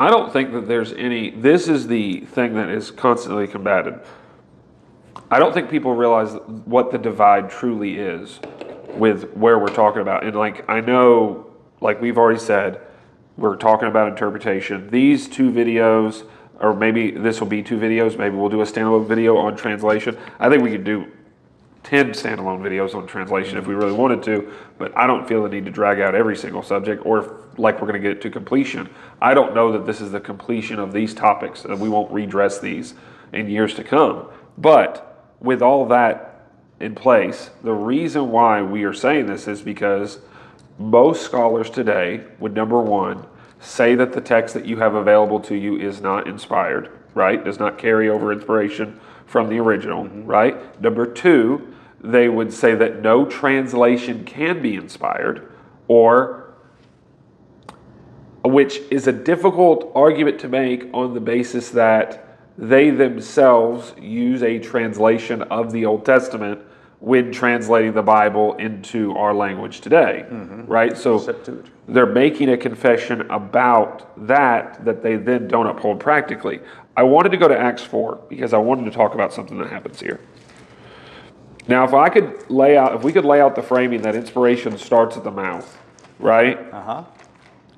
I 0.00 0.08
don't 0.08 0.32
think 0.32 0.52
that 0.52 0.66
there's 0.66 0.94
any, 0.94 1.28
this 1.28 1.68
is 1.68 1.86
the 1.86 2.20
thing 2.20 2.54
that 2.54 2.70
is 2.70 2.90
constantly 2.90 3.46
combated. 3.46 4.00
I 5.30 5.38
don't 5.38 5.52
think 5.52 5.68
people 5.68 5.94
realize 5.94 6.32
what 6.64 6.90
the 6.90 6.96
divide 6.96 7.50
truly 7.50 7.98
is 7.98 8.40
with 8.94 9.30
where 9.34 9.58
we're 9.58 9.68
talking 9.68 10.00
about. 10.00 10.24
And 10.24 10.34
like, 10.34 10.66
I 10.70 10.80
know, 10.80 11.50
like 11.82 12.00
we've 12.00 12.16
already 12.16 12.40
said, 12.40 12.80
we're 13.36 13.56
talking 13.56 13.88
about 13.88 14.08
interpretation. 14.08 14.88
These 14.88 15.28
two 15.28 15.50
videos, 15.50 16.26
or 16.60 16.74
maybe 16.74 17.10
this 17.10 17.38
will 17.38 17.48
be 17.48 17.62
two 17.62 17.78
videos, 17.78 18.16
maybe 18.16 18.36
we'll 18.36 18.48
do 18.48 18.62
a 18.62 18.64
standalone 18.64 19.06
video 19.06 19.36
on 19.36 19.54
translation. 19.54 20.16
I 20.38 20.48
think 20.48 20.62
we 20.62 20.70
could 20.70 20.84
do 20.84 21.12
10 21.82 22.10
standalone 22.10 22.60
videos 22.60 22.94
on 22.94 23.06
translation 23.06 23.56
if 23.56 23.66
we 23.66 23.74
really 23.74 23.92
wanted 23.92 24.22
to, 24.24 24.52
but 24.78 24.96
I 24.96 25.06
don't 25.06 25.26
feel 25.26 25.42
the 25.42 25.48
need 25.48 25.64
to 25.64 25.70
drag 25.70 26.00
out 26.00 26.14
every 26.14 26.36
single 26.36 26.62
subject 26.62 27.04
or 27.06 27.18
if, 27.18 27.58
like 27.58 27.76
we're 27.80 27.88
going 27.88 28.00
to 28.00 28.08
get 28.08 28.16
it 28.16 28.20
to 28.22 28.30
completion. 28.30 28.88
I 29.20 29.34
don't 29.34 29.54
know 29.54 29.72
that 29.72 29.86
this 29.86 30.00
is 30.00 30.12
the 30.12 30.20
completion 30.20 30.78
of 30.78 30.92
these 30.92 31.14
topics 31.14 31.64
and 31.64 31.80
we 31.80 31.88
won't 31.88 32.12
redress 32.12 32.58
these 32.58 32.94
in 33.32 33.48
years 33.48 33.74
to 33.74 33.84
come. 33.84 34.26
But 34.58 35.34
with 35.40 35.62
all 35.62 35.86
that 35.86 36.48
in 36.80 36.94
place, 36.94 37.50
the 37.62 37.72
reason 37.72 38.30
why 38.30 38.62
we 38.62 38.84
are 38.84 38.92
saying 38.92 39.26
this 39.26 39.48
is 39.48 39.62
because 39.62 40.18
most 40.78 41.22
scholars 41.22 41.70
today 41.70 42.24
would 42.38 42.54
number 42.54 42.80
one 42.80 43.26
say 43.60 43.94
that 43.94 44.12
the 44.12 44.20
text 44.20 44.54
that 44.54 44.64
you 44.64 44.78
have 44.78 44.94
available 44.94 45.40
to 45.40 45.54
you 45.54 45.78
is 45.78 46.00
not 46.00 46.26
inspired, 46.26 46.90
right? 47.14 47.44
Does 47.44 47.58
not 47.58 47.78
carry 47.78 48.08
over 48.08 48.32
inspiration 48.32 48.98
from 49.26 49.48
the 49.48 49.58
original, 49.58 50.06
right? 50.08 50.80
Number 50.80 51.06
two, 51.06 51.69
they 52.02 52.28
would 52.28 52.52
say 52.52 52.74
that 52.74 53.02
no 53.02 53.26
translation 53.26 54.24
can 54.24 54.62
be 54.62 54.74
inspired, 54.74 55.52
or 55.88 56.54
which 58.42 58.80
is 58.90 59.06
a 59.06 59.12
difficult 59.12 59.92
argument 59.94 60.40
to 60.40 60.48
make 60.48 60.88
on 60.94 61.12
the 61.14 61.20
basis 61.20 61.70
that 61.70 62.26
they 62.56 62.90
themselves 62.90 63.94
use 64.00 64.42
a 64.42 64.58
translation 64.58 65.42
of 65.42 65.72
the 65.72 65.86
Old 65.86 66.04
Testament 66.04 66.60
when 67.00 67.32
translating 67.32 67.94
the 67.94 68.02
Bible 68.02 68.54
into 68.56 69.16
our 69.16 69.34
language 69.34 69.80
today, 69.80 70.26
mm-hmm. 70.28 70.66
right? 70.66 70.96
So 70.96 71.18
they're 71.88 72.04
making 72.04 72.50
a 72.50 72.58
confession 72.58 73.22
about 73.30 74.26
that 74.26 74.84
that 74.84 75.02
they 75.02 75.16
then 75.16 75.48
don't 75.48 75.66
uphold 75.66 75.98
practically. 76.00 76.60
I 76.96 77.02
wanted 77.02 77.30
to 77.30 77.38
go 77.38 77.48
to 77.48 77.58
Acts 77.58 77.82
4 77.82 78.24
because 78.28 78.52
I 78.52 78.58
wanted 78.58 78.84
to 78.84 78.90
talk 78.90 79.14
about 79.14 79.32
something 79.32 79.56
that 79.58 79.68
happens 79.70 80.00
here. 80.00 80.20
Now, 81.68 81.84
if 81.84 81.94
I 81.94 82.08
could 82.08 82.50
lay 82.50 82.76
out, 82.76 82.94
if 82.94 83.02
we 83.02 83.12
could 83.12 83.24
lay 83.24 83.40
out 83.40 83.54
the 83.54 83.62
framing 83.62 84.02
that 84.02 84.16
inspiration 84.16 84.76
starts 84.78 85.16
at 85.16 85.24
the 85.24 85.30
mouth, 85.30 85.78
right? 86.18 86.58
Uh 86.72 86.82
huh. 86.82 87.04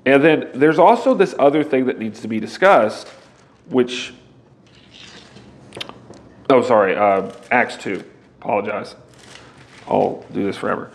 And 0.04 0.22
then 0.22 0.50
there's 0.54 0.78
also 0.78 1.14
this 1.14 1.34
other 1.38 1.62
thing 1.62 1.86
that 1.86 1.98
needs 1.98 2.20
to 2.20 2.28
be 2.28 2.40
discussed, 2.40 3.08
which, 3.68 4.14
oh, 6.50 6.62
sorry, 6.62 6.96
uh, 6.96 7.30
Acts 7.50 7.76
2. 7.76 8.02
Apologize. 8.40 8.96
I'll 9.86 10.24
do 10.32 10.44
this 10.44 10.56
forever. 10.56 10.90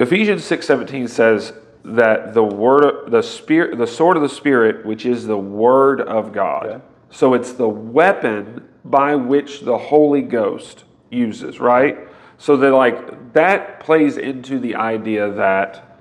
Ephesians 0.00 0.42
6:17 0.42 1.08
says 1.08 1.52
that 1.84 2.34
the 2.34 2.42
word 2.42 3.10
the 3.10 3.22
spirit 3.22 3.78
the 3.78 3.86
sword 3.86 4.16
of 4.16 4.22
the 4.22 4.28
spirit 4.28 4.84
which 4.84 5.06
is 5.06 5.26
the 5.26 5.38
word 5.38 6.00
of 6.00 6.32
God. 6.32 6.66
Okay. 6.66 6.84
So 7.10 7.34
it's 7.34 7.52
the 7.52 7.68
weapon 7.68 8.68
by 8.84 9.14
which 9.14 9.60
the 9.60 9.78
Holy 9.78 10.22
Ghost 10.22 10.84
uses, 11.10 11.60
right? 11.60 11.98
So 12.38 12.56
that 12.58 12.72
like 12.72 13.32
that 13.32 13.80
plays 13.80 14.16
into 14.16 14.58
the 14.58 14.74
idea 14.76 15.30
that 15.32 15.98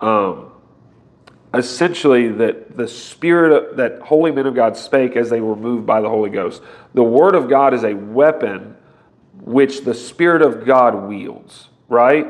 um, 0.00 0.52
essentially 1.52 2.28
that 2.28 2.76
the 2.76 2.88
spirit 2.88 3.52
of, 3.52 3.76
that 3.76 4.00
holy 4.00 4.32
men 4.32 4.46
of 4.46 4.54
God 4.54 4.76
spake 4.76 5.16
as 5.16 5.30
they 5.30 5.40
were 5.40 5.56
moved 5.56 5.86
by 5.86 6.00
the 6.00 6.08
Holy 6.08 6.30
Ghost. 6.30 6.62
The 6.94 7.02
word 7.02 7.34
of 7.34 7.48
God 7.48 7.74
is 7.74 7.84
a 7.84 7.94
weapon 7.94 8.76
which 9.40 9.82
the 9.82 9.94
spirit 9.94 10.42
of 10.42 10.64
God 10.64 11.08
wields, 11.08 11.68
right? 11.88 12.26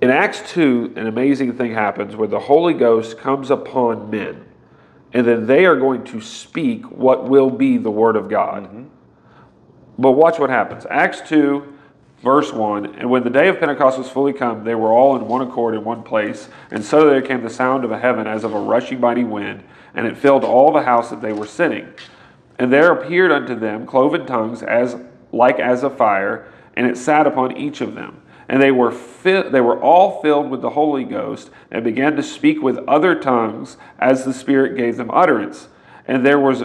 In 0.00 0.10
Acts 0.10 0.52
2, 0.52 0.94
an 0.96 1.06
amazing 1.06 1.56
thing 1.56 1.72
happens 1.72 2.16
where 2.16 2.28
the 2.28 2.40
Holy 2.40 2.74
Ghost 2.74 3.18
comes 3.18 3.50
upon 3.50 4.10
men, 4.10 4.45
and 5.16 5.26
then 5.26 5.46
they 5.46 5.64
are 5.64 5.76
going 5.76 6.04
to 6.04 6.20
speak 6.20 6.84
what 6.90 7.26
will 7.26 7.48
be 7.48 7.78
the 7.78 7.90
Word 7.90 8.16
of 8.16 8.28
God. 8.28 8.64
Mm-hmm. 8.64 8.84
But 9.96 10.12
watch 10.12 10.38
what 10.38 10.50
happens. 10.50 10.84
Acts 10.90 11.26
2, 11.26 11.72
verse 12.22 12.52
1 12.52 12.96
And 12.96 13.08
when 13.08 13.24
the 13.24 13.30
day 13.30 13.48
of 13.48 13.58
Pentecost 13.58 13.96
was 13.96 14.10
fully 14.10 14.34
come, 14.34 14.62
they 14.62 14.74
were 14.74 14.92
all 14.92 15.16
in 15.16 15.26
one 15.26 15.40
accord 15.40 15.74
in 15.74 15.84
one 15.84 16.02
place. 16.02 16.50
And 16.70 16.84
so 16.84 17.08
there 17.08 17.22
came 17.22 17.42
the 17.42 17.48
sound 17.48 17.82
of 17.82 17.92
a 17.92 17.98
heaven 17.98 18.26
as 18.26 18.44
of 18.44 18.52
a 18.52 18.60
rushing 18.60 19.00
mighty 19.00 19.24
wind, 19.24 19.64
and 19.94 20.06
it 20.06 20.18
filled 20.18 20.44
all 20.44 20.70
the 20.70 20.82
house 20.82 21.08
that 21.08 21.22
they 21.22 21.32
were 21.32 21.46
sitting. 21.46 21.88
And 22.58 22.70
there 22.70 22.92
appeared 22.92 23.32
unto 23.32 23.58
them 23.58 23.86
cloven 23.86 24.26
tongues 24.26 24.62
as 24.62 24.96
like 25.32 25.58
as 25.58 25.82
of 25.82 25.96
fire, 25.96 26.46
and 26.74 26.86
it 26.86 26.98
sat 26.98 27.26
upon 27.26 27.56
each 27.56 27.80
of 27.80 27.94
them. 27.94 28.20
And 28.48 28.62
they 28.62 28.70
were 28.70 28.92
fi- 28.92 29.48
they 29.48 29.60
were 29.60 29.80
all 29.80 30.22
filled 30.22 30.50
with 30.50 30.62
the 30.62 30.70
Holy 30.70 31.04
Ghost, 31.04 31.50
and 31.70 31.82
began 31.82 32.14
to 32.16 32.22
speak 32.22 32.62
with 32.62 32.78
other 32.86 33.14
tongues 33.14 33.76
as 33.98 34.24
the 34.24 34.32
Spirit 34.32 34.76
gave 34.76 34.96
them 34.96 35.10
utterance. 35.12 35.68
And 36.06 36.24
there 36.24 36.38
was 36.38 36.62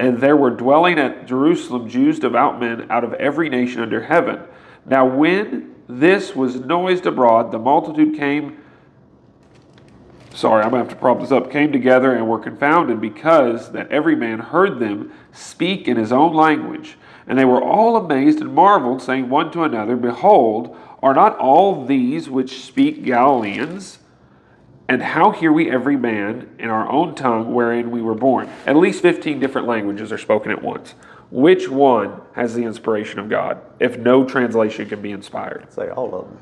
and 0.00 0.18
there 0.18 0.36
were 0.36 0.50
dwelling 0.50 0.98
at 0.98 1.26
Jerusalem 1.26 1.86
Jews 1.86 2.18
devout 2.18 2.58
men 2.58 2.90
out 2.90 3.04
of 3.04 3.12
every 3.14 3.50
nation 3.50 3.82
under 3.82 4.02
heaven. 4.02 4.40
Now, 4.86 5.04
when 5.04 5.74
this 5.88 6.34
was 6.34 6.56
noised 6.56 7.04
abroad, 7.04 7.52
the 7.52 7.58
multitude 7.58 8.16
came. 8.16 8.56
Sorry, 10.32 10.62
I'm 10.62 10.70
going 10.70 10.82
to 10.82 10.88
have 10.88 10.96
to 10.96 11.00
prop 11.00 11.20
this 11.20 11.30
up. 11.30 11.50
Came 11.50 11.70
together 11.70 12.14
and 12.14 12.26
were 12.26 12.38
confounded 12.38 12.98
because 12.98 13.72
that 13.72 13.90
every 13.90 14.16
man 14.16 14.38
heard 14.38 14.78
them 14.78 15.12
speak 15.32 15.86
in 15.86 15.98
his 15.98 16.12
own 16.12 16.32
language. 16.32 16.96
And 17.30 17.38
they 17.38 17.44
were 17.44 17.62
all 17.62 17.96
amazed 17.96 18.40
and 18.40 18.52
marveled, 18.52 19.00
saying 19.00 19.30
one 19.30 19.52
to 19.52 19.62
another, 19.62 19.94
Behold, 19.94 20.76
are 21.00 21.14
not 21.14 21.38
all 21.38 21.86
these 21.86 22.28
which 22.28 22.60
speak 22.60 23.04
Galileans? 23.04 24.00
And 24.88 25.00
how 25.00 25.30
hear 25.30 25.52
we 25.52 25.70
every 25.70 25.96
man 25.96 26.52
in 26.58 26.70
our 26.70 26.90
own 26.90 27.14
tongue 27.14 27.54
wherein 27.54 27.92
we 27.92 28.02
were 28.02 28.16
born? 28.16 28.50
At 28.66 28.74
least 28.74 29.00
15 29.00 29.38
different 29.38 29.68
languages 29.68 30.10
are 30.10 30.18
spoken 30.18 30.50
at 30.50 30.60
once. 30.60 30.96
Which 31.30 31.68
one 31.68 32.20
has 32.32 32.56
the 32.56 32.64
inspiration 32.64 33.20
of 33.20 33.28
God 33.28 33.60
if 33.78 33.96
no 33.96 34.24
translation 34.24 34.88
can 34.88 35.00
be 35.00 35.12
inspired? 35.12 35.72
Say 35.72 35.88
all 35.88 36.12
of 36.12 36.26
them. 36.26 36.38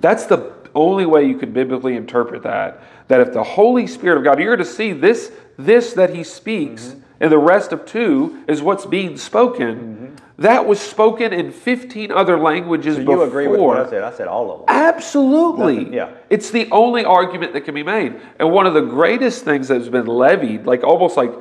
That's 0.00 0.26
the 0.26 0.52
only 0.74 1.06
way 1.06 1.28
you 1.28 1.38
could 1.38 1.54
biblically 1.54 1.94
interpret 1.94 2.42
that. 2.42 2.82
That 3.06 3.20
if 3.20 3.32
the 3.32 3.44
Holy 3.44 3.86
Spirit 3.86 4.18
of 4.18 4.24
God, 4.24 4.40
you're 4.40 4.56
going 4.56 4.66
to 4.66 4.74
see 4.74 4.92
this, 4.92 5.30
this 5.56 5.92
that 5.92 6.12
He 6.12 6.24
speaks, 6.24 6.86
mm-hmm. 6.86 7.05
And 7.20 7.32
the 7.32 7.38
rest 7.38 7.72
of 7.72 7.84
two 7.86 8.42
is 8.46 8.60
what's 8.62 8.86
being 8.86 9.16
spoken. 9.16 9.76
Mm-hmm. 9.76 10.14
That 10.42 10.66
was 10.66 10.78
spoken 10.78 11.32
in 11.32 11.50
15 11.50 12.12
other 12.12 12.38
languages 12.38 12.96
So 12.96 13.00
you 13.00 13.06
before. 13.06 13.26
agree 13.26 13.48
with 13.48 13.58
what 13.60 13.78
I 13.78 13.88
said? 13.88 14.02
I 14.02 14.12
said 14.12 14.28
all 14.28 14.50
of 14.52 14.58
them. 14.60 14.66
Absolutely. 14.68 15.76
Nothing- 15.76 15.92
yeah. 15.94 16.10
It's 16.28 16.50
the 16.50 16.68
only 16.70 17.04
argument 17.06 17.54
that 17.54 17.62
can 17.62 17.74
be 17.74 17.82
made. 17.82 18.20
And 18.38 18.52
one 18.52 18.66
of 18.66 18.74
the 18.74 18.82
greatest 18.82 19.44
things 19.44 19.68
that's 19.68 19.88
been 19.88 20.06
levied, 20.06 20.66
like 20.66 20.84
almost 20.84 21.16
like 21.16 21.32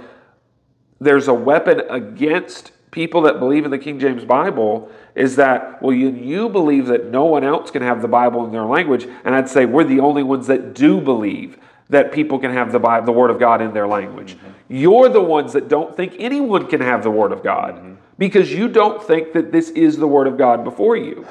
there's 1.02 1.28
a 1.28 1.34
weapon 1.34 1.82
against 1.90 2.72
people 2.92 3.24
that 3.24 3.40
believe 3.40 3.66
in 3.66 3.72
the 3.72 3.78
King 3.78 4.00
James 4.00 4.24
Bible, 4.24 4.90
is 5.14 5.36
that, 5.36 5.82
well, 5.82 5.94
you, 5.94 6.10
you 6.12 6.48
believe 6.48 6.86
that 6.88 7.08
no 7.12 7.26
one 7.26 7.44
else 7.44 7.72
can 7.72 7.82
have 7.82 8.02
the 8.02 8.08
Bible 8.08 8.46
in 8.46 8.54
their 8.54 8.64
language. 8.64 9.06
And 9.26 9.36
I'd 9.36 9.50
say 9.50 9.66
we're 9.66 9.84
the 9.84 10.00
only 10.00 10.24
ones 10.24 10.48
that 10.48 10.74
do 10.74 11.02
believe 11.02 11.58
that 11.90 12.12
people 12.12 12.40
can 12.40 12.52
have 12.52 12.72
the 12.72 12.80
Bible, 12.80 13.06
the 13.06 13.12
Word 13.12 13.30
of 13.30 13.40
God 13.40 13.62
in 13.62 13.74
their 13.74 13.88
language. 13.88 14.36
Mm-hmm. 14.36 14.52
You're 14.70 15.10
the 15.10 15.22
ones 15.22 15.54
that 15.54 15.68
don't 15.68 15.96
think 15.96 16.16
anyone 16.18 16.68
can 16.68 16.82
have 16.82 17.04
the 17.04 17.12
Word 17.12 17.32
of 17.32 17.44
God 17.44 17.76
mm-hmm. 17.76 17.94
because 18.18 18.52
you 18.52 18.68
don't 18.68 19.02
think 19.02 19.34
that 19.34 19.52
this 19.52 19.70
is 19.72 19.98
the 19.98 20.08
Word 20.08 20.28
of 20.28 20.38
God 20.38 20.64
before 20.64 20.96
you. 20.96 21.28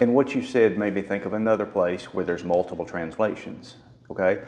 And 0.00 0.14
what 0.14 0.34
you 0.34 0.42
said 0.42 0.76
made 0.76 0.94
me 0.94 1.02
think 1.02 1.24
of 1.24 1.32
another 1.32 1.64
place 1.64 2.12
where 2.12 2.24
there's 2.24 2.44
multiple 2.44 2.84
translations. 2.84 3.76
Okay? 4.10 4.42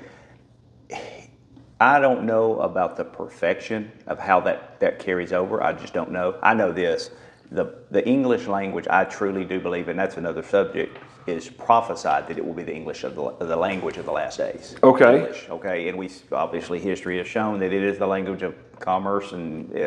I 1.80 2.00
don't 2.00 2.24
know 2.24 2.58
about 2.60 2.96
the 2.96 3.04
perfection 3.04 3.92
of 4.06 4.18
how 4.18 4.40
that, 4.40 4.80
that 4.80 4.98
carries 4.98 5.32
over. 5.32 5.62
I 5.62 5.72
just 5.72 5.92
don't 5.92 6.10
know. 6.10 6.38
I 6.42 6.54
know 6.54 6.72
this. 6.72 7.10
The, 7.50 7.74
the 7.90 8.06
English 8.06 8.46
language, 8.46 8.86
I 8.88 9.04
truly 9.04 9.44
do 9.44 9.60
believe, 9.60 9.88
and 9.88 9.98
that's 9.98 10.16
another 10.16 10.42
subject, 10.42 10.98
is 11.26 11.48
prophesied 11.48 12.28
that 12.28 12.38
it 12.38 12.46
will 12.46 12.54
be 12.54 12.62
the 12.62 12.74
English 12.74 13.02
of 13.04 13.14
the, 13.16 13.30
the 13.44 13.56
language 13.56 13.96
of 13.96 14.04
the 14.04 14.12
last 14.12 14.38
days. 14.38 14.76
Okay. 14.82 15.16
English, 15.20 15.46
okay, 15.50 15.88
and 15.88 15.98
we 15.98 16.08
obviously 16.32 16.78
history 16.78 17.18
has 17.18 17.26
shown 17.26 17.58
that 17.60 17.72
it 17.72 17.82
is 17.82 17.98
the 17.98 18.06
language 18.06 18.42
of 18.42 18.54
commerce 18.78 19.32
and 19.32 19.74
uh, 19.74 19.78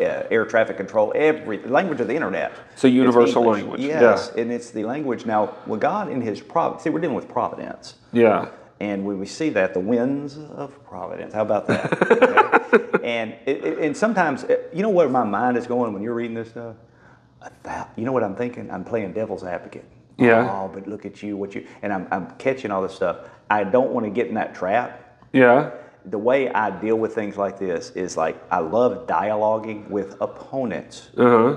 uh, 0.00 0.26
air 0.30 0.44
traffic 0.44 0.76
control, 0.76 1.12
every 1.14 1.58
language 1.64 2.00
of 2.00 2.08
the 2.08 2.14
internet. 2.14 2.52
It's 2.72 2.84
a 2.84 2.88
universal 2.88 3.44
language, 3.44 3.80
Yes, 3.80 4.32
yeah. 4.34 4.42
and 4.42 4.50
it's 4.50 4.70
the 4.70 4.84
language 4.84 5.24
now. 5.26 5.54
Well, 5.66 5.78
God 5.78 6.10
in 6.10 6.20
His 6.20 6.40
providence. 6.40 6.82
See, 6.84 6.90
we're 6.90 7.00
dealing 7.00 7.16
with 7.16 7.28
providence. 7.28 7.94
Yeah. 8.12 8.48
And 8.80 9.04
when 9.04 9.18
we 9.18 9.26
see 9.26 9.50
that, 9.50 9.74
the 9.74 9.80
winds 9.80 10.38
of 10.38 10.82
providence. 10.84 11.34
How 11.34 11.42
about 11.42 11.66
that? 11.68 11.92
Okay? 12.68 12.98
and 13.02 13.32
it, 13.46 13.64
it- 13.64 13.78
and 13.78 13.96
sometimes, 13.96 14.44
uh, 14.44 14.56
you 14.74 14.82
know 14.82 14.90
where 14.90 15.08
my 15.08 15.24
mind 15.24 15.56
is 15.56 15.66
going 15.66 15.94
when 15.94 16.02
you're 16.02 16.12
reading 16.14 16.34
this 16.34 16.50
stuff. 16.50 16.76
You 17.96 18.04
know 18.04 18.12
what 18.12 18.22
I'm 18.22 18.34
thinking? 18.36 18.70
I'm 18.70 18.84
playing 18.84 19.12
devil's 19.14 19.42
advocate. 19.44 19.84
Yeah. 20.18 20.50
Oh, 20.50 20.68
but 20.72 20.86
look 20.88 21.06
at 21.06 21.22
you, 21.22 21.36
what 21.36 21.54
you, 21.54 21.66
and 21.82 21.92
I'm, 21.92 22.08
I'm 22.10 22.30
catching 22.32 22.70
all 22.70 22.82
this 22.82 22.94
stuff. 22.94 23.18
I 23.48 23.64
don't 23.64 23.90
want 23.92 24.04
to 24.04 24.10
get 24.10 24.26
in 24.26 24.34
that 24.34 24.54
trap. 24.54 25.22
Yeah. 25.32 25.70
The 26.04 26.18
way 26.18 26.50
I 26.50 26.70
deal 26.70 26.96
with 26.96 27.14
things 27.14 27.36
like 27.36 27.58
this 27.58 27.90
is 27.90 28.16
like 28.16 28.36
I 28.50 28.58
love 28.58 29.06
dialoguing 29.06 29.88
with 29.88 30.16
opponents 30.20 31.10
Uh 31.16 31.22
huh. 31.24 31.56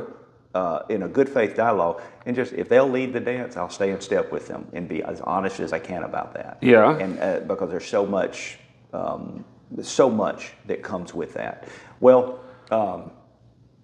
uh, 0.54 0.86
in 0.90 1.04
a 1.04 1.08
good 1.08 1.30
faith 1.30 1.56
dialogue, 1.56 2.02
and 2.26 2.36
just 2.36 2.54
if 2.54 2.68
they'll 2.70 2.90
lead 2.90 3.14
the 3.14 3.20
dance, 3.20 3.58
I'll 3.58 3.70
stay 3.70 3.92
in 3.92 4.00
step 4.02 4.32
with 4.32 4.48
them 4.48 4.68
and 4.74 4.88
be 4.88 5.02
as 5.04 5.22
honest 5.22 5.60
as 5.60 5.74
I 5.74 5.80
can 5.80 6.04
about 6.04 6.34
that. 6.34 6.58
Yeah. 6.62 6.98
And 6.98 7.20
uh, 7.20 7.40
because 7.48 7.70
there's 7.70 7.88
so 7.88 8.06
much, 8.06 8.58
um, 8.94 9.44
so 9.82 10.10
much 10.10 10.52
that 10.68 10.84
comes 10.84 11.14
with 11.14 11.34
that. 11.36 11.68
Well, 12.00 12.40
um, 12.72 13.12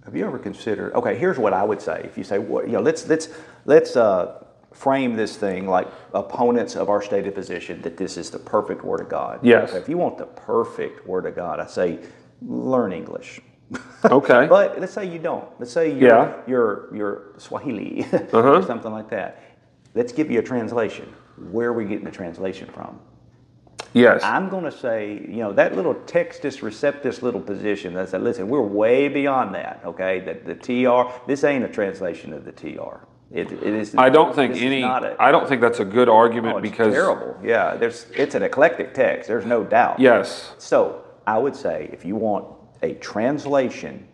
have 0.03 0.15
you 0.15 0.25
ever 0.25 0.37
considered? 0.39 0.93
Okay, 0.93 1.17
here's 1.17 1.37
what 1.37 1.53
I 1.53 1.63
would 1.63 1.81
say. 1.81 2.01
If 2.03 2.17
you 2.17 2.23
say, 2.23 2.37
well, 2.39 2.65
you 2.65 2.73
know, 2.73 2.81
let's 2.81 3.07
let's 3.07 3.29
let's 3.65 3.95
uh, 3.95 4.43
frame 4.77 5.15
this 5.15 5.35
thing 5.35 5.67
like 5.67 5.87
opponents 6.13 6.75
of 6.75 6.89
our 6.89 7.01
stated 7.01 7.33
position 7.33 7.81
that 7.81 7.97
this 7.97 8.15
is 8.15 8.29
the 8.29 8.37
perfect 8.39 8.83
word 8.83 9.01
of 9.01 9.09
God. 9.09 9.39
Yes. 9.43 9.73
If 9.73 9.89
you 9.89 9.97
want 9.97 10.17
the 10.17 10.25
perfect 10.27 11.07
word 11.07 11.25
of 11.25 11.35
God, 11.35 11.59
I 11.59 11.65
say 11.65 11.99
learn 12.41 12.93
English. 12.93 13.41
Okay. 14.05 14.45
But 14.49 14.79
let's 14.79 14.93
say 14.93 15.05
you 15.11 15.19
don't. 15.19 15.47
Let's 15.59 15.71
say 15.71 15.89
you're, 15.91 16.09
Yeah. 16.09 16.17
Uh-huh. 16.19 16.41
you're, 16.47 16.95
you're 16.95 17.21
Swahili 17.37 18.05
or 18.33 18.61
something 18.63 18.91
like 18.91 19.09
that. 19.09 19.41
Let's 19.95 20.13
give 20.13 20.29
you 20.29 20.39
a 20.39 20.43
translation. 20.43 21.11
Where 21.51 21.69
are 21.69 21.73
we 21.73 21.85
getting 21.85 22.05
the 22.05 22.11
translation 22.11 22.69
from? 22.69 22.99
yes. 23.93 24.21
I'm 24.23 24.49
going 24.49 24.63
to 24.65 24.71
say, 24.71 25.13
you 25.13 25.37
know, 25.37 25.53
that 25.53 25.75
little 25.75 25.95
textus 25.95 26.61
receptus 26.61 27.21
little 27.23 27.41
position 27.41 27.93
that 27.95 28.09
said, 28.09 28.21
listen, 28.21 28.47
we're 28.47 28.61
way 28.61 29.07
beyond 29.07 29.55
that, 29.55 29.81
okay? 29.85 30.19
That 30.19 30.45
the 30.45 30.55
TR, 30.55 31.11
this 31.27 31.43
ain't 31.43 31.63
a 31.63 31.67
translation 31.69 32.31
of 32.33 32.45
the 32.45 32.51
TR. 32.51 32.97
It, 33.31 33.51
it 33.51 33.63
is. 33.63 33.93
I 33.95 34.09
don't 34.09 34.33
think 34.33 34.55
any. 34.55 34.83
I 34.83 35.31
don't 35.31 35.47
think 35.49 35.59
that's 35.61 35.79
a 35.79 35.85
good 35.85 36.07
argument 36.07 36.55
oh, 36.55 36.57
it's 36.59 36.69
because 36.69 36.93
terrible. 36.93 37.37
Yeah, 37.43 37.75
there's. 37.75 38.05
It's 38.15 38.35
an 38.35 38.43
eclectic 38.43 38.93
text. 38.93 39.27
There's 39.27 39.45
no 39.45 39.63
doubt. 39.63 39.99
yes, 39.99 40.53
So 40.57 41.03
I 41.25 41.37
would 41.37 41.55
say 41.55 41.89
if 41.91 42.05
you 42.05 42.15
want 42.15 42.47
a 42.81 42.93
translation 42.95 44.07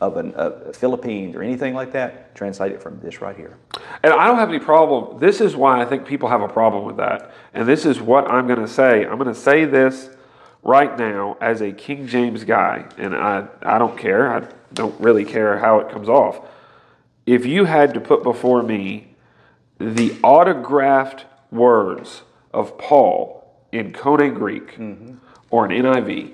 of 0.00 0.16
an 0.16 0.34
uh, 0.36 0.72
Philippines 0.72 1.34
or 1.34 1.42
anything 1.42 1.74
like 1.74 1.92
that, 1.92 2.34
translate 2.34 2.70
it 2.70 2.82
from 2.82 3.00
this 3.00 3.20
right 3.20 3.36
here. 3.36 3.56
and 4.02 4.12
I 4.12 4.26
don't 4.26 4.36
have 4.36 4.50
any 4.50 4.58
problem. 4.60 5.18
This 5.18 5.40
is 5.40 5.56
why 5.56 5.80
I 5.80 5.84
think 5.84 6.06
people 6.06 6.28
have 6.28 6.42
a 6.42 6.48
problem 6.48 6.84
with 6.84 6.98
that, 6.98 7.32
and 7.52 7.66
this 7.66 7.84
is 7.84 8.00
what 8.00 8.30
I'm 8.30 8.46
going 8.46 8.60
to 8.60 8.68
say. 8.68 9.04
I'm 9.06 9.18
going 9.18 9.32
to 9.32 9.34
say 9.34 9.64
this 9.64 10.10
right 10.62 10.96
now 10.96 11.36
as 11.40 11.62
a 11.62 11.72
King 11.72 12.06
James 12.06 12.44
guy, 12.44 12.84
and 12.96 13.12
I 13.14 13.48
I 13.62 13.78
don't 13.78 13.98
care. 13.98 14.32
I 14.32 14.46
don't 14.72 14.98
really 15.00 15.24
care 15.24 15.58
how 15.58 15.80
it 15.80 15.90
comes 15.90 16.08
off. 16.08 16.46
If 17.26 17.44
you 17.44 17.64
had 17.64 17.92
to 17.94 18.00
put 18.00 18.22
before 18.22 18.62
me 18.62 19.14
the 19.78 20.16
autographed 20.22 21.26
words 21.50 22.22
of 22.54 22.78
Paul 22.78 23.54
in 23.72 23.92
Koine 23.92 24.34
Greek 24.34 24.76
mm-hmm. 24.78 25.16
or 25.50 25.66
an 25.66 25.72
NIV, 25.72 26.32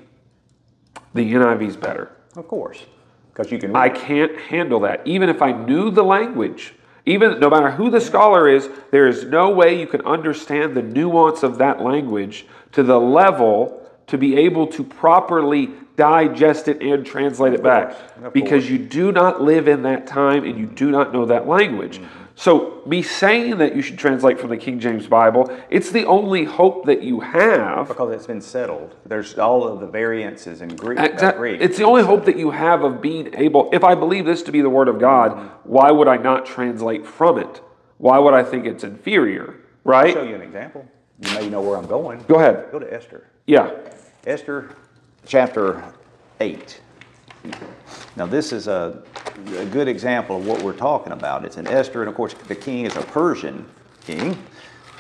the 1.14 1.32
NIV 1.32 1.68
is 1.68 1.76
better. 1.76 2.12
Of 2.36 2.46
course, 2.46 2.84
because 3.32 3.50
you 3.50 3.58
can. 3.58 3.74
I 3.74 3.88
can't 3.88 4.38
handle 4.38 4.80
that. 4.80 5.06
Even 5.06 5.28
if 5.28 5.42
I 5.42 5.52
knew 5.52 5.90
the 5.90 6.04
language, 6.04 6.74
even 7.04 7.40
no 7.40 7.50
matter 7.50 7.70
who 7.70 7.90
the 7.90 8.00
scholar 8.00 8.48
is, 8.48 8.68
there 8.90 9.08
is 9.08 9.24
no 9.24 9.50
way 9.50 9.78
you 9.78 9.86
can 9.86 10.02
understand 10.02 10.74
the 10.74 10.82
nuance 10.82 11.42
of 11.42 11.58
that 11.58 11.82
language 11.82 12.46
to 12.72 12.82
the 12.82 13.00
level 13.00 13.86
to 14.06 14.16
be 14.16 14.36
able 14.36 14.66
to 14.68 14.84
properly 14.84 15.70
digest 15.96 16.68
it 16.68 16.82
and 16.82 17.04
translate 17.04 17.52
it 17.52 17.62
back. 17.62 17.96
Because 18.32 18.70
you 18.70 18.78
do 18.78 19.12
not 19.12 19.42
live 19.42 19.68
in 19.68 19.82
that 19.82 20.06
time 20.06 20.44
and 20.44 20.58
you 20.58 20.66
do 20.66 20.90
not 20.90 21.12
know 21.12 21.26
that 21.26 21.46
language. 21.46 22.00
So, 22.34 22.82
me 22.86 23.02
saying 23.02 23.58
that 23.58 23.76
you 23.76 23.82
should 23.82 23.98
translate 23.98 24.40
from 24.40 24.48
the 24.48 24.56
King 24.56 24.80
James 24.80 25.06
Bible, 25.06 25.54
it's 25.68 25.90
the 25.90 26.06
only 26.06 26.44
hope 26.44 26.86
that 26.86 27.02
you 27.02 27.20
have. 27.20 27.88
because 27.88 28.10
it's 28.12 28.26
been 28.26 28.40
settled. 28.40 28.96
There's 29.04 29.38
all 29.38 29.68
of 29.68 29.80
the 29.80 29.86
variances 29.86 30.62
in 30.62 30.74
Greek. 30.74 30.98
uh, 30.98 31.32
Greek. 31.32 31.60
It's 31.60 31.76
the 31.76 31.84
only 31.84 32.02
hope 32.02 32.24
that 32.24 32.38
you 32.38 32.50
have 32.50 32.82
of 32.82 33.02
being 33.02 33.34
able. 33.34 33.68
If 33.72 33.84
I 33.84 33.94
believe 33.94 34.24
this 34.24 34.42
to 34.44 34.52
be 34.52 34.62
the 34.62 34.70
Word 34.70 34.88
of 34.88 34.98
God, 34.98 35.50
why 35.64 35.90
would 35.90 36.08
I 36.08 36.16
not 36.16 36.46
translate 36.46 37.06
from 37.06 37.38
it? 37.38 37.60
Why 37.98 38.18
would 38.18 38.34
I 38.34 38.42
think 38.42 38.64
it's 38.64 38.82
inferior? 38.82 39.56
Right? 39.84 40.16
I'll 40.16 40.24
show 40.24 40.28
you 40.28 40.34
an 40.34 40.42
example. 40.42 40.88
You 41.20 41.34
may 41.34 41.50
know 41.50 41.60
where 41.60 41.76
I'm 41.76 41.86
going. 41.86 42.24
Go 42.26 42.36
ahead. 42.36 42.72
Go 42.72 42.78
to 42.78 42.92
Esther. 42.92 43.28
Yeah. 43.46 43.70
Esther 44.26 44.74
chapter 45.26 45.82
8. 46.40 46.80
Now, 48.16 48.26
this 48.26 48.52
is 48.52 48.68
a, 48.68 49.02
a 49.56 49.66
good 49.66 49.88
example 49.88 50.36
of 50.36 50.46
what 50.46 50.62
we're 50.62 50.76
talking 50.76 51.12
about. 51.12 51.44
It's 51.44 51.56
in 51.56 51.66
Esther, 51.66 52.02
and 52.02 52.08
of 52.08 52.14
course, 52.14 52.34
the 52.34 52.54
king 52.54 52.84
is 52.84 52.96
a 52.96 53.02
Persian 53.02 53.66
king, 54.04 54.36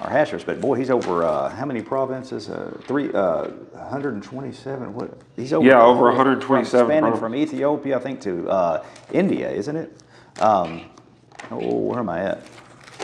Ahasuerus, 0.00 0.42
but 0.42 0.60
boy, 0.60 0.74
he's 0.74 0.90
over 0.90 1.22
uh, 1.24 1.48
how 1.50 1.64
many 1.64 1.80
provinces? 1.80 2.48
Uh, 2.48 2.76
three, 2.86 3.12
uh, 3.12 3.44
127. 3.72 4.94
What? 4.94 5.16
He's 5.36 5.52
over. 5.52 5.64
Yeah, 5.64 5.82
over 5.82 6.06
127 6.06 6.86
Spanning 6.86 7.16
from 7.16 7.34
Ethiopia, 7.36 7.96
I 7.96 8.00
think, 8.00 8.20
to 8.22 8.48
uh, 8.48 8.84
India, 9.12 9.50
isn't 9.50 9.76
it? 9.76 9.96
Um, 10.40 10.82
oh, 11.50 11.76
where 11.76 12.00
am 12.00 12.08
I 12.08 12.20
at? 12.20 12.42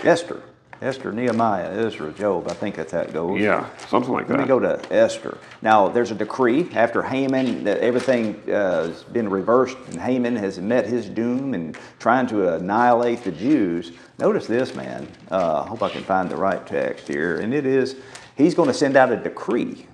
Esther. 0.02 0.42
Esther, 0.80 1.12
Nehemiah, 1.12 1.86
Ezra, 1.86 2.12
Job. 2.12 2.48
I 2.48 2.54
think 2.54 2.76
that's 2.76 2.92
how 2.92 3.00
it 3.00 3.12
goes. 3.12 3.40
Yeah. 3.40 3.68
Something 3.88 4.12
like 4.12 4.28
that. 4.28 4.34
Let 4.34 4.42
me 4.42 4.46
go 4.46 4.60
to 4.60 4.80
Esther. 4.92 5.38
Now, 5.60 5.88
there's 5.88 6.12
a 6.12 6.14
decree 6.14 6.68
after 6.72 7.02
Haman 7.02 7.64
that 7.64 7.78
everything 7.78 8.36
uh, 8.48 8.86
has 8.86 9.02
been 9.04 9.28
reversed, 9.28 9.76
and 9.88 10.00
Haman 10.00 10.36
has 10.36 10.58
met 10.60 10.86
his 10.86 11.08
doom 11.08 11.54
and 11.54 11.76
trying 11.98 12.28
to 12.28 12.54
annihilate 12.54 13.24
the 13.24 13.32
Jews. 13.32 13.92
Notice 14.18 14.46
this, 14.46 14.74
man. 14.76 15.08
Uh, 15.30 15.62
I 15.64 15.68
hope 15.68 15.82
I 15.82 15.88
can 15.88 16.04
find 16.04 16.30
the 16.30 16.36
right 16.36 16.64
text 16.64 17.08
here. 17.08 17.40
And 17.40 17.52
it 17.52 17.66
is, 17.66 17.96
he's 18.36 18.54
going 18.54 18.68
to 18.68 18.74
send 18.74 18.96
out 18.96 19.10
a 19.10 19.16
decree. 19.16 19.86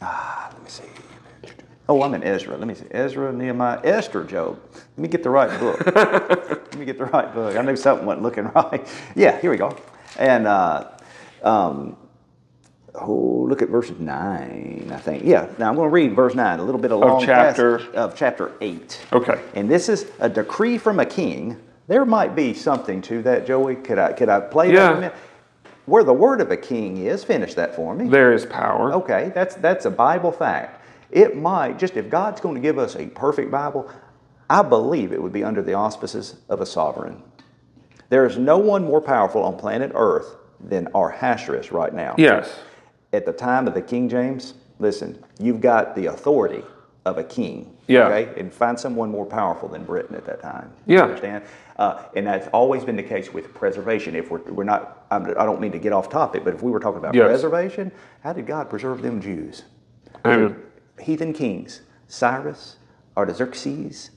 Ah, 0.00 0.50
let 0.54 0.62
me 0.62 0.70
see. 0.70 0.84
Oh, 1.86 2.02
I'm 2.02 2.14
in 2.14 2.22
Ezra. 2.22 2.56
Let 2.56 2.66
me 2.68 2.74
see. 2.74 2.86
Ezra, 2.92 3.32
Nehemiah, 3.32 3.80
Esther, 3.84 4.24
Job. 4.24 4.58
Let 4.72 4.98
me 4.98 5.08
get 5.08 5.22
the 5.22 5.30
right 5.30 5.60
book. 5.60 5.84
Let 5.94 6.78
me 6.78 6.84
get 6.84 6.98
the 6.98 7.06
right 7.06 7.34
book. 7.34 7.56
I 7.56 7.62
knew 7.62 7.76
something 7.76 8.06
wasn't 8.06 8.22
looking 8.22 8.44
right. 8.54 8.86
Yeah, 9.16 9.38
here 9.40 9.50
we 9.50 9.56
go. 9.56 9.76
And 10.20 10.46
uh, 10.46 10.88
um, 11.42 11.96
oh, 12.94 13.46
look 13.48 13.62
at 13.62 13.68
verse 13.70 13.90
nine. 13.98 14.90
I 14.92 14.98
think. 14.98 15.24
Yeah. 15.24 15.48
Now 15.58 15.68
I'm 15.70 15.74
going 15.76 15.88
to 15.88 15.92
read 15.92 16.14
verse 16.14 16.34
nine. 16.34 16.60
A 16.60 16.64
little 16.64 16.80
bit 16.80 16.92
of 16.92 17.00
long 17.00 17.24
chapter- 17.24 17.78
passage 17.78 17.94
of 17.94 18.14
chapter 18.14 18.52
eight. 18.60 19.00
Okay. 19.12 19.40
And 19.54 19.68
this 19.68 19.88
is 19.88 20.06
a 20.20 20.28
decree 20.28 20.78
from 20.78 21.00
a 21.00 21.06
king. 21.06 21.56
There 21.88 22.04
might 22.04 22.36
be 22.36 22.54
something 22.54 23.02
to 23.02 23.22
that, 23.22 23.46
Joey. 23.46 23.76
Could 23.76 23.98
I 23.98 24.12
could 24.12 24.28
I 24.28 24.40
play 24.40 24.68
Yeah. 24.72 24.74
that? 24.74 24.92
a 24.92 24.94
minute? 24.96 25.14
Where 25.86 26.04
the 26.04 26.12
word 26.12 26.40
of 26.40 26.52
a 26.52 26.56
king 26.56 26.98
is, 26.98 27.24
finish 27.24 27.54
that 27.54 27.74
for 27.74 27.94
me. 27.96 28.08
There 28.08 28.32
is 28.32 28.46
power. 28.46 28.92
Okay, 28.92 29.32
that's 29.34 29.56
that's 29.56 29.86
a 29.86 29.90
Bible 29.90 30.30
fact. 30.30 30.84
It 31.10 31.36
might 31.36 31.78
just 31.78 31.96
if 31.96 32.08
God's 32.08 32.40
going 32.40 32.54
to 32.54 32.60
give 32.60 32.78
us 32.78 32.94
a 32.94 33.06
perfect 33.06 33.50
Bible, 33.50 33.90
I 34.48 34.62
believe 34.62 35.12
it 35.12 35.20
would 35.20 35.32
be 35.32 35.42
under 35.42 35.62
the 35.62 35.74
auspices 35.74 36.36
of 36.48 36.60
a 36.60 36.66
sovereign. 36.66 37.22
There 38.10 38.26
is 38.26 38.36
no 38.36 38.58
one 38.58 38.84
more 38.84 39.00
powerful 39.00 39.42
on 39.44 39.56
planet 39.56 39.92
Earth 39.94 40.36
than 40.60 40.88
our 40.94 41.10
Ahasuerus 41.12 41.72
right 41.72 41.94
now. 41.94 42.14
Yes. 42.18 42.58
At 43.12 43.24
the 43.24 43.32
time 43.32 43.66
of 43.66 43.74
the 43.74 43.82
King 43.82 44.08
James, 44.08 44.54
listen, 44.78 45.24
you've 45.38 45.60
got 45.60 45.94
the 45.96 46.06
authority 46.06 46.62
of 47.06 47.18
a 47.18 47.24
king. 47.24 47.74
Yeah. 47.86 48.06
Okay, 48.08 48.38
and 48.38 48.52
find 48.52 48.78
someone 48.78 49.10
more 49.10 49.24
powerful 49.26 49.68
than 49.68 49.84
Britain 49.84 50.14
at 50.14 50.24
that 50.26 50.40
time. 50.42 50.70
Yeah. 50.86 51.02
Understand? 51.02 51.44
Uh, 51.76 52.04
and 52.14 52.26
that's 52.26 52.46
always 52.48 52.84
been 52.84 52.94
the 52.96 53.02
case 53.02 53.32
with 53.32 53.54
preservation. 53.54 54.14
If 54.14 54.30
we're, 54.30 54.42
we're 54.42 54.64
not, 54.64 55.06
I'm, 55.10 55.24
I 55.30 55.44
don't 55.46 55.60
mean 55.60 55.72
to 55.72 55.78
get 55.78 55.92
off 55.92 56.08
topic, 56.10 56.44
but 56.44 56.52
if 56.54 56.62
we 56.62 56.70
were 56.70 56.78
talking 56.78 56.98
about 56.98 57.14
Yes. 57.14 57.26
preservation, 57.26 57.90
how 58.22 58.32
did 58.32 58.46
God 58.46 58.68
preserve 58.68 59.02
them 59.02 59.20
Jews? 59.20 59.64
Amen. 60.24 60.56
heathen 61.00 61.32
kings 61.32 61.80
Cyrus, 62.06 62.76
Artaxerxes, 63.16 64.10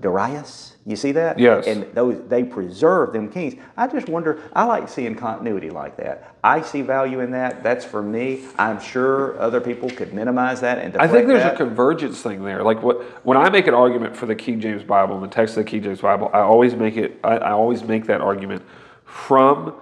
Darius. 0.00 0.76
You 0.84 0.94
see 0.94 1.12
that? 1.12 1.38
Yes. 1.38 1.66
And 1.66 1.84
those 1.94 2.20
they 2.28 2.44
preserve 2.44 3.12
them 3.12 3.30
kings. 3.30 3.54
I 3.76 3.86
just 3.88 4.08
wonder. 4.08 4.40
I 4.52 4.64
like 4.64 4.88
seeing 4.88 5.14
continuity 5.14 5.70
like 5.70 5.96
that. 5.96 6.36
I 6.44 6.60
see 6.62 6.82
value 6.82 7.20
in 7.20 7.30
that. 7.32 7.62
That's 7.62 7.84
for 7.84 8.02
me. 8.02 8.44
I'm 8.58 8.80
sure 8.80 9.40
other 9.40 9.60
people 9.60 9.90
could 9.90 10.12
minimize 10.12 10.60
that 10.60 10.78
and 10.78 10.96
I 10.96 11.08
think 11.08 11.26
there's 11.26 11.42
that. 11.42 11.54
a 11.54 11.56
convergence 11.56 12.20
thing 12.20 12.44
there. 12.44 12.62
Like 12.62 12.82
what 12.82 13.02
when 13.24 13.36
I 13.36 13.48
make 13.48 13.66
an 13.66 13.74
argument 13.74 14.16
for 14.16 14.26
the 14.26 14.34
King 14.34 14.60
James 14.60 14.84
Bible 14.84 15.14
and 15.14 15.24
the 15.24 15.34
text 15.34 15.56
of 15.56 15.64
the 15.64 15.70
King 15.70 15.82
James 15.82 16.00
Bible, 16.00 16.30
I 16.32 16.40
always 16.40 16.74
make 16.74 16.96
it. 16.96 17.18
I, 17.24 17.38
I 17.38 17.50
always 17.52 17.82
make 17.82 18.06
that 18.06 18.20
argument 18.20 18.62
from 19.04 19.74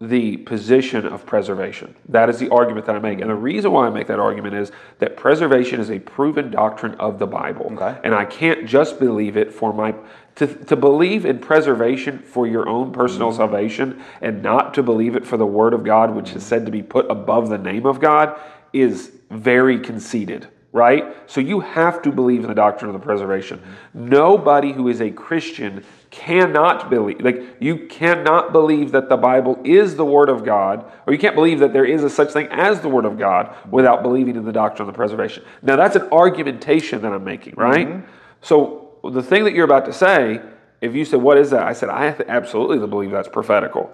the 0.00 0.36
position 0.36 1.06
of 1.06 1.26
preservation. 1.26 1.94
That 2.08 2.28
is 2.28 2.38
the 2.38 2.48
argument 2.50 2.86
that 2.86 2.94
I 2.94 3.00
make, 3.00 3.20
and 3.20 3.28
the 3.28 3.34
reason 3.34 3.72
why 3.72 3.86
I 3.86 3.90
make 3.90 4.06
that 4.06 4.20
argument 4.20 4.54
is 4.54 4.70
that 5.00 5.16
preservation 5.16 5.80
is 5.80 5.90
a 5.90 5.98
proven 5.98 6.52
doctrine 6.52 6.94
of 6.94 7.18
the 7.18 7.26
Bible, 7.26 7.72
Okay. 7.72 7.98
and 8.04 8.14
I 8.14 8.24
can't 8.24 8.66
just 8.66 8.98
believe 8.98 9.36
it 9.36 9.52
for 9.52 9.72
my. 9.72 9.94
To, 10.36 10.46
to 10.46 10.76
believe 10.76 11.26
in 11.26 11.40
preservation 11.40 12.20
for 12.20 12.46
your 12.46 12.68
own 12.68 12.92
personal 12.92 13.30
mm-hmm. 13.30 13.38
salvation 13.38 14.00
and 14.20 14.40
not 14.40 14.72
to 14.74 14.84
believe 14.84 15.16
it 15.16 15.26
for 15.26 15.36
the 15.36 15.46
Word 15.46 15.74
of 15.74 15.82
God, 15.82 16.14
which 16.14 16.30
is 16.30 16.44
said 16.44 16.64
to 16.66 16.70
be 16.70 16.80
put 16.80 17.10
above 17.10 17.48
the 17.48 17.58
name 17.58 17.84
of 17.84 17.98
God, 17.98 18.38
is 18.72 19.10
very 19.30 19.80
conceited, 19.80 20.46
right? 20.72 21.16
So 21.26 21.40
you 21.40 21.60
have 21.60 22.02
to 22.02 22.12
believe 22.12 22.42
in 22.42 22.48
the 22.48 22.54
doctrine 22.54 22.90
of 22.90 23.00
the 23.00 23.04
preservation. 23.04 23.62
Nobody 23.94 24.72
who 24.72 24.88
is 24.88 25.00
a 25.00 25.10
Christian 25.10 25.84
cannot 26.10 26.90
believe, 26.90 27.20
like, 27.20 27.56
you 27.60 27.86
cannot 27.86 28.52
believe 28.52 28.92
that 28.92 29.08
the 29.08 29.16
Bible 29.16 29.60
is 29.64 29.96
the 29.96 30.04
Word 30.04 30.28
of 30.28 30.44
God, 30.44 30.90
or 31.06 31.12
you 31.12 31.18
can't 31.18 31.34
believe 31.34 31.60
that 31.60 31.72
there 31.72 31.84
is 31.84 32.02
a 32.02 32.10
such 32.10 32.32
thing 32.32 32.48
as 32.50 32.80
the 32.80 32.88
Word 32.88 33.04
of 33.04 33.18
God 33.18 33.54
without 33.70 34.02
believing 34.02 34.36
in 34.36 34.44
the 34.44 34.52
doctrine 34.52 34.88
of 34.88 34.94
the 34.94 34.96
preservation. 34.96 35.44
Now, 35.62 35.76
that's 35.76 35.96
an 35.96 36.08
argumentation 36.12 37.02
that 37.02 37.12
I'm 37.12 37.24
making, 37.24 37.54
right? 37.56 37.88
Mm-hmm. 37.88 38.10
So 38.42 38.98
the 39.04 39.22
thing 39.22 39.44
that 39.44 39.54
you're 39.54 39.64
about 39.64 39.86
to 39.86 39.92
say, 39.92 40.40
if 40.80 40.94
you 40.94 41.04
said, 41.04 41.20
What 41.20 41.38
is 41.38 41.50
that? 41.50 41.62
I 41.62 41.72
said, 41.72 41.88
I 41.88 42.14
absolutely 42.28 42.86
believe 42.86 43.10
that's 43.10 43.28
prophetical. 43.28 43.90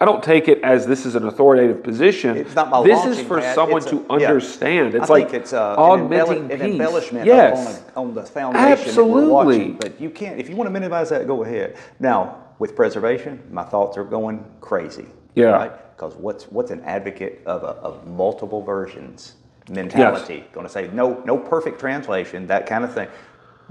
I 0.00 0.04
don't 0.04 0.22
take 0.22 0.46
it 0.46 0.62
as 0.62 0.86
this 0.86 1.04
is 1.04 1.16
an 1.16 1.26
authoritative 1.26 1.82
position. 1.82 2.36
It's 2.36 2.54
not 2.54 2.70
my 2.70 2.84
this 2.84 3.04
is 3.04 3.20
for 3.26 3.42
someone 3.42 3.82
It's 3.82 3.90
to 3.90 4.06
a- 4.08 4.20
yeah. 4.20 4.28
understand. 4.28 4.94
It's 4.94 5.10
I 5.10 5.12
like 5.12 5.30
think 5.30 5.42
it's 5.42 5.52
uh, 5.52 5.72
an, 5.72 5.78
augmenting 5.78 6.48
embelli- 6.48 6.54
an 6.54 6.62
embellishment 6.62 7.26
yes. 7.26 7.82
on, 7.96 8.08
on 8.08 8.14
the 8.14 8.22
foundation 8.22 8.94
that 8.94 9.04
we're 9.04 9.28
watching. 9.28 9.74
But 9.74 10.00
you 10.00 10.10
can't, 10.10 10.38
if 10.38 10.48
you 10.48 10.54
want 10.54 10.68
to 10.68 10.72
minimize 10.72 11.10
that, 11.10 11.26
go 11.26 11.42
ahead. 11.42 11.76
Now, 11.98 12.44
with 12.60 12.76
preservation, 12.76 13.42
my 13.50 13.64
thoughts 13.64 13.96
are 13.96 14.04
going 14.04 14.44
crazy. 14.60 15.06
Yeah. 15.34 15.46
Right? 15.46 15.96
Because 15.96 16.14
what's 16.14 16.44
what's 16.44 16.70
an 16.70 16.80
advocate 16.82 17.42
of, 17.44 17.64
a, 17.64 17.80
of 17.82 18.06
multiple 18.06 18.62
versions 18.62 19.34
mentality? 19.68 20.44
Going 20.52 20.66
to 20.66 20.72
say 20.72 20.88
no 20.92 21.20
no 21.24 21.36
perfect 21.36 21.80
translation, 21.80 22.46
that 22.46 22.66
kind 22.66 22.84
of 22.84 22.94
thing. 22.94 23.08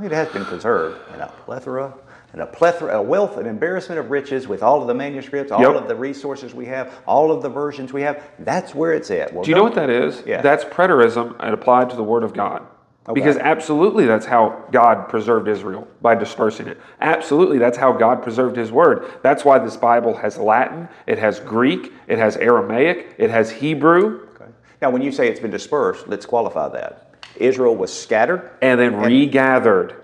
It 0.04 0.12
has 0.12 0.28
been 0.30 0.46
preserved 0.46 1.00
in 1.16 1.22
a 1.22 1.28
plethora. 1.46 1.94
And 2.34 2.42
a 2.42 2.46
plethora, 2.46 2.98
a 2.98 3.02
wealth, 3.02 3.38
an 3.38 3.46
embarrassment 3.46 4.00
of 4.00 4.12
riches 4.12 4.48
with 4.48 4.62
all 4.62 4.82
of 4.82 4.88
the 4.88 4.94
manuscripts, 4.94 5.52
all 5.52 5.62
Yep. 5.62 5.76
of 5.76 5.88
the 5.88 5.96
resources 5.96 6.54
we 6.54 6.66
have, 6.66 6.94
all 7.08 7.32
of 7.32 7.42
the 7.42 7.50
versions 7.50 7.94
we 7.94 8.02
have. 8.02 8.22
That's 8.40 8.76
where 8.76 8.94
it's 8.94 9.10
at. 9.10 9.34
Well, 9.34 9.44
Do 9.44 9.50
you 9.50 9.56
know 9.56 9.64
what 9.64 9.76
that 9.76 9.90
is? 9.90 10.22
Yeah. 10.26 10.42
That's 10.42 10.66
preterism 10.66 11.36
applied 11.40 11.90
to 11.92 11.96
the 11.96 12.04
Word 12.04 12.24
of 12.24 12.34
God. 12.34 12.64
Okay. 13.10 13.14
Because 13.22 13.38
absolutely 13.38 14.06
that's 14.06 14.26
how 14.26 14.66
God 14.72 15.08
preserved 15.08 15.48
Israel 15.48 15.88
by 16.02 16.14
dispersing 16.16 16.68
it. 16.68 16.78
Absolutely 17.00 17.58
that's 17.58 17.78
how 17.78 17.94
God 17.94 18.22
preserved 18.22 18.58
His 18.58 18.70
Word. 18.70 19.06
That's 19.24 19.46
why 19.46 19.60
this 19.60 19.78
Bible 19.78 20.14
has 20.18 20.38
Latin, 20.38 20.90
it 21.08 21.18
has 21.18 21.40
Greek, 21.40 21.94
it 22.08 22.18
has 22.20 22.36
Aramaic, 22.36 23.16
it 23.18 23.30
has 23.30 23.50
Hebrew, 23.50 24.28
Okay. 24.36 24.52
Now, 24.82 24.90
when 24.90 25.02
you 25.02 25.14
say 25.14 25.30
it's 25.30 25.40
been 25.40 25.52
dispersed, 25.52 26.10
let's 26.10 26.26
qualify 26.26 26.68
that. 26.70 27.16
Israel 27.38 27.76
was 27.78 27.94
scattered. 27.94 28.52
and 28.62 28.78
then 28.80 28.98
regathered. 28.98 29.96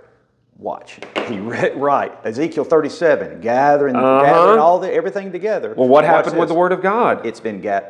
Watch. 0.64 0.98
He 1.28 1.40
read 1.40 1.76
right. 1.76 2.14
Ezekiel 2.24 2.64
37, 2.64 3.42
gathering, 3.42 3.98
Uh-huh. 3.98 4.24
gathering 4.24 4.60
all 4.60 4.80
the 4.80 4.92
everything 4.92 5.30
together. 5.34 5.74
Well, 5.76 5.90
what 5.90 6.06
Watch 6.06 6.16
happened 6.16 6.40
with 6.40 6.48
the 6.48 6.56
Word 6.56 6.72
of 6.72 6.82
God? 6.82 7.26
It's 7.26 7.42
been 7.42 7.60
ga- 7.60 7.90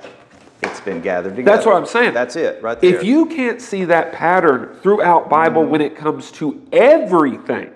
It's 0.64 0.82
been 0.82 1.00
gathered 1.02 1.36
together. 1.36 1.56
That's 1.56 1.68
what 1.68 1.76
I'm 1.76 1.86
saying. 1.86 2.14
That's 2.16 2.36
it, 2.36 2.64
right 2.64 2.80
there. 2.80 2.96
If 2.96 3.04
you 3.04 3.28
can't 3.28 3.62
see 3.62 3.84
that 3.86 4.12
pattern 4.14 4.76
throughout 4.82 5.30
Bible 5.30 5.64
when 5.66 5.82
it 5.82 5.96
comes 5.96 6.32
to 6.32 6.62
everything, 6.72 7.70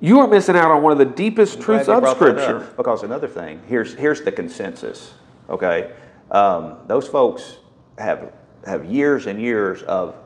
you 0.00 0.18
are 0.20 0.26
missing 0.26 0.56
out 0.56 0.70
on 0.72 0.82
one 0.82 0.90
of 0.92 0.98
the 0.98 1.04
deepest 1.04 1.60
truths 1.60 1.84
Glad 1.86 2.02
you 2.02 2.08
of 2.08 2.16
Scripture. 2.16 2.66
Because 2.76 3.04
another 3.04 3.28
thing, 3.28 3.60
here's 3.68 3.94
here's 3.94 4.20
the 4.22 4.32
consensus. 4.32 5.12
Okay, 5.48 5.92
um, 6.32 6.78
those 6.88 7.06
folks 7.06 7.58
have 7.98 8.32
have 8.66 8.84
years 8.86 9.26
and 9.28 9.40
years 9.40 9.82
of. 9.84 10.16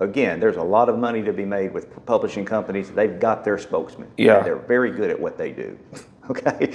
Again, 0.00 0.40
there's 0.40 0.56
a 0.56 0.62
lot 0.62 0.88
of 0.88 0.98
money 0.98 1.22
to 1.22 1.32
be 1.32 1.44
made 1.44 1.72
with 1.72 2.04
publishing 2.04 2.44
companies. 2.44 2.90
They've 2.90 3.18
got 3.18 3.44
their 3.44 3.58
spokesman. 3.58 4.10
Yeah. 4.16 4.42
they're 4.42 4.56
very 4.56 4.90
good 4.90 5.10
at 5.10 5.18
what 5.18 5.38
they 5.38 5.52
do. 5.52 5.78
okay, 6.30 6.74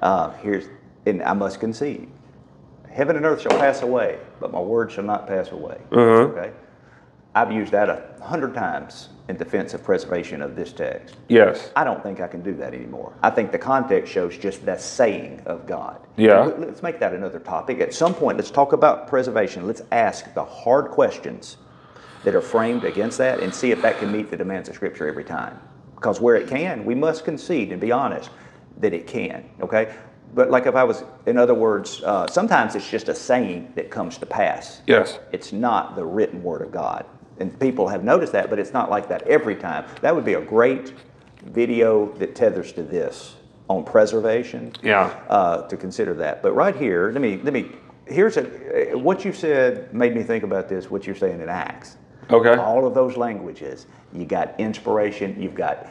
uh, 0.00 0.30
here's 0.34 0.66
and 1.06 1.22
I 1.22 1.32
must 1.32 1.58
concede. 1.58 2.08
Heaven 2.88 3.16
and 3.16 3.24
earth 3.24 3.40
shall 3.40 3.58
pass 3.58 3.82
away, 3.82 4.18
but 4.38 4.52
my 4.52 4.60
word 4.60 4.92
shall 4.92 5.04
not 5.04 5.26
pass 5.26 5.50
away. 5.50 5.78
Uh-huh. 5.90 6.00
Okay, 6.00 6.52
I've 7.34 7.50
used 7.50 7.72
that 7.72 7.88
a 7.88 8.22
hundred 8.22 8.54
times 8.54 9.08
in 9.28 9.36
defense 9.36 9.72
of 9.72 9.82
preservation 9.82 10.42
of 10.42 10.54
this 10.54 10.72
text. 10.72 11.16
Yes. 11.28 11.70
I 11.74 11.84
don't 11.84 12.02
think 12.02 12.20
I 12.20 12.28
can 12.28 12.42
do 12.42 12.54
that 12.54 12.74
anymore. 12.74 13.14
I 13.22 13.30
think 13.30 13.50
the 13.50 13.58
context 13.58 14.12
shows 14.12 14.36
just 14.36 14.64
that 14.66 14.80
saying 14.80 15.42
of 15.46 15.66
God. 15.66 16.00
Yeah. 16.16 16.42
Let's 16.42 16.82
make 16.82 17.00
that 17.00 17.14
another 17.14 17.38
topic. 17.38 17.80
At 17.80 17.94
some 17.94 18.14
point, 18.14 18.36
let's 18.36 18.50
talk 18.50 18.72
about 18.72 19.08
preservation. 19.08 19.66
Let's 19.66 19.82
ask 19.90 20.32
the 20.34 20.44
hard 20.44 20.90
questions 20.90 21.56
that 22.24 22.34
are 22.34 22.40
framed 22.40 22.84
against 22.84 23.18
that 23.18 23.40
and 23.40 23.54
see 23.54 23.70
if 23.70 23.82
that 23.82 23.98
can 23.98 24.12
meet 24.12 24.30
the 24.30 24.36
demands 24.36 24.68
of 24.68 24.74
Scripture 24.74 25.08
every 25.08 25.24
time. 25.24 25.58
Because 25.94 26.20
where 26.20 26.36
it 26.36 26.48
can, 26.48 26.84
we 26.84 26.94
must 26.94 27.24
concede 27.24 27.72
and 27.72 27.80
be 27.80 27.92
honest 27.92 28.30
that 28.78 28.92
it 28.92 29.06
can. 29.06 29.48
Okay? 29.60 29.94
But 30.34 30.50
like 30.50 30.66
if 30.66 30.74
I 30.74 30.84
was, 30.84 31.04
in 31.26 31.36
other 31.36 31.54
words, 31.54 32.02
uh, 32.02 32.26
sometimes 32.26 32.74
it's 32.74 32.88
just 32.88 33.08
a 33.08 33.14
saying 33.14 33.72
that 33.76 33.90
comes 33.90 34.18
to 34.18 34.26
pass. 34.26 34.82
Yes. 34.86 35.18
It's 35.30 35.52
not 35.52 35.94
the 35.94 36.04
written 36.04 36.42
word 36.42 36.62
of 36.62 36.72
God. 36.72 37.06
And 37.38 37.58
people 37.60 37.88
have 37.88 38.04
noticed 38.04 38.32
that, 38.32 38.50
but 38.50 38.58
it's 38.58 38.72
not 38.72 38.90
like 38.90 39.08
that 39.08 39.22
every 39.22 39.56
time. 39.56 39.84
That 40.00 40.14
would 40.14 40.24
be 40.24 40.34
a 40.34 40.40
great 40.40 40.92
video 41.44 42.12
that 42.14 42.34
tethers 42.34 42.72
to 42.72 42.82
this 42.82 43.36
on 43.68 43.84
preservation. 43.84 44.72
Yeah. 44.82 45.06
Uh, 45.28 45.66
to 45.68 45.76
consider 45.76 46.14
that. 46.14 46.42
But 46.42 46.52
right 46.52 46.76
here, 46.76 47.10
let 47.12 47.20
me 47.20 47.38
let 47.42 47.52
me 47.52 47.72
here's 48.06 48.36
a 48.36 48.42
what 48.94 49.24
you 49.24 49.32
said 49.32 49.92
made 49.92 50.14
me 50.14 50.22
think 50.22 50.44
about 50.44 50.68
this, 50.68 50.90
what 50.90 51.06
you're 51.06 51.16
saying 51.16 51.40
in 51.40 51.48
Acts. 51.48 51.96
Okay. 52.32 52.56
All 52.56 52.86
of 52.86 52.94
those 52.94 53.16
languages, 53.16 53.86
you 54.12 54.24
got 54.24 54.58
inspiration, 54.58 55.40
you've 55.40 55.54
got 55.54 55.86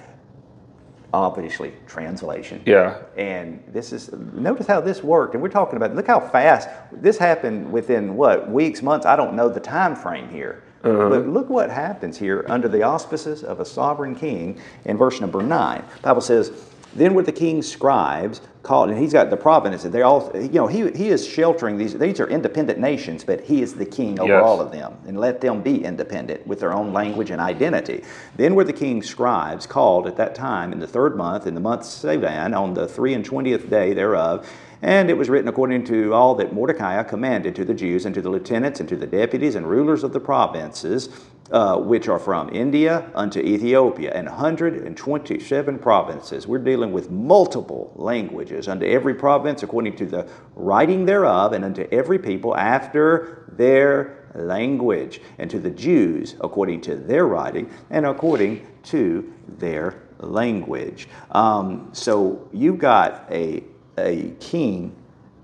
obviously 1.14 1.74
translation. 1.88 2.62
Yeah. 2.66 3.02
And 3.18 3.64
this 3.68 3.92
is 3.92 4.12
notice 4.14 4.68
how 4.68 4.82
this 4.82 5.04
worked, 5.04 5.34
and 5.34 5.44
we're 5.44 5.50
talking 5.50 5.78
about 5.78 5.96
look 5.96 6.08
how 6.08 6.20
fast 6.20 6.70
this 6.92 7.18
happened 7.18 7.72
within 7.72 8.16
what 8.16 8.50
weeks, 8.50 8.82
months. 8.82 9.06
I 9.06 9.16
don't 9.16 9.36
know 9.36 9.50
the 9.50 9.60
time 9.60 9.96
frame 9.96 10.30
here, 10.30 10.64
uh-huh. 10.84 11.10
but 11.10 11.28
look 11.28 11.50
what 11.50 11.70
happens 11.70 12.18
here 12.18 12.46
under 12.50 12.68
the 12.68 12.84
auspices 12.84 13.44
of 13.44 13.60
a 13.60 13.66
sovereign 13.66 14.16
king. 14.16 14.60
In 14.86 14.98
verse 14.98 15.20
number 15.20 15.42
nine, 15.42 15.84
Bible 16.02 16.22
says, 16.22 16.52
"Then 16.96 17.14
were 17.14 17.24
the 17.24 17.32
king's 17.32 17.68
scribes 17.68 18.42
called, 18.64 18.90
and 18.90 18.98
he's 19.00 19.14
got 19.14 19.30
the 19.30 19.38
provinces. 19.38 19.86
And 19.86 19.94
they 19.94 20.02
all, 20.04 20.32
you 20.36 20.50
know, 20.50 20.68
he 20.68 20.90
he 20.92 21.10
is 21.10 21.26
sheltering 21.26 21.78
these. 21.78 21.98
These 21.98 22.20
are 22.20 22.28
independent 22.28 22.80
nations, 22.80 23.24
but 23.24 23.42
he 23.42 23.62
is 23.62 23.74
the 23.74 23.86
king 23.86 24.20
over 24.20 24.34
Yes. 24.34 24.44
all 24.44 24.62
of 24.62 24.72
them, 24.72 24.94
and 25.08 25.20
let 25.20 25.42
them 25.42 25.62
be 25.62 25.84
independent 25.84 26.46
with 26.46 26.60
their 26.60 26.74
own 26.74 26.94
language 26.94 27.32
and 27.32 27.42
identity. 27.42 28.04
Then 28.38 28.54
were 28.56 28.64
the 28.64 28.74
king's 28.74 29.08
scribes 29.08 29.66
called 29.66 30.06
at 30.06 30.16
that 30.18 30.36
time 30.36 30.72
in 30.74 30.80
the 30.80 30.88
third 30.88 31.16
month, 31.16 31.48
in 31.48 31.56
the 31.56 31.62
month 31.62 31.84
Sivan, 31.84 32.56
on 32.56 32.74
the 32.74 32.88
three 32.88 33.14
and 33.14 33.26
twentieth 33.26 33.70
day 33.70 33.94
thereof. 33.94 34.48
And 34.84 35.12
it 35.12 35.18
was 35.18 35.30
written 35.30 35.48
according 35.48 35.84
to 35.86 36.12
all 36.14 36.34
that 36.36 36.54
Mordecai 36.54 37.02
commanded 37.04 37.56
to 37.56 37.66
the 37.66 37.74
Jews 37.74 38.04
and 38.06 38.16
to 38.16 38.22
the 38.22 38.30
lieutenants 38.30 38.80
and 38.80 38.90
to 38.90 38.96
the 38.96 39.06
deputies 39.06 39.54
and 39.54 39.70
rulers 39.70 40.04
of 40.04 40.12
the 40.12 40.20
provinces, 40.20 41.08
uh, 41.52 41.78
which 41.78 42.08
are 42.08 42.20
from 42.20 42.50
India 42.54 43.10
unto 43.14 43.40
Ethiopia, 43.40 44.12
and 44.14 44.28
127 44.28 45.80
provinces. 45.80 46.48
We're 46.48 46.60
dealing 46.60 46.92
with 46.94 47.12
multiple 47.12 47.92
languages, 47.96 48.68
unto 48.68 48.86
every 48.86 49.14
province 49.16 49.62
according 49.64 49.96
to 49.98 50.06
the 50.06 50.30
writing 50.56 51.06
thereof, 51.06 51.54
and 51.54 51.66
unto 51.66 51.88
every 51.92 52.20
people 52.20 52.56
after 52.56 53.52
their 53.58 54.30
language, 54.34 55.22
and 55.40 55.50
to 55.52 55.60
the 55.60 55.70
Jews 55.72 56.36
according 56.42 56.82
to 56.82 56.96
their 56.96 57.26
writing, 57.28 57.70
and 57.90 58.06
according 58.06 58.66
to 58.84 59.32
their 59.58 60.02
language. 60.20 61.10
Um, 61.32 61.90
so 61.92 62.48
you've 62.54 62.78
got 62.78 63.26
a, 63.30 63.64
a 63.98 64.32
king 64.40 64.96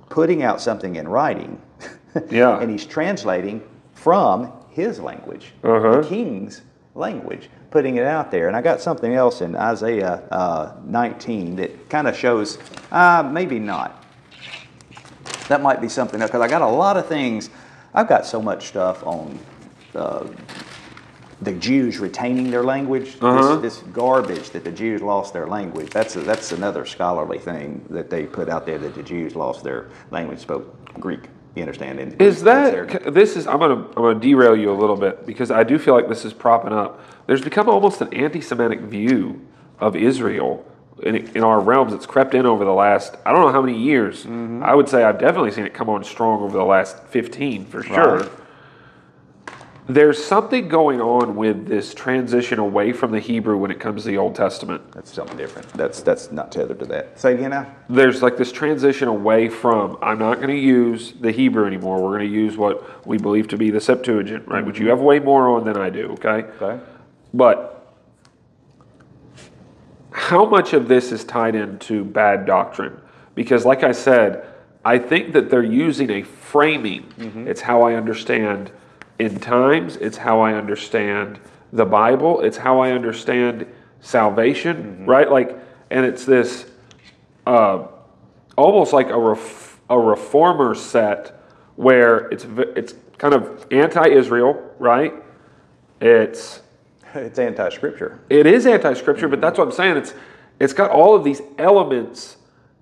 putting 0.09 0.41
out 0.43 0.61
something 0.61 0.95
in 0.95 1.07
writing, 1.07 1.61
Yeah. 2.29 2.59
and 2.61 2.71
he's 2.71 2.85
translating 2.85 3.61
from 3.93 4.53
his 4.78 4.99
language, 4.99 5.53
Uh-huh. 5.63 6.01
the 6.01 6.07
king's 6.07 6.61
language, 6.93 7.49
putting 7.71 7.97
it 7.97 8.05
out 8.05 8.30
there. 8.30 8.47
And 8.47 8.55
I 8.55 8.61
got 8.61 8.80
something 8.80 9.11
else 9.13 9.41
in 9.41 9.55
Isaiah 9.55 10.21
uh, 10.30 10.73
19 10.86 11.55
that 11.55 11.89
kind 11.89 12.07
of 12.07 12.15
shows, 12.15 12.59
uh, 12.91 13.28
maybe 13.30 13.57
not. 13.57 14.03
That 15.49 15.61
might 15.63 15.82
be 15.82 15.89
something 15.89 16.19
because 16.19 16.41
I 16.41 16.47
got 16.47 16.61
a 16.61 16.67
lot 16.67 16.95
of 16.95 17.07
things. 17.07 17.49
I've 17.95 18.07
got 18.07 18.25
so 18.28 18.39
much 18.39 18.67
stuff 18.67 19.03
on 19.03 19.39
uh, 19.95 20.28
the 21.41 21.53
Jews 21.53 21.97
retaining 21.97 22.51
their 22.51 22.63
language. 22.63 23.17
Uh-huh. 23.19 23.55
This, 23.57 23.78
this 23.80 23.84
garbage 23.93 24.51
that 24.51 24.63
the 24.63 24.71
Jews 24.71 25.01
lost 25.01 25.34
their 25.34 25.47
language. 25.47 25.89
That's 25.89 26.15
a, 26.15 26.19
that's 26.19 26.51
another 26.51 26.86
scholarly 26.86 27.39
thing 27.39 27.84
that 27.89 28.11
they 28.11 28.28
put 28.28 28.47
out 28.47 28.67
there 28.67 28.78
that 28.78 28.93
the 28.93 29.03
Jews 29.03 29.36
lost 29.36 29.63
their 29.63 29.88
language, 30.11 30.39
spoke 30.39 30.65
Greek. 30.99 31.30
You 31.57 31.63
understand? 31.63 31.99
And 31.99 32.21
Is 32.21 32.43
that 32.43 33.11
this 33.11 33.35
is? 33.35 33.47
I'm 33.47 33.57
gonna 33.57 33.87
I'm 33.87 33.93
gonna 33.93 34.19
derail 34.19 34.55
you 34.55 34.71
a 34.71 34.77
little 34.77 34.95
bit 34.95 35.25
because 35.25 35.49
I 35.49 35.63
do 35.63 35.79
feel 35.79 35.95
like 35.95 36.07
this 36.07 36.23
is 36.23 36.31
propping 36.31 36.71
up. 36.71 37.01
There's 37.25 37.41
become 37.41 37.67
almost 37.67 37.99
an 37.99 38.13
anti-Semitic 38.13 38.81
view 38.81 39.41
of 39.79 39.95
Israel 39.95 40.63
in, 41.01 41.15
in 41.15 41.43
our 41.43 41.59
realms. 41.59 41.93
It's 41.93 42.05
crept 42.05 42.35
in 42.35 42.45
over 42.45 42.63
the 42.63 42.73
last 42.73 43.15
I 43.25 43.31
don't 43.31 43.41
know 43.41 43.51
how 43.51 43.63
many 43.63 43.75
years. 43.75 44.19
Mm-hmm. 44.19 44.61
I 44.63 44.75
would 44.75 44.87
say 44.87 45.03
I've 45.03 45.17
definitely 45.17 45.49
seen 45.49 45.65
it 45.65 45.73
come 45.73 45.89
on 45.89 46.03
strong 46.03 46.43
over 46.43 46.55
the 46.55 46.63
last 46.63 47.03
15 47.05 47.65
for 47.65 47.81
sure. 47.81 48.17
Right. 48.17 48.31
There's 49.89 50.21
something 50.21 50.67
going 50.67 50.99
on 50.99 51.38
with 51.38 51.65
this 51.65 51.93
transition 51.93 52.59
away 52.59 52.91
from 52.91 53.11
the 53.11 53.21
Hebrew 53.21 53.57
when 53.57 53.71
it 53.71 53.79
comes 53.79 54.03
to 54.03 54.09
the 54.09 54.17
Old 54.17 54.35
Testament. 54.35 54.91
That's 54.91 55.13
something 55.13 55.38
different. 55.38 55.69
That's 55.69 56.01
that's 56.01 56.29
not 56.29 56.51
tethered 56.51 56.79
to 56.79 56.85
that. 56.88 57.17
Say 57.17 57.35
again 57.35 57.51
now. 57.51 57.73
there's 57.88 58.21
like 58.21 58.35
this 58.35 58.51
transition 58.51 59.07
away 59.07 59.47
from 59.47 59.97
I'm 60.01 60.19
not 60.19 60.35
going 60.38 60.49
to 60.49 60.55
use 60.55 61.13
the 61.13 61.31
Hebrew 61.31 61.65
anymore. 61.65 62.03
We're 62.03 62.17
going 62.17 62.29
to 62.29 62.35
use 62.35 62.57
what 62.57 63.07
we 63.07 63.17
believe 63.17 63.47
to 63.49 63.57
be 63.57 63.71
the 63.71 63.79
Septuagint, 63.79 64.47
right? 64.47 64.65
Which 64.65 64.77
you 64.77 64.89
have 64.89 64.99
way 64.99 65.19
more 65.19 65.49
on 65.55 65.63
than 65.63 65.77
I 65.77 65.89
do, 65.89 66.11
okay? 66.13 66.49
Okay. 66.61 66.83
But 67.33 67.95
how 70.11 70.45
much 70.45 70.73
of 70.73 70.89
this 70.89 71.13
is 71.13 71.23
tied 71.23 71.55
into 71.55 72.03
bad 72.03 72.45
doctrine? 72.45 72.99
Because, 73.35 73.65
like 73.65 73.83
I 73.83 73.93
said, 73.93 74.45
I 74.83 74.97
think 74.97 75.33
that 75.33 75.49
they're 75.49 75.63
using 75.63 76.09
a 76.09 76.23
framing. 76.23 77.03
Mm-hmm. 77.03 77.47
It's 77.47 77.61
how 77.61 77.83
I 77.83 77.93
understand 77.93 78.71
in 79.20 79.39
times, 79.39 79.95
it's 79.97 80.18
how 80.18 80.39
I 80.41 80.53
understand 80.53 81.39
the 81.74 81.86
Bible, 81.86 82.41
it's 82.41 82.57
how 82.57 82.80
I 82.80 82.91
understand 82.91 83.65
salvation, 83.99 85.05
right? 85.05 85.30
Like, 85.30 85.57
and 85.89 86.05
it's 86.05 86.26
this 86.26 86.70
uh, 87.45 87.88
almost 88.55 88.93
like 88.93 89.07
a, 89.09 89.20
ref, 89.20 89.80
a 89.89 89.99
reformer 89.99 90.76
set 90.76 91.39
where 91.76 92.28
it's, 92.30 92.45
it's 92.76 92.93
kind 93.18 93.34
of 93.34 93.65
anti 93.72 94.07
Israel, 94.09 94.74
right? 94.80 95.13
It's 95.99 96.61
It's 97.15 97.39
anti-scripture. 97.39 98.20
it 98.30 98.45
is 98.45 98.65
anti-scripture, 98.65 99.28
but 99.28 99.41
that's 99.41 99.57
what 99.57 99.68
I'm 99.68 99.74
saying. 99.74 99.97
It's 99.97 100.13
it's 100.59 100.74
got 100.74 100.89
all 100.89 101.15
of 101.15 101.24
these 101.24 101.41
elements, 101.57 102.38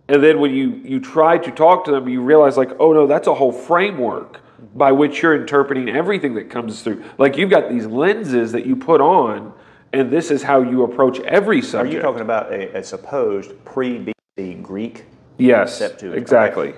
and 0.07 0.23
then 0.23 0.39
when 0.39 0.53
you 0.53 0.71
you 0.83 0.99
try 0.99 1.37
to 1.37 1.51
talk 1.51 1.85
to 1.85 1.91
them, 1.91 2.07
you 2.09 2.21
realize 2.21 2.57
like, 2.57 2.71
oh 2.79 2.93
no, 2.93 3.05
that's 3.07 3.27
a 3.27 3.33
whole 3.33 3.51
framework 3.51 4.39
by 4.73 4.91
which 4.91 5.21
you're 5.21 5.35
interpreting 5.35 5.89
everything 5.89 6.35
that 6.35 6.49
comes 6.49 6.81
through. 6.81 7.03
Like 7.17 7.37
you've 7.37 7.49
got 7.49 7.69
these 7.69 7.85
lenses 7.85 8.51
that 8.51 8.65
you 8.65 8.75
put 8.75 9.01
on, 9.01 9.53
and 9.93 10.11
this 10.11 10.31
is 10.31 10.43
how 10.43 10.61
you 10.61 10.83
approach 10.83 11.19
every 11.21 11.61
subject. 11.61 11.93
Are 11.93 11.97
you 11.97 12.01
talking 12.01 12.21
about 12.21 12.51
a, 12.51 12.77
a 12.77 12.83
supposed 12.83 13.51
pre-BC 13.65 14.61
Greek? 14.61 15.05
yes, 15.37 15.81
exactly. 15.81 16.73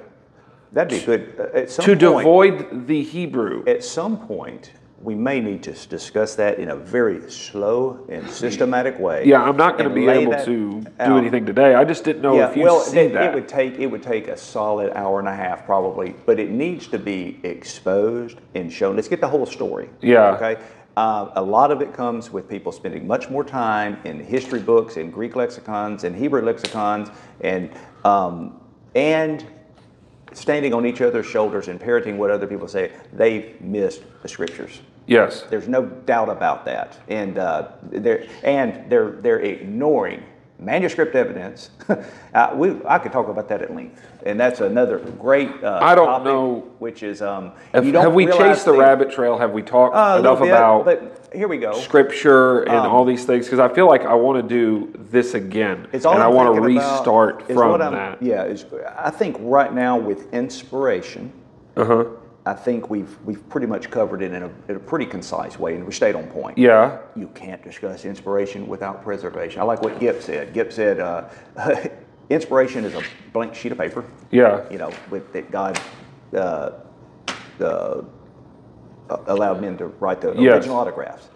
That'd 0.74 1.00
be 1.00 1.06
good. 1.06 1.36
Uh, 1.40 1.58
At 1.58 1.72
some 1.72 1.86
To 1.86 1.92
point, 1.92 2.00
devoid 2.00 2.88
the 2.88 3.02
Hebrew. 3.04 3.64
At 3.68 3.84
some 3.84 4.18
point, 4.28 4.72
we 5.02 5.14
may 5.14 5.40
need 5.40 5.62
to 5.64 5.74
discuss 5.88 6.36
that 6.36 6.58
in 6.58 6.70
a 6.70 6.76
very 6.76 7.30
slow 7.30 8.06
and 8.10 8.28
systematic 8.30 8.98
way. 8.98 9.26
Yeah, 9.26 9.44
I'm 9.44 9.56
not 9.56 9.78
going 9.78 9.90
to 9.90 9.94
be 9.94 10.08
able 10.08 10.34
to 10.44 10.82
do 10.82 11.18
anything 11.18 11.46
today. 11.46 11.76
I 11.76 11.84
just 11.84 12.04
didn't 12.04 12.24
know 12.24 12.36
Yeah, 12.36 12.50
if 12.50 12.58
you 12.58 12.64
well, 12.64 12.80
see 12.80 13.00
it, 13.00 13.14
that. 13.14 13.26
it 13.26 13.34
would 13.36 13.48
take 13.48 13.76
it 13.76 13.86
would 13.88 14.02
take 14.02 14.28
a 14.28 14.36
solid 14.36 14.92
hour 14.94 15.20
and 15.20 15.28
a 15.28 15.36
half 15.36 15.66
probably, 15.66 16.16
but 16.26 16.40
it 16.40 16.50
needs 16.50 16.88
to 16.88 16.98
be 16.98 17.40
exposed 17.44 18.40
and 18.56 18.74
shown. 18.74 18.96
Let's 18.96 19.08
get 19.08 19.22
the 19.22 19.28
whole 19.28 19.46
story. 19.46 19.90
Yeah. 20.02 20.32
Okay. 20.32 20.62
Uh, 20.96 21.30
a 21.36 21.42
lot 21.44 21.70
of 21.70 21.84
it 21.84 21.94
comes 21.94 22.32
with 22.32 22.50
people 22.50 22.72
spending 22.72 23.06
much 23.06 23.30
more 23.30 23.44
time 23.44 24.00
in 24.04 24.20
history 24.20 24.60
books, 24.60 24.98
in 24.98 25.12
Greek 25.12 25.36
lexicons, 25.36 26.06
and 26.06 26.16
Hebrew 26.16 26.42
lexicons, 26.42 27.10
and 27.42 27.70
um, 28.04 28.60
and 28.96 29.46
standing 30.34 30.74
on 30.74 30.86
each 30.86 31.02
other's 31.02 31.26
shoulders 31.26 31.68
and 31.68 31.80
parroting 31.80 32.18
what 32.18 32.30
other 32.32 32.48
people 32.48 32.68
say. 32.68 32.92
They've 33.14 33.60
missed 33.62 34.02
the 34.22 34.28
scriptures. 34.28 34.82
yes. 35.08 35.44
There's 35.50 35.68
no 35.68 35.86
doubt 35.86 36.30
about 36.30 36.66
that, 36.66 36.98
and 37.08 37.38
uh, 37.38 37.70
they're 37.84 38.26
and 38.44 38.90
they're 38.90 39.12
they're 39.12 39.40
ignoring 39.40 40.24
manuscript 40.60 41.14
evidence. 41.16 41.70
uh, 42.34 42.52
we, 42.56 42.76
I 42.86 42.98
could 43.00 43.12
talk 43.12 43.28
about 43.28 43.48
that 43.50 43.62
at 43.62 43.74
length, 43.76 44.02
and 44.26 44.40
that's 44.40 44.60
another 44.60 44.98
great. 44.98 45.50
Uh, 45.64 45.80
I 45.82 45.96
don't 45.96 46.08
topic, 46.08 46.26
know- 46.26 46.68
which 46.80 47.04
is 47.04 47.22
um, 47.22 47.52
Have, 47.74 47.86
you 47.86 47.92
don't 47.92 48.04
have 48.04 48.14
we 48.14 48.26
chased 48.26 48.66
the 48.66 48.72
the- 48.72 48.78
rabbit 48.80 49.12
trail? 49.12 49.38
Have 49.38 49.52
we 49.52 49.62
talked 49.62 49.96
Uh, 49.96 50.18
enough 50.20 50.40
bit, 50.40 50.48
about 50.50 50.86
But 50.86 51.27
here 51.38 51.48
we 51.48 51.58
go. 51.58 51.74
scripture 51.74 52.62
and 52.64 52.76
Um, 52.78 52.88
all 52.88 53.06
these 53.06 53.26
things? 53.26 53.46
Because 53.46 53.60
I 53.60 53.70
feel 53.74 53.88
like 53.88 54.02
I 54.06 54.16
want 54.16 54.42
to 54.42 54.48
do 54.48 54.92
this 55.12 55.34
again, 55.36 55.88
It's 55.94 56.06
all 56.06 56.14
and 56.14 56.24
I'm 56.24 56.32
I 56.32 56.34
want 56.34 56.56
to 56.56 56.62
restart 56.62 57.44
from 57.48 57.80
that. 57.80 58.22
Yeah, 58.22 58.44
is, 58.44 58.66
I 58.98 59.10
think 59.12 59.38
right 59.40 59.74
now 59.74 59.98
with 59.98 60.34
inspiration, 60.34 61.32
Uh 61.76 61.86
huh. 61.86 62.04
I 62.46 62.54
think 62.54 62.90
we've 62.90 63.14
we've 63.26 63.48
pretty 63.50 63.68
much 63.68 63.92
covered 63.92 64.22
it 64.22 64.32
in 64.32 64.42
a, 64.44 64.50
in 64.70 64.76
a 64.78 64.80
pretty 64.80 65.06
concise 65.06 65.60
way, 65.60 65.76
and 65.76 65.86
we 65.86 65.92
stayed 65.92 66.16
on 66.16 66.28
point. 66.28 66.58
Yeah. 66.58 66.98
You 67.16 67.28
can't 67.36 67.62
discuss 67.62 68.06
inspiration 68.06 68.68
without 68.68 69.04
preservation. 69.04 69.60
I 69.62 69.66
like 69.66 69.82
what 69.82 70.00
Gipp 70.00 70.22
said. 70.22 70.54
Gipp 70.54 70.72
said, 70.72 71.00
uh, 71.02 71.26
inspiration 72.30 72.86
is 72.86 72.96
a 72.96 73.04
blank 73.34 73.54
sheet 73.54 73.74
of 73.74 73.78
paper. 73.78 74.06
Yeah. 74.32 74.64
You 74.72 74.78
know, 74.78 74.92
with 75.10 75.34
that 75.34 75.52
God 75.52 75.78
uh, 76.34 76.72
uh, 77.60 78.02
allowed 79.10 79.62
men 79.62 79.78
to 79.78 79.88
write 79.88 80.22
the 80.22 80.34
Yes. 80.34 80.56
original 80.56 80.78
autographs. 80.78 81.30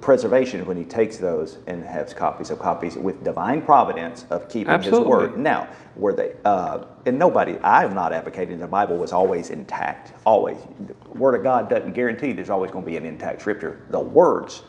Preservation 0.00 0.66
when 0.66 0.76
he 0.76 0.82
takes 0.84 1.16
those 1.16 1.58
and 1.68 1.84
has 1.84 2.12
copies 2.12 2.50
of 2.50 2.58
copies 2.58 2.96
with 2.96 3.22
divine 3.22 3.62
providence 3.62 4.26
of 4.30 4.48
keeping 4.48 4.82
his 4.82 4.92
word. 4.98 5.38
Now, 5.38 5.68
were 5.94 6.12
they? 6.12 6.34
Uh, 6.44 6.86
and 7.06 7.18
nobody. 7.18 7.56
I'm 7.62 7.94
not 7.94 8.12
advocating 8.12 8.58
the 8.58 8.66
Bible 8.66 8.96
was 8.96 9.12
always 9.12 9.50
intact. 9.50 10.12
Always, 10.26 10.56
the 10.88 10.94
Word 11.16 11.36
of 11.36 11.44
God 11.44 11.68
doesn't 11.70 11.92
guarantee 11.92 12.32
there's 12.32 12.50
always 12.50 12.72
going 12.72 12.84
to 12.84 12.90
be 12.90 12.96
an 12.96 13.06
intact 13.06 13.42
Scripture. 13.42 13.82
The 13.90 14.00
words 14.00 14.62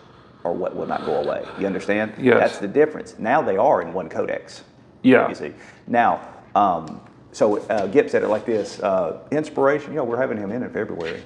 are 0.46 0.54
what 0.54 0.76
will 0.76 0.86
not 0.86 1.04
go 1.04 1.16
away. 1.16 1.44
You 1.58 1.66
understand? 1.66 2.14
Yes. 2.20 2.40
That's 2.40 2.58
the 2.60 2.68
difference. 2.68 3.18
Now 3.18 3.42
they 3.42 3.58
are 3.58 3.82
in 3.82 3.92
one 3.92 4.10
codex. 4.10 4.64
Yeah. 5.02 5.28
You 5.30 5.36
see. 5.36 5.54
Now, 5.88 6.28
um, 6.54 7.02
so 7.32 7.58
uh, 7.58 7.92
said 8.08 8.24
it 8.24 8.28
like 8.28 8.46
this: 8.46 8.80
uh, 8.82 9.20
inspiration. 9.32 9.92
You 9.92 9.98
know, 9.98 10.04
we're 10.04 10.22
having 10.22 10.38
him 10.38 10.52
in 10.52 10.62
in 10.64 10.70
February. 10.70 11.24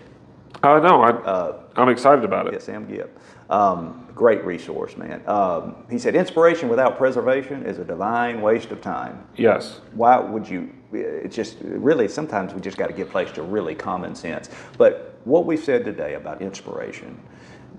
I 0.64 0.80
know. 0.80 1.02
I, 1.02 1.54
I'm 1.76 1.90
excited 1.90 2.26
about 2.26 2.48
it. 2.48 2.54
Yeah, 2.54 2.60
Sam 2.60 2.88
Gipp. 2.88 3.20
Um, 3.50 4.08
great 4.14 4.44
resource, 4.44 4.98
man. 4.98 5.22
Um, 5.28 5.76
he 5.90 5.98
said, 6.00 6.16
inspiration 6.16 6.68
without 6.70 6.98
preservation 6.98 7.64
is 7.66 7.80
a 7.80 7.86
divine 7.86 8.42
waste 8.42 8.72
of 8.72 8.82
time. 8.82 9.26
Yes. 9.36 9.80
Why 9.94 10.20
would 10.20 10.48
you? 10.48 10.74
It's 10.92 11.36
just 11.36 11.58
really 11.62 12.08
sometimes 12.08 12.54
we 12.54 12.62
just 12.62 12.78
got 12.78 12.88
to 12.88 12.94
give 12.94 13.10
place 13.10 13.32
to 13.34 13.44
really 13.44 13.76
common 13.76 14.16
sense. 14.16 14.50
But 14.78 15.20
what 15.26 15.46
we've 15.46 15.64
said 15.64 15.86
today 15.86 16.16
about 16.16 16.42
inspiration 16.42 17.20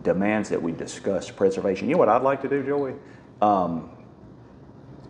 demands 0.02 0.48
that 0.50 0.62
we 0.62 0.72
discuss 0.72 1.30
preservation. 1.30 1.88
You 1.88 1.94
know 1.94 1.98
what 1.98 2.08
I'd 2.08 2.22
like 2.22 2.40
to 2.42 2.48
do, 2.48 2.62
Joey? 2.62 2.94
Um, 3.42 3.90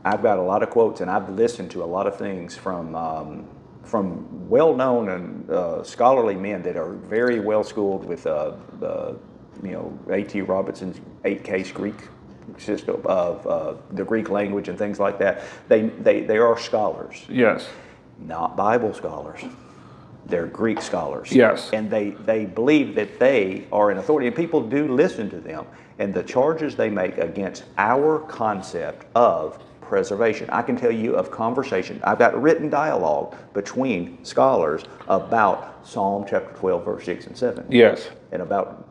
I've 0.05 0.23
got 0.23 0.39
a 0.39 0.43
lot 0.43 0.63
of 0.63 0.71
quotes, 0.71 1.01
and 1.01 1.11
I've 1.11 1.29
listened 1.29 1.71
to 1.73 1.83
a 1.83 1.87
lot 1.87 2.07
of 2.07 2.17
things 2.17 2.57
from 2.57 2.95
um, 2.95 3.49
from 3.89 4.49
well-known 4.49 5.09
and 5.09 5.51
uh, 5.51 5.83
scholarly 5.83 6.35
men 6.35 6.63
that 6.63 6.77
are 6.77 6.93
very 6.93 7.41
well 7.41 7.65
schooled 7.65 8.05
with, 8.05 8.27
uh, 8.27 8.53
uh, 8.83 9.15
you 9.63 9.73
know, 9.73 9.99
A.T. 10.11 10.43
Robertson's 10.43 11.01
eight-case 11.25 11.73
Greek 11.73 11.95
system 12.59 13.01
of 13.07 13.47
uh, 13.47 13.75
the 13.93 14.05
Greek 14.05 14.29
language 14.31 14.69
and 14.69 14.79
things 14.79 14.99
like 15.01 15.19
that. 15.19 15.43
They 15.69 15.83
they 15.83 16.23
they 16.23 16.39
are 16.39 16.59
scholars, 16.59 17.25
Yes. 17.29 17.69
not 18.19 18.57
Bible 18.57 18.93
scholars. 18.95 19.41
They're 20.27 20.47
Greek 20.47 20.83
scholars. 20.83 21.33
Yes. 21.33 21.71
And 21.73 21.91
they, 21.91 22.11
they 22.11 22.45
believe 22.45 22.95
that 22.97 23.19
they 23.19 23.67
are 23.73 23.91
an 23.91 23.97
authority, 23.97 24.27
and 24.27 24.37
people 24.37 24.61
do 24.61 24.87
listen 24.95 25.31
to 25.31 25.41
them. 25.41 25.65
And 25.99 26.13
the 26.13 26.23
charges 26.23 26.77
they 26.77 26.91
make 26.91 27.17
against 27.17 27.65
our 27.79 28.19
concept 28.21 29.07
of 29.15 29.59
preservation. 29.89 30.49
I 30.51 30.63
can 30.63 30.77
tell 30.77 30.93
you 30.93 31.17
of 31.17 31.31
conversation. 31.31 32.01
I've 32.05 32.19
got 32.19 32.41
written 32.41 32.69
dialogue 32.69 33.35
between 33.55 34.23
scholars 34.25 34.85
about 35.09 35.87
Psalm 35.87 36.27
chapter 36.29 36.53
12, 36.59 36.85
verse 36.85 37.05
6 37.07 37.27
and 37.29 37.37
7 37.37 37.65
Yes. 37.71 38.11
and 38.31 38.43
about 38.43 38.87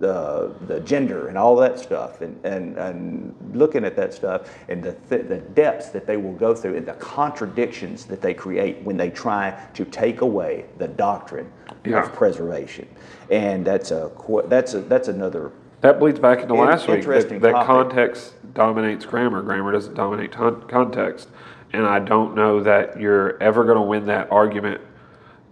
the, 0.00 0.52
the 0.66 0.80
gender 0.80 1.28
and 1.28 1.38
all 1.38 1.54
that 1.56 1.78
stuff 1.78 2.20
and, 2.20 2.44
and, 2.44 2.76
and 2.76 3.34
looking 3.54 3.84
at 3.84 3.94
that 3.94 4.12
stuff 4.12 4.52
and 4.68 4.82
the, 4.82 4.92
th- 5.08 5.28
the 5.28 5.36
depths 5.38 5.90
that 5.90 6.04
they 6.06 6.16
will 6.16 6.32
go 6.32 6.52
through 6.52 6.76
and 6.76 6.84
the 6.86 6.94
contradictions 6.94 8.04
that 8.06 8.20
they 8.20 8.34
create 8.34 8.82
when 8.82 8.96
they 8.96 9.10
try 9.10 9.56
to 9.74 9.84
take 9.84 10.20
away 10.22 10.64
the 10.78 10.88
doctrine 10.88 11.50
Yeah. 11.84 12.02
of 12.02 12.12
preservation. 12.12 12.88
And 13.30 13.64
that's 13.64 13.92
a 13.92 14.10
that's 14.48 14.74
a, 14.74 14.80
that's 14.80 15.06
another 15.08 15.52
That 15.82 16.00
bleeds 16.00 16.18
back 16.18 16.40
into 16.40 16.54
In- 16.54 16.60
last 16.60 16.88
week. 16.88 16.88
That, 16.88 16.96
interesting 16.98 17.40
that 17.40 17.66
context 17.66 18.34
dominates 18.54 19.04
grammar. 19.04 19.42
Grammar 19.42 19.72
doesn't 19.72 19.94
dominate 19.94 20.32
ton- 20.32 20.62
context. 20.68 21.28
And 21.72 21.86
I 21.86 21.98
don't 21.98 22.34
know 22.34 22.62
that 22.62 23.00
you're 23.00 23.42
ever 23.42 23.64
going 23.64 23.76
to 23.76 23.82
win 23.82 24.06
that 24.06 24.30
argument. 24.30 24.80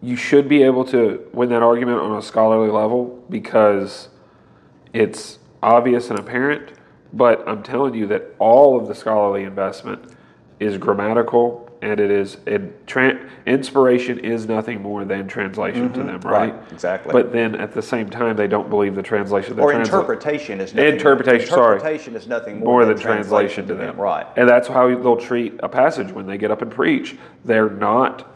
You 0.03 0.16
should 0.16 0.48
be 0.48 0.62
able 0.62 0.84
to 0.86 1.28
win 1.32 1.48
that 1.51 1.62
argument 1.62 2.01
on 2.01 2.16
a 2.16 2.22
scholarly 2.22 2.70
level 2.70 3.24
because 3.30 4.09
it's 4.92 5.38
obvious 5.62 6.11
and 6.11 6.18
apparent. 6.18 6.72
But 7.12 7.46
I'm 7.48 7.62
telling 7.62 7.94
you 7.94 8.07
that 8.09 8.34
all 8.38 8.78
of 8.78 8.86
the 8.86 8.94
scholarly 8.94 9.44
investment 9.44 10.14
is 10.59 10.76
grammatical 10.76 11.70
and 11.83 11.99
it 11.99 12.11
is 12.11 12.37
it, 12.47 12.87
tran 12.87 13.28
inspiration 13.47 14.18
is 14.18 14.47
nothing 14.47 14.83
more 14.83 15.05
than 15.05 15.26
translation 15.26 15.93
to 15.93 16.01
mm-hmm. 16.01 16.07
them, 16.07 16.20
right? 16.20 16.55
Right, 16.55 16.72
exactly. 16.72 17.12
But 17.12 17.33
then 17.33 17.55
at 17.55 17.72
the 17.72 17.83
same 17.83 18.11
time, 18.11 18.37
they 18.37 18.47
don't 18.47 18.68
believe 18.68 18.95
the 18.95 19.03
translation. 19.03 19.57
The 19.57 19.62
or 19.62 19.72
transla- 19.72 19.85
interpretation 19.85 20.61
is 20.61 20.74
nothing, 20.74 20.93
Interpretation, 20.93 21.49
sorry. 21.49 21.76
interpretation 21.76 22.16
is 22.16 22.26
nothing 22.26 22.59
more, 22.59 22.83
more 22.83 22.85
than 22.85 22.99
translation 22.99 23.66
to 23.68 23.74
them. 23.74 23.97
Right. 23.97 24.26
And 24.37 24.49
that's 24.49 24.68
how 24.68 24.89
they'll 24.89 25.16
treat 25.16 25.55
a 25.62 25.68
passage 25.68 26.12
when 26.12 26.26
they 26.26 26.39
get 26.39 26.51
up 26.51 26.62
and 26.62 26.70
preach. 26.70 27.16
They're 27.45 27.70
not 27.70 28.26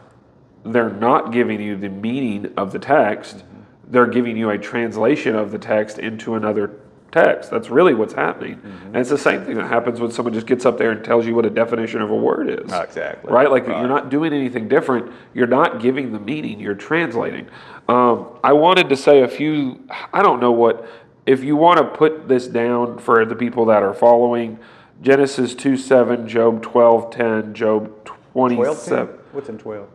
they're 0.63 0.89
not 0.89 1.31
giving 1.31 1.61
you 1.61 1.77
the 1.77 1.89
meaning 1.89 2.51
of 2.57 2.71
the 2.71 2.79
text. 2.79 3.37
Mm-hmm. 3.37 3.91
They're 3.91 4.07
giving 4.07 4.35
you 4.35 4.49
a 4.49 4.57
translation 4.57 5.35
of 5.35 5.51
the 5.51 5.59
text 5.59 5.99
into 5.99 6.33
another 6.33 6.79
text. 7.15 7.49
That's 7.49 7.69
really 7.69 7.93
what's 7.93 8.13
happening. 8.13 8.61
And 8.63 8.97
it's 8.97 9.09
the 9.09 9.17
same 9.17 9.43
thing 9.45 9.55
that 9.55 9.67
happens 9.67 9.99
when 10.01 10.11
someone 10.11 10.33
just 10.33 10.47
gets 10.47 10.65
up 10.65 10.77
there 10.77 10.91
and 10.91 11.03
tells 11.03 11.25
you 11.25 11.33
what 11.33 11.45
a 11.45 11.49
definition 11.49 12.01
of 12.01 12.09
a 12.09 12.15
word 12.15 12.49
is. 12.49 12.71
Exactly. 12.71 13.31
Right? 13.31 13.49
Like 13.49 13.67
Right. 13.67 13.79
you're 13.79 13.87
not 13.87 14.09
doing 14.09 14.33
anything 14.33 14.67
different. 14.67 15.11
You're 15.33 15.47
not 15.47 15.79
giving 15.79 16.11
the 16.11 16.19
meaning, 16.19 16.59
you're 16.59 16.75
translating. 16.75 17.47
Um, 17.87 18.27
I 18.43 18.53
wanted 18.53 18.89
to 18.89 18.97
say 18.97 19.21
a 19.21 19.27
few, 19.27 19.79
I 20.11 20.21
don't 20.21 20.39
know 20.39 20.51
what, 20.51 20.87
if 21.25 21.43
you 21.43 21.55
want 21.55 21.77
to 21.79 21.85
put 21.85 22.27
this 22.27 22.47
down 22.47 22.99
for 22.99 23.25
the 23.25 23.35
people 23.35 23.65
that 23.65 23.81
are 23.81 23.93
following 23.93 24.59
Genesis 25.01 25.55
2 25.55 25.77
7, 25.77 26.27
Job 26.27 26.61
12 26.61 27.11
10, 27.11 27.53
Job 27.53 28.05
12, 28.05 28.17
27. 28.33 29.07
10? 29.07 29.15
What's 29.31 29.49
in 29.49 29.57
12? 29.57 29.87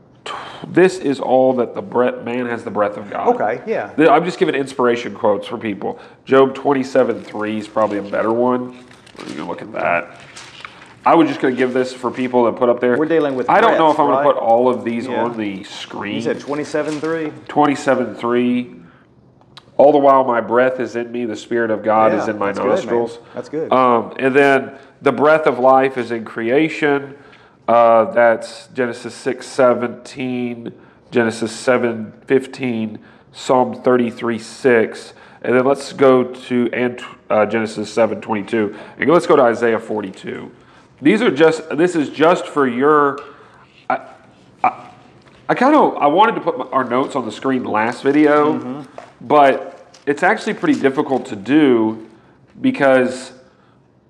This 0.66 0.98
is 0.98 1.20
all 1.20 1.54
that 1.54 1.74
the 1.74 1.82
breath, 1.82 2.22
man 2.24 2.46
has 2.46 2.62
the 2.64 2.70
breath 2.70 2.96
of 2.96 3.10
God. 3.10 3.34
Okay, 3.40 3.62
yeah. 3.66 3.94
I'm 4.10 4.24
just 4.24 4.38
giving 4.38 4.54
inspiration 4.54 5.14
quotes 5.14 5.46
for 5.46 5.56
people. 5.58 5.98
Job 6.24 6.54
27 6.54 7.24
3 7.24 7.58
is 7.58 7.66
probably 7.68 7.98
a 7.98 8.02
better 8.02 8.32
one. 8.32 8.84
Look 9.36 9.62
at 9.62 9.72
that. 9.72 10.20
I 11.04 11.14
was 11.14 11.28
just 11.28 11.40
going 11.40 11.54
to 11.54 11.58
give 11.58 11.72
this 11.72 11.94
for 11.94 12.10
people 12.10 12.44
to 12.44 12.52
put 12.56 12.68
up 12.68 12.78
there. 12.80 12.98
We're 12.98 13.06
dealing 13.06 13.34
with 13.34 13.48
I 13.48 13.60
don't 13.60 13.78
know 13.78 13.90
if 13.90 13.98
I'm 13.98 14.06
going 14.06 14.18
to 14.24 14.32
put 14.32 14.36
all 14.36 14.68
of 14.68 14.84
these 14.84 15.06
Yeah. 15.06 15.24
on 15.24 15.36
the 15.36 15.48
You 15.48 15.64
screen. 15.64 16.20
said 16.20 16.38
27.3? 16.38 17.48
27 17.48 18.14
3. 18.14 18.76
All 19.78 19.92
the 19.92 19.98
while 19.98 20.24
my 20.24 20.42
breath 20.42 20.78
is 20.78 20.94
in 20.94 21.10
me, 21.10 21.24
the 21.24 21.36
Spirit 21.36 21.70
of 21.70 21.82
God 21.82 22.12
is 22.12 22.28
in 22.28 22.38
my 22.38 22.48
that's 22.48 22.58
good, 22.58 22.68
nostrils. 22.68 23.18
That's 23.32 23.48
good. 23.48 23.72
Um, 23.72 24.12
and 24.18 24.36
then 24.36 24.78
the 25.00 25.12
breath 25.12 25.46
of 25.46 25.58
life 25.58 25.96
is 25.96 26.10
in 26.10 26.26
creation. 26.26 27.16
Uh, 27.70 28.10
that's 28.10 28.66
Genesis 28.74 29.14
6 29.14 29.46
17, 29.46 30.72
Genesis 31.12 31.52
7 31.52 32.12
15, 32.26 32.98
Psalm 33.30 33.80
33 33.80 34.38
6. 34.40 35.14
And 35.42 35.54
then 35.54 35.64
let's 35.64 35.92
go 35.92 36.24
to 36.24 36.68
and, 36.72 37.00
uh, 37.30 37.46
Genesis 37.46 37.92
7 37.92 38.20
22. 38.20 38.76
And 38.98 39.08
let's 39.08 39.28
go 39.28 39.36
to 39.36 39.42
Isaiah 39.42 39.78
42. 39.78 40.50
These 41.00 41.22
are 41.22 41.30
just, 41.30 41.68
this 41.76 41.94
is 41.94 42.10
just 42.10 42.48
for 42.48 42.66
your. 42.66 43.20
I 43.88 45.54
kind 45.54 45.76
of 45.76 45.96
I 45.96 46.08
wanted 46.08 46.34
to 46.34 46.40
put 46.40 46.58
my, 46.58 46.64
our 46.66 46.82
notes 46.84 47.14
on 47.14 47.24
the 47.24 47.32
screen 47.32 47.62
last 47.62 48.02
video, 48.02 48.58
Mm-hmm. 48.58 49.26
but 49.28 49.96
it's 50.06 50.24
actually 50.24 50.54
pretty 50.54 50.80
difficult 50.80 51.26
to 51.26 51.36
do 51.36 52.08
because 52.60 53.30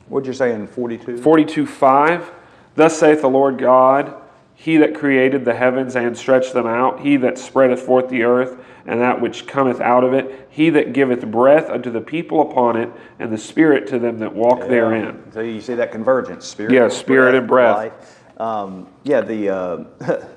What'd 0.09 0.27
you 0.27 0.33
say 0.33 0.55
in 0.55 0.67
42? 0.67 1.19
42 1.19 1.67
5 1.67 2.40
Thus 2.75 2.99
saith 2.99 3.21
the 3.21 3.29
Lord 3.29 3.59
God, 3.59 4.15
He 4.55 4.77
that 4.79 4.95
created 4.95 5.45
the 5.45 5.55
heavens 5.55 5.97
and 5.97 6.17
stretched 6.17 6.55
them 6.55 6.67
out, 6.67 7.01
He 7.01 7.17
that 7.19 7.39
spreadeth 7.39 7.81
forth 7.81 8.09
the 8.09 8.23
earth 8.23 8.59
and 8.87 9.01
that 9.01 9.21
which 9.21 9.47
cometh 9.47 9.81
out 9.81 10.05
of 10.05 10.15
it, 10.15 10.49
He 10.51 10.71
that 10.71 10.93
giveth 10.93 11.27
breath 11.27 11.69
unto 11.69 11.91
the 11.91 12.01
people 12.01 12.51
upon 12.51 12.77
it, 12.77 12.91
and 13.19 13.33
the 13.33 13.39
spirit 13.39 13.87
to 13.89 13.99
them 13.99 14.19
that 14.21 14.35
walk 14.35 14.61
therein. 14.61 15.31
So 15.33 15.41
you 15.41 15.61
see 15.61 15.75
that 15.75 15.93
convergence, 15.93 16.47
spirit. 16.47 16.73
Yeah, 16.73 16.89
spirit 16.89 17.35
and 17.35 17.47
breath. 17.47 18.17
Um, 18.39 18.89
yeah, 19.05 19.21
the 19.21 19.51
uh, 19.51 19.85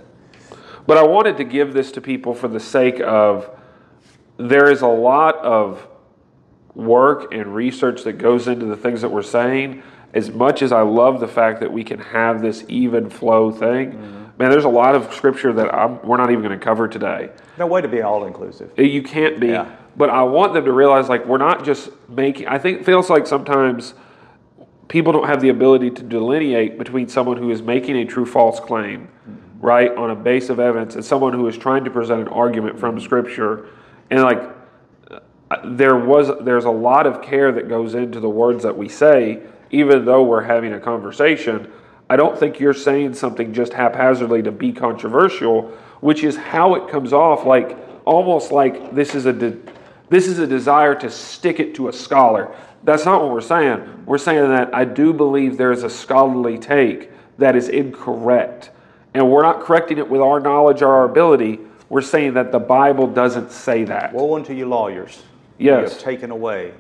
But 0.86 0.98
I 0.98 1.04
wanted 1.04 1.38
to 1.38 1.44
give 1.44 1.74
this 1.74 1.92
to 1.94 2.02
people 2.02 2.34
for 2.34 2.48
the 2.48 2.60
sake 2.60 3.00
of 3.00 3.50
there 4.38 4.70
is 4.70 4.82
a 4.82 4.88
lot 4.88 5.38
of 5.38 5.88
work 6.76 7.34
and 7.34 7.56
research 7.56 8.04
that 8.04 8.14
goes 8.14 8.48
into 8.48 8.66
the 8.66 8.76
things 8.76 9.02
that 9.02 9.10
we're 9.10 9.22
saying, 9.22 9.84
as 10.14 10.30
much 10.30 10.62
as 10.62 10.72
I 10.72 10.82
love 10.82 11.20
the 11.20 11.28
fact 11.28 11.60
that 11.62 11.72
we 11.72 11.84
can 11.84 12.00
have 12.00 12.42
this 12.42 12.64
even 12.68 13.10
flow 13.10 13.52
thing, 13.52 13.94
mm-hmm. 13.94 14.38
man, 14.38 14.52
there's 14.52 14.66
a 14.66 14.70
lot 14.70 14.96
of 14.96 15.14
scripture 15.14 15.52
that 15.54 15.74
I'm, 15.74 16.02
we're 16.06 16.18
not 16.18 16.30
even 16.30 16.44
going 16.44 16.58
to 16.58 16.64
cover 16.64 16.88
today. 16.88 17.30
No 17.58 17.68
way 17.68 17.82
to 17.82 17.88
be 17.88 18.02
all 18.02 18.26
inclusive. 18.26 18.72
Eh, 18.78 18.84
you 18.84 19.02
can't 19.02 19.40
be. 19.40 19.48
Yeah. 19.48 19.76
But 19.96 20.10
I 20.10 20.24
want 20.24 20.54
them 20.54 20.66
to 20.66 20.72
realize 20.72 21.10
like 21.10 21.26
we're 21.26 21.38
not 21.38 21.64
just 21.66 21.90
making. 22.10 22.48
I 22.48 22.58
think 22.58 22.82
it 22.82 22.86
feels 22.86 23.10
like 23.10 23.28
sometimes 23.28 23.94
people 24.88 25.14
don't 25.14 25.28
have 25.28 25.42
the 25.42 25.50
ability 25.50 25.90
to 25.92 26.04
delineate 26.04 26.78
between 26.78 27.08
someone 27.08 27.38
who 27.38 27.50
is 27.52 27.62
making 27.62 27.98
a 27.98 28.06
true 28.06 28.26
false 28.26 28.60
claim, 28.60 29.08
mm-hmm. 29.08 29.62
right, 29.62 29.92
on 29.96 30.12
a 30.12 30.16
base 30.16 30.50
of 30.50 30.60
evidence, 30.60 30.96
and 30.96 31.04
someone 31.06 31.34
who 31.34 31.48
is 31.48 31.58
trying 31.58 31.84
to 31.84 31.92
present 31.92 32.22
an 32.22 32.28
argument 32.28 32.80
from 32.80 32.96
mm-hmm. 32.96 33.06
Scripture, 33.06 33.68
and 34.10 34.22
like 34.22 34.42
uh, 35.10 35.20
there 35.64 35.96
was 35.96 36.32
there's 36.44 36.66
a 36.66 36.72
lot 36.72 37.08
of 37.08 37.22
care 37.22 37.52
that 37.52 37.70
goes 37.70 37.96
into 37.96 38.20
the 38.20 38.30
words 38.30 38.64
that 38.64 38.76
we 38.76 38.90
say, 38.90 39.42
even 39.74 40.06
though 40.06 40.22
we're 40.24 40.44
having 40.44 40.72
a 40.72 40.80
conversation. 40.80 41.70
I 42.08 42.16
don't 42.16 42.38
think 42.38 42.60
you're 42.60 42.76
saying 42.76 43.16
something 43.16 43.54
just 43.54 43.74
haphazardly 43.74 44.44
to 44.44 44.52
be 44.52 44.72
controversial, 44.72 45.64
which 46.00 46.24
is 46.24 46.38
how 46.38 46.76
it 46.76 46.90
comes 46.90 47.12
off 47.12 47.44
like 47.44 47.76
almost 48.06 48.52
like 48.52 48.94
this 48.94 49.16
is 49.16 49.26
a 49.26 49.34
de- 49.34 49.58
this 50.10 50.28
is 50.28 50.38
a 50.38 50.46
desire 50.46 50.94
to 50.94 51.10
stick 51.10 51.60
it 51.60 51.74
to 51.76 51.88
a 51.88 51.94
scholar. 51.94 52.56
That's 52.84 53.04
not 53.04 53.22
what 53.22 53.32
we're 53.32 53.42
saying. 53.42 54.06
We're 54.06 54.20
saying 54.20 54.48
that 54.50 54.76
I 54.76 54.86
do 54.86 55.12
believe 55.12 55.58
there 55.58 55.72
is 55.72 55.84
a 55.84 55.90
scholarly 55.90 56.60
take 56.60 57.10
that 57.40 57.56
is 57.56 57.68
incorrect. 57.68 58.70
And 59.16 59.32
we're 59.32 59.42
not 59.42 59.62
correcting 59.62 59.98
it 59.98 60.08
with 60.08 60.22
our 60.22 60.40
knowledge 60.40 60.84
or 60.84 60.94
our 60.94 61.06
ability. 61.06 61.62
We're 61.90 62.02
saying 62.02 62.36
that 62.36 62.52
the 62.52 62.60
Bible 62.60 63.08
doesn't 63.08 63.52
say 63.52 63.86
that. 63.86 64.14
Woe 64.14 64.36
unto 64.36 64.54
you 64.54 64.68
lawyers. 64.68 65.24
Yes. 65.58 65.82
You 65.82 65.90
have 65.90 66.00
taken 66.00 66.30
away 66.30 66.74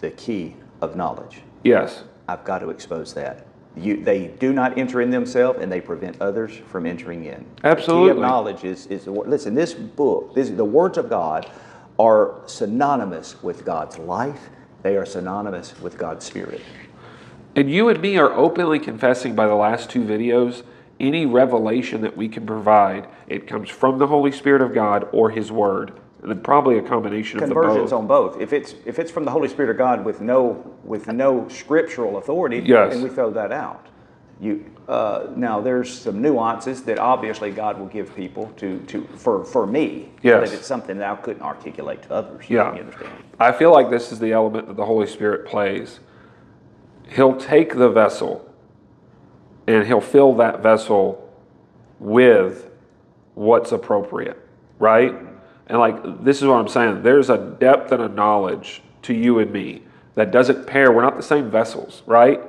the 0.00 0.10
key 0.10 0.56
of 0.80 0.96
knowledge. 0.96 1.42
Yes. 1.62 2.02
I've 2.28 2.44
got 2.44 2.60
to 2.60 2.70
expose 2.70 3.14
that. 3.14 3.46
You, 3.76 4.02
they 4.02 4.28
do 4.28 4.52
not 4.52 4.76
enter 4.76 5.00
in 5.00 5.10
themselves, 5.10 5.58
and 5.60 5.72
they 5.72 5.80
prevent 5.80 6.20
others 6.20 6.52
from 6.68 6.84
entering 6.84 7.24
in. 7.24 7.46
Absolutely. 7.64 8.20
knowledge 8.20 8.64
is, 8.64 8.86
is 8.88 9.06
the 9.06 9.12
word. 9.12 9.28
Listen, 9.28 9.54
this 9.54 9.72
book, 9.72 10.34
this, 10.34 10.50
the 10.50 10.64
words 10.64 10.98
of 10.98 11.08
God, 11.08 11.50
are 11.98 12.42
synonymous 12.46 13.42
with 13.42 13.64
God's 13.64 13.98
life. 13.98 14.50
They 14.82 14.96
are 14.96 15.06
synonymous 15.06 15.78
with 15.80 15.96
God's 15.96 16.26
spirit. 16.26 16.60
And 17.56 17.70
you 17.70 17.88
and 17.88 18.00
me 18.00 18.16
are 18.18 18.32
openly 18.32 18.78
confessing 18.78 19.34
by 19.34 19.46
the 19.46 19.54
last 19.54 19.90
two 19.90 20.02
videos 20.02 20.64
any 21.02 21.26
revelation 21.26 22.00
that 22.02 22.16
we 22.16 22.28
can 22.28 22.46
provide, 22.46 23.08
it 23.26 23.46
comes 23.46 23.68
from 23.68 23.98
the 23.98 24.06
Holy 24.06 24.30
Spirit 24.30 24.62
of 24.62 24.72
God 24.72 25.08
or 25.12 25.30
His 25.30 25.50
Word. 25.50 25.92
And 26.22 26.30
then 26.30 26.40
probably 26.40 26.78
a 26.78 26.82
combination 26.82 27.40
of 27.42 27.48
Conversions 27.48 27.90
both. 27.90 27.98
on 28.00 28.06
both. 28.06 28.40
If 28.40 28.52
it's 28.52 28.76
if 28.86 29.00
it's 29.00 29.10
from 29.10 29.24
the 29.24 29.30
Holy 29.32 29.48
Spirit 29.48 29.70
of 29.70 29.76
God 29.76 30.04
with 30.04 30.20
no 30.20 30.72
with 30.84 31.08
no 31.08 31.48
scriptural 31.48 32.18
authority, 32.18 32.62
Yes. 32.64 32.94
then 32.94 33.02
we 33.02 33.08
throw 33.08 33.30
that 33.32 33.50
out. 33.50 33.88
You 34.40 34.64
uh, 34.88 35.26
now 35.34 35.60
there's 35.60 35.92
some 35.92 36.22
nuances 36.22 36.84
that 36.84 36.98
obviously 37.00 37.50
God 37.50 37.78
will 37.78 37.86
give 37.88 38.14
people 38.14 38.52
to 38.56 38.78
to 38.86 39.02
for 39.16 39.44
for 39.44 39.66
me. 39.66 40.10
Yes. 40.22 40.48
That 40.48 40.56
it's 40.58 40.66
something 40.66 40.96
that 40.98 41.10
I 41.10 41.16
couldn't 41.16 41.42
articulate 41.42 42.02
to 42.02 42.12
others. 42.14 42.48
Yeah. 42.48 42.76
I 43.40 43.50
feel 43.50 43.72
like 43.72 43.90
this 43.90 44.12
is 44.12 44.20
the 44.20 44.30
element 44.32 44.68
that 44.68 44.76
the 44.76 44.86
Holy 44.86 45.08
Spirit 45.08 45.44
plays. 45.46 45.98
He'll 47.08 47.36
take 47.36 47.74
the 47.74 47.88
vessel 47.90 48.48
and 49.66 49.86
he'll 49.86 50.00
fill 50.00 50.34
that 50.34 50.62
vessel 50.62 51.28
with 51.98 52.70
what's 53.34 53.72
appropriate, 53.72 54.38
right? 54.78 55.14
And 55.72 55.80
like, 55.80 56.22
this 56.22 56.42
is 56.42 56.46
what 56.46 56.56
I'm 56.56 56.68
saying. 56.68 57.02
There's 57.02 57.30
a 57.30 57.38
depth 57.38 57.92
and 57.92 58.02
a 58.02 58.08
knowledge 58.08 58.82
to 59.04 59.14
you 59.14 59.38
and 59.38 59.50
me 59.50 59.80
that 60.16 60.30
doesn't 60.30 60.66
pair. 60.66 60.92
We're 60.92 61.00
not 61.00 61.16
the 61.16 61.22
same 61.22 61.50
vessels, 61.50 62.02
right? 62.04 62.42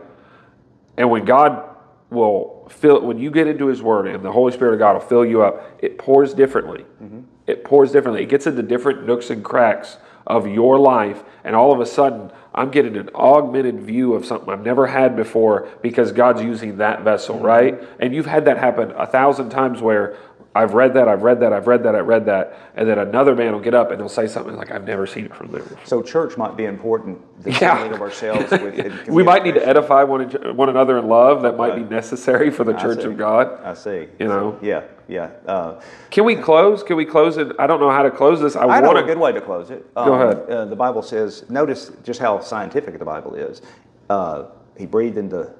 And 0.97 1.09
when 1.09 1.23
God 1.23 1.63
will 2.09 2.67
fill, 2.69 2.99
when 2.99 3.19
you 3.19 3.31
get 3.31 3.47
into 3.47 3.67
His 3.67 3.81
Word 3.81 4.07
and 4.07 4.25
the 4.25 4.31
Holy 4.33 4.51
Spirit 4.51 4.73
of 4.73 4.79
God 4.79 4.95
will 4.95 5.07
fill 5.07 5.25
you 5.25 5.41
up, 5.41 5.63
it 5.81 5.97
pours 5.97 6.33
differently. 6.33 6.85
Mm-hmm. 7.01 7.21
It 7.47 7.63
pours 7.63 7.93
differently. 7.93 8.23
It 8.23 8.29
gets 8.29 8.45
into 8.45 8.61
different 8.61 9.07
nooks 9.07 9.29
and 9.29 9.41
cracks 9.41 9.99
of 10.27 10.45
your 10.45 10.77
life, 10.77 11.23
and 11.45 11.55
all 11.55 11.71
of 11.71 11.79
a 11.79 11.85
sudden, 11.85 12.29
I'm 12.53 12.71
getting 12.71 12.97
an 12.97 13.09
augmented 13.15 13.79
view 13.81 14.13
of 14.13 14.25
something 14.25 14.49
I've 14.49 14.65
never 14.65 14.87
had 14.87 15.15
before 15.15 15.69
because 15.81 16.11
God's 16.11 16.41
using 16.41 16.77
that 16.77 17.03
vessel, 17.03 17.35
mm-hmm. 17.35 17.45
right? 17.45 17.83
And 18.01 18.13
you've 18.13 18.25
had 18.25 18.43
that 18.45 18.57
happen 18.57 18.91
a 18.97 19.07
thousand 19.07 19.49
times 19.49 19.81
where 19.81 20.17
I've 20.55 20.75
read 20.75 20.93
that, 20.93 21.07
I've 21.07 21.23
read 21.23 21.39
that, 21.39 21.51
I've 21.51 21.65
read 21.65 21.81
that, 21.83 21.95
I've 21.95 22.05
read 22.07 22.25
that, 22.27 22.55
and 22.75 22.87
then 22.87 22.99
another 22.99 23.33
man 23.35 23.53
will 23.53 23.59
get 23.59 23.73
up 23.73 23.89
and 23.89 23.99
he'll 23.99 24.07
say 24.07 24.27
something 24.27 24.55
like, 24.55 24.69
"I've 24.71 24.85
never 24.85 25.07
seen 25.07 25.25
it 25.25 25.35
from 25.35 25.47
there." 25.51 25.63
So 25.83 26.03
church 26.03 26.37
might 26.37 26.55
be 26.55 26.65
important. 26.65 27.17
The 27.43 27.51
Yeah. 27.51 27.85
of 27.85 27.99
ourselves 28.01 28.51
with 28.51 29.07
we 29.07 29.23
might 29.23 29.43
need 29.43 29.55
to 29.55 29.67
edify 29.67 30.03
one, 30.03 30.29
one 30.55 30.69
another 30.69 30.99
in 30.99 31.07
love. 31.07 31.41
That 31.41 31.57
might 31.57 31.75
be 31.75 31.83
necessary 31.83 32.51
for 32.51 32.63
the 32.63 32.75
I 32.75 32.81
church 32.81 32.99
see. 32.99 33.05
of 33.07 33.17
God. 33.17 33.59
I 33.63 33.73
see. 33.73 34.07
You 34.19 34.27
know. 34.27 34.59
Yeah, 34.61 34.83
yeah. 35.07 35.31
Uh, 35.47 35.81
Can 36.11 36.23
we 36.23 36.35
close? 36.35 36.83
Can 36.83 36.97
we 36.97 37.05
close 37.05 37.37
it? 37.37 37.51
I 37.57 37.65
don't 37.65 37.79
know 37.79 37.89
how 37.89 38.03
to 38.03 38.11
close 38.11 38.39
this. 38.39 38.55
I, 38.55 38.65
I 38.65 38.79
want 38.81 38.99
a 38.99 39.03
good 39.03 39.17
way 39.17 39.31
to 39.31 39.41
close 39.41 39.71
it. 39.71 39.91
Go 39.95 40.01
Um, 40.13 40.21
ahead. 40.21 40.49
Uh, 40.49 40.65
the 40.65 40.75
Bible 40.75 41.01
says, 41.01 41.49
notice 41.49 41.91
just 42.03 42.19
how 42.19 42.39
scientific 42.39 42.99
the 42.99 43.05
Bible 43.05 43.33
is. 43.33 43.63
Uh, 44.09 44.43
he 44.77 44.85
breathed 44.85 45.17
into, 45.17 45.51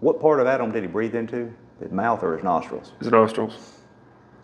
what 0.00 0.20
part 0.20 0.40
of 0.40 0.46
Adam 0.46 0.72
did 0.72 0.82
he 0.82 0.88
breathe 0.88 1.14
into? 1.14 1.50
His 1.80 1.90
mouth 1.90 2.22
or 2.22 2.34
his 2.36 2.44
nostrils? 2.44 2.92
His 2.98 3.10
nostrils. 3.10 3.78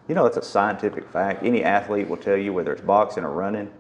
You 0.09 0.15
know, 0.15 0.25
that's 0.25 0.37
a 0.37 0.43
scientific 0.43 1.09
fact. 1.11 1.43
Any 1.43 1.65
athlete 1.65 2.09
will 2.09 2.17
tell 2.17 2.37
you, 2.37 2.53
whether 2.53 2.73
it's 2.73 2.83
boxing 2.83 3.25
or 3.25 3.33
running, 3.33 3.71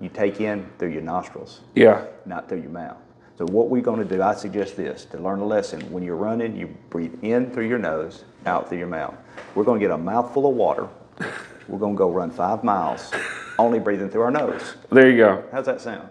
you 0.00 0.08
take 0.08 0.40
in 0.40 0.68
through 0.78 0.90
your 0.90 1.02
nostrils, 1.02 1.60
Yeah. 1.74 2.04
not 2.26 2.48
through 2.48 2.60
your 2.62 2.70
mouth. 2.70 2.96
So, 3.36 3.44
what 3.46 3.68
we're 3.68 3.82
going 3.82 4.00
to 4.06 4.16
do, 4.16 4.20
I 4.20 4.34
suggest 4.34 4.76
this 4.76 5.04
to 5.06 5.18
learn 5.18 5.38
a 5.38 5.44
lesson. 5.46 5.80
When 5.92 6.02
you're 6.02 6.16
running, 6.16 6.56
you 6.56 6.74
breathe 6.90 7.14
in 7.22 7.52
through 7.52 7.68
your 7.68 7.78
nose, 7.78 8.24
out 8.46 8.68
through 8.68 8.78
your 8.78 8.88
mouth. 8.88 9.14
We're 9.54 9.62
going 9.62 9.78
to 9.78 9.84
get 9.86 9.92
a 9.94 9.98
mouthful 9.98 10.48
of 10.48 10.56
water. 10.56 10.88
We're 11.68 11.78
going 11.78 11.94
to 11.94 11.98
go 11.98 12.10
run 12.10 12.30
five 12.32 12.64
miles, 12.64 13.12
only 13.58 13.78
breathing 13.78 14.08
through 14.08 14.22
our 14.22 14.30
nose. 14.32 14.74
There 14.90 15.08
you 15.08 15.16
go. 15.18 15.44
How's 15.52 15.66
that 15.66 15.80
sound? 15.80 16.08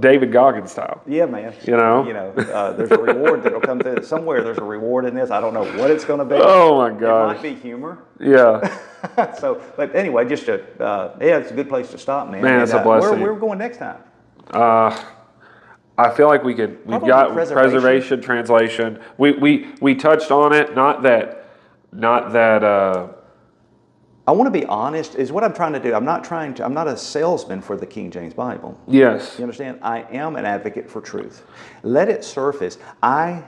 David 0.00 0.32
Goggins 0.32 0.70
style. 0.70 1.02
Yeah, 1.06 1.26
man. 1.26 1.52
You 1.66 1.76
know? 1.76 2.06
you 2.06 2.12
know, 2.14 2.30
uh, 2.30 2.72
there's 2.72 2.92
a 2.92 2.98
reward 2.98 3.42
that'll 3.42 3.60
come 3.60 3.80
through 3.80 4.02
somewhere. 4.04 4.42
There's 4.42 4.58
a 4.58 4.64
reward 4.64 5.04
in 5.04 5.14
this. 5.14 5.30
I 5.30 5.40
don't 5.40 5.52
know 5.52 5.64
what 5.78 5.90
it's 5.90 6.04
going 6.04 6.20
to 6.20 6.24
be. 6.24 6.36
Oh 6.40 6.78
my 6.78 6.98
god. 6.98 7.32
It 7.32 7.34
might 7.34 7.42
be 7.42 7.54
humor. 7.54 7.98
Yeah. 8.18 8.78
so, 9.38 9.62
but 9.76 9.94
anyway, 9.94 10.28
just 10.28 10.48
a 10.48 10.62
uh, 10.82 11.16
yeah, 11.20 11.38
it's 11.38 11.50
a 11.50 11.54
good 11.54 11.68
place 11.68 11.90
to 11.90 11.98
stop, 11.98 12.30
man. 12.30 12.42
Man, 12.42 12.60
it's 12.62 12.72
a 12.72 12.80
uh, 12.80 12.86
where, 12.86 13.00
blessing. 13.00 13.20
where 13.20 13.34
we 13.34 13.40
going 13.40 13.58
next 13.58 13.78
time? 13.78 14.02
Uh, 14.50 14.98
I 15.96 16.10
feel 16.10 16.28
like 16.28 16.42
we 16.42 16.54
could. 16.54 16.78
We've 16.78 16.86
Probably 16.86 17.08
got 17.08 17.32
preservation. 17.32 17.70
preservation. 17.70 18.20
translation. 18.22 19.00
We 19.18 19.32
we 19.32 19.68
we 19.80 19.94
touched 19.94 20.30
on 20.30 20.52
it. 20.54 20.74
Not 20.74 21.02
that. 21.02 21.50
Not 21.92 22.32
that. 22.32 22.62
Uh, 22.64 23.08
I 24.26 24.32
want 24.32 24.52
to 24.52 24.58
be 24.58 24.66
honest. 24.66 25.14
Is 25.16 25.32
what 25.32 25.44
I'm 25.44 25.54
trying 25.54 25.72
to 25.72 25.80
do. 25.80 25.94
I'm 25.94 26.04
not 26.04 26.24
trying 26.24 26.54
to. 26.54 26.64
I'm 26.64 26.74
not 26.74 26.88
a 26.88 26.96
salesman 26.96 27.60
for 27.60 27.76
the 27.76 27.86
King 27.86 28.10
James 28.10 28.34
Bible. 28.34 28.78
yes. 28.86 29.36
You 29.38 29.44
understand? 29.44 29.78
I 29.82 30.02
am 30.10 30.36
an 30.36 30.44
advocate 30.44 30.88
for 30.88 31.00
truth. 31.00 31.44
Let 31.82 32.08
it 32.08 32.24
surface. 32.24 32.78
I 33.02 33.42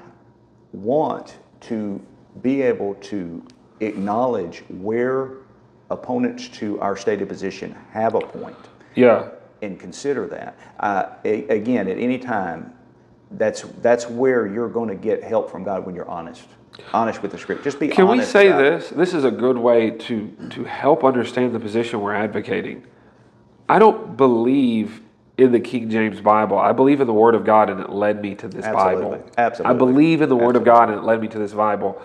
want 0.73 1.39
to 1.63 2.05
be 2.41 2.63
able 2.63 2.95
to 2.97 3.45
acknowledge 3.81 4.65
where 4.69 5.41
opponents 5.93 6.49
to 6.49 6.80
our 6.80 6.97
stated 6.97 7.28
position 7.28 7.74
have 7.93 8.14
a 8.14 8.20
point 8.20 8.57
Yeah. 8.95 9.28
and 9.61 9.78
consider 9.78 10.26
that. 10.28 10.57
Uh, 10.80 11.05
a- 11.24 11.47
again, 11.49 11.88
at 11.88 11.99
any 11.99 12.18
time, 12.18 12.72
that's 13.32 13.62
that's 13.80 14.09
where 14.09 14.47
you're 14.47 14.68
going 14.68 14.88
to 14.88 14.95
get 14.95 15.22
help 15.22 15.51
from 15.51 15.64
God 15.64 15.86
when 15.86 15.95
you're 15.95 16.09
honest, 16.09 16.47
honest 16.93 17.22
with 17.22 17.30
the 17.32 17.38
script. 17.38 17.64
Just 17.64 17.78
be 17.80 17.88
Can 17.88 18.09
we 18.09 18.22
say 18.22 18.49
about 18.49 18.64
it. 18.64 18.80
this? 18.80 18.90
This 18.90 19.14
is 19.14 19.24
a 19.24 19.30
good 19.30 19.57
way 19.57 19.90
to 19.90 20.28
to 20.51 20.64
help 20.64 21.03
understand 21.05 21.55
the 21.55 21.61
position 21.61 22.01
we're 22.01 22.14
advocating. 22.14 22.84
I 23.68 23.78
don't 23.78 24.16
believe 24.18 25.01
in 25.38 25.51
the 25.53 25.61
King 25.61 25.88
James 25.88 26.20
Bible. 26.20 26.59
I 26.59 26.72
believe 26.72 27.01
in 27.01 27.07
the 27.07 27.14
Word 27.14 27.34
of 27.34 27.45
God, 27.45 27.70
and 27.70 27.80
it 27.80 27.88
led 27.88 28.20
me 28.20 28.34
to 28.34 28.49
this 28.49 28.66
Absolutely. 28.66 29.18
Bible. 29.18 29.30
Absolutely. 29.38 29.74
I 29.74 29.78
believe 29.78 30.20
in 30.20 30.28
the 30.28 30.36
Word 30.36 30.57
of 30.57 30.64
God, 30.64 30.90
and 30.90 30.99
it 30.99 31.05
led 31.05 31.20
me 31.22 31.28
to 31.28 31.38
this 31.38 31.55
Bible. 31.55 32.03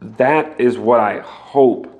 That 0.00 0.58
is 0.58 0.78
what 0.78 0.98
I 1.00 1.18
hope 1.20 1.91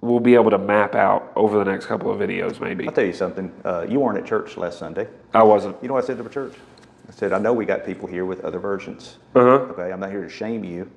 we'll 0.00 0.20
be 0.20 0.34
able 0.34 0.50
to 0.50 0.58
map 0.58 0.94
out 0.94 1.32
over 1.36 1.58
the 1.58 1.64
next 1.70 1.86
couple 1.86 2.10
of 2.10 2.18
videos. 2.18 2.60
Maybe 2.60 2.86
I'll 2.86 2.94
tell 2.94 3.04
you 3.04 3.12
something. 3.12 3.52
Uh, 3.64 3.86
you 3.88 4.00
weren't 4.00 4.18
at 4.18 4.26
church 4.26 4.56
last 4.56 4.78
Sunday. 4.78 5.08
I 5.34 5.42
wasn't. 5.42 5.76
You 5.82 5.88
know 5.88 5.94
what 5.94 6.04
I 6.04 6.06
said 6.06 6.16
to 6.18 6.22
the 6.22 6.30
church? 6.30 6.54
I 7.08 7.12
said, 7.12 7.32
I 7.32 7.38
know 7.38 7.52
we 7.52 7.64
got 7.64 7.86
people 7.86 8.06
here 8.06 8.24
with 8.26 8.44
other 8.44 8.58
versions. 8.58 9.18
Uh 9.34 9.40
huh. 9.40 9.48
Okay, 9.72 9.92
I'm 9.92 10.00
not 10.00 10.10
here 10.10 10.22
to 10.22 10.28
shame 10.28 10.62
you. 10.64 10.90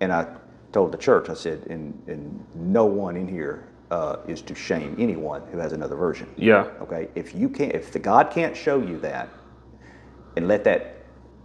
And 0.00 0.12
I 0.12 0.26
told 0.72 0.92
the 0.92 0.98
church, 0.98 1.28
I 1.28 1.34
said, 1.34 1.66
and, 1.70 2.00
and 2.06 2.44
no 2.54 2.84
one 2.84 3.16
in 3.16 3.26
here 3.26 3.66
uh, 3.90 4.18
is 4.28 4.42
to 4.42 4.54
shame 4.54 4.94
anyone 4.98 5.42
who 5.50 5.58
has 5.58 5.72
another 5.72 5.96
version. 5.96 6.28
Yeah. 6.36 6.68
Okay, 6.82 7.08
if 7.14 7.34
you 7.34 7.48
can't, 7.48 7.74
if 7.74 7.90
the 7.90 7.98
God 7.98 8.30
can't 8.30 8.56
show 8.56 8.80
you 8.80 9.00
that, 9.00 9.28
and 10.36 10.46
let 10.46 10.62
that 10.64 10.96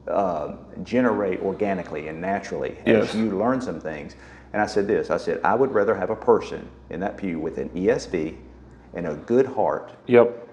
uh, 0.07 0.55
generate 0.83 1.39
organically 1.39 2.09
and 2.09 2.19
naturally 2.19 2.77
Yes. 2.85 3.09
as 3.09 3.15
you 3.15 3.31
learn 3.31 3.61
some 3.61 3.79
things. 3.79 4.15
And 4.53 4.61
I 4.61 4.65
said 4.67 4.87
this, 4.87 5.09
I 5.09 5.17
said 5.17 5.41
I 5.43 5.55
would 5.55 5.71
rather 5.73 5.95
have 5.95 6.11
a 6.11 6.15
person 6.15 6.69
in 6.89 6.99
that 6.99 7.17
pew 7.17 7.39
with 7.39 7.57
an 7.57 7.69
ESV 7.69 8.35
and 8.93 9.07
a 9.07 9.15
good 9.15 9.47
heart 9.47 9.91
Yep. 10.07 10.47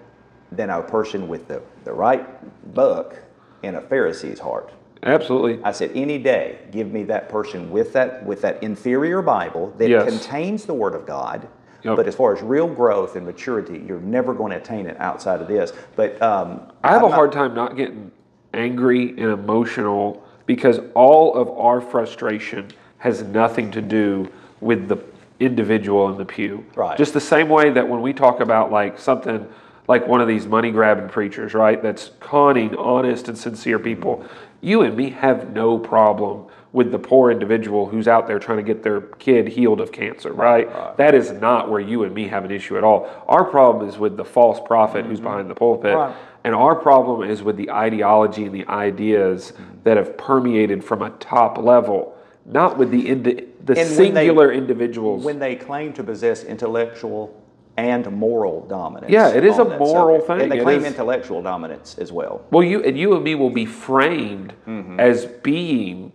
than 0.51 0.69
a 0.71 0.81
person 0.81 1.27
with 1.27 1.47
the, 1.47 1.61
the 1.85 1.93
right 1.93 2.73
book 2.73 3.19
and 3.63 3.75
a 3.75 3.81
Pharisee's 3.81 4.39
heart. 4.39 4.71
Absolutely. 5.03 5.63
I 5.63 5.71
said, 5.71 5.91
any 5.95 6.17
day, 6.17 6.59
give 6.71 6.91
me 6.91 7.03
that 7.05 7.29
person 7.29 7.71
with 7.71 7.93
that 7.93 8.23
with 8.25 8.41
that 8.41 8.61
inferior 8.61 9.21
Bible 9.21 9.73
that 9.77 9.89
Yes. 9.89 10.07
contains 10.09 10.65
the 10.65 10.73
Word 10.73 10.93
of 10.95 11.05
God. 11.05 11.47
Yep. 11.83 11.95
But 11.95 12.07
as 12.07 12.13
far 12.15 12.35
as 12.35 12.41
real 12.43 12.67
growth 12.67 13.15
and 13.15 13.25
maturity, 13.25 13.83
you're 13.87 13.99
never 13.99 14.33
going 14.35 14.51
to 14.51 14.57
attain 14.57 14.85
it 14.85 14.99
outside 14.99 15.41
of 15.41 15.47
this. 15.47 15.73
But 15.95 16.21
um, 16.21 16.71
I 16.83 16.89
have 16.91 16.99
I'm 17.01 17.05
a 17.05 17.09
not- 17.09 17.15
hard 17.15 17.31
time 17.31 17.55
not 17.55 17.75
getting 17.75 18.11
angry 18.53 19.09
and 19.09 19.31
emotional 19.31 20.23
because 20.45 20.79
all 20.93 21.33
of 21.35 21.49
our 21.49 21.81
frustration 21.81 22.67
has 23.01 23.23
nothing 23.23 23.71
to 23.71 23.81
do 23.81 24.31
with 24.59 24.87
the 24.87 24.97
individual 25.39 26.07
in 26.09 26.17
the 26.17 26.25
pew. 26.25 26.63
Right. 26.75 26.95
Just 26.95 27.13
the 27.13 27.19
same 27.19 27.49
way 27.49 27.71
that 27.71 27.89
when 27.89 28.01
we 28.03 28.13
talk 28.13 28.41
about 28.41 28.71
like 28.71 28.99
something 28.99 29.47
like 29.87 30.07
one 30.07 30.21
of 30.21 30.27
these 30.27 30.45
money 30.45 30.69
grabbing 30.69 31.09
preachers, 31.09 31.55
right, 31.55 31.81
that's 31.81 32.11
conning 32.19 32.75
honest 32.75 33.27
and 33.27 33.35
sincere 33.35 33.79
people, 33.79 34.23
you 34.61 34.83
and 34.83 34.95
me 34.95 35.09
have 35.09 35.51
no 35.51 35.79
problem 35.79 36.45
with 36.73 36.91
the 36.91 36.99
poor 36.99 37.31
individual 37.31 37.87
who's 37.87 38.07
out 38.07 38.27
there 38.27 38.37
trying 38.37 38.59
to 38.59 38.63
get 38.63 38.83
their 38.83 39.01
kid 39.01 39.47
healed 39.47 39.81
of 39.81 39.91
cancer, 39.91 40.31
right? 40.31 40.69
That 40.97 41.15
is 41.15 41.31
not 41.31 41.71
where 41.71 41.81
you 41.81 42.03
and 42.03 42.13
me 42.13 42.27
have 42.27 42.45
an 42.45 42.51
issue 42.51 42.77
at 42.77 42.83
all. 42.83 43.09
Our 43.27 43.43
problem 43.43 43.89
is 43.89 43.97
with 43.97 44.15
the 44.15 44.23
false 44.23 44.59
prophet 44.63 45.05
who's 45.05 45.17
mm-hmm. 45.17 45.27
behind 45.27 45.49
the 45.49 45.55
pulpit. 45.55 45.95
Right. 45.95 46.15
And 46.43 46.53
our 46.53 46.75
problem 46.75 47.27
is 47.27 47.41
with 47.41 47.57
the 47.57 47.71
ideology 47.71 48.45
and 48.45 48.53
the 48.53 48.67
ideas 48.67 49.51
mm-hmm. 49.51 49.79
that 49.83 49.97
have 49.97 50.17
permeated 50.17 50.83
from 50.83 51.01
a 51.01 51.09
top 51.09 51.57
level, 51.57 52.15
not 52.45 52.77
with 52.77 52.91
the 52.91 53.07
indi- 53.07 53.45
the 53.63 53.73
And 53.79 53.89
when 53.97 54.13
they- 54.13 54.25
singular 54.25 54.51
individuals. 54.51 55.23
when 55.23 55.39
they 55.39 55.55
claim 55.55 55.93
to 55.93 56.03
possess 56.03 56.43
intellectual 56.43 57.33
and 57.77 58.11
moral 58.11 58.65
dominance. 58.67 59.11
Yeah, 59.11 59.29
it 59.29 59.45
is 59.45 59.57
a 59.57 59.63
moral 59.65 60.19
subject. 60.19 60.27
thing. 60.27 60.41
And 60.41 60.51
they 60.51 60.57
It 60.59 60.63
claim 60.63 60.79
is- 60.79 60.85
intellectual 60.87 61.41
dominance 61.41 61.97
as 61.99 62.11
well. 62.11 62.41
well, 62.51 62.63
you 62.63 62.81
and 62.83 62.97
you 62.97 63.13
and 63.15 63.23
me 63.23 63.35
will 63.35 63.49
be 63.49 63.65
framed 63.65 64.53
Mm-hmm. 64.67 64.99
as 64.99 65.25
being 65.25 66.11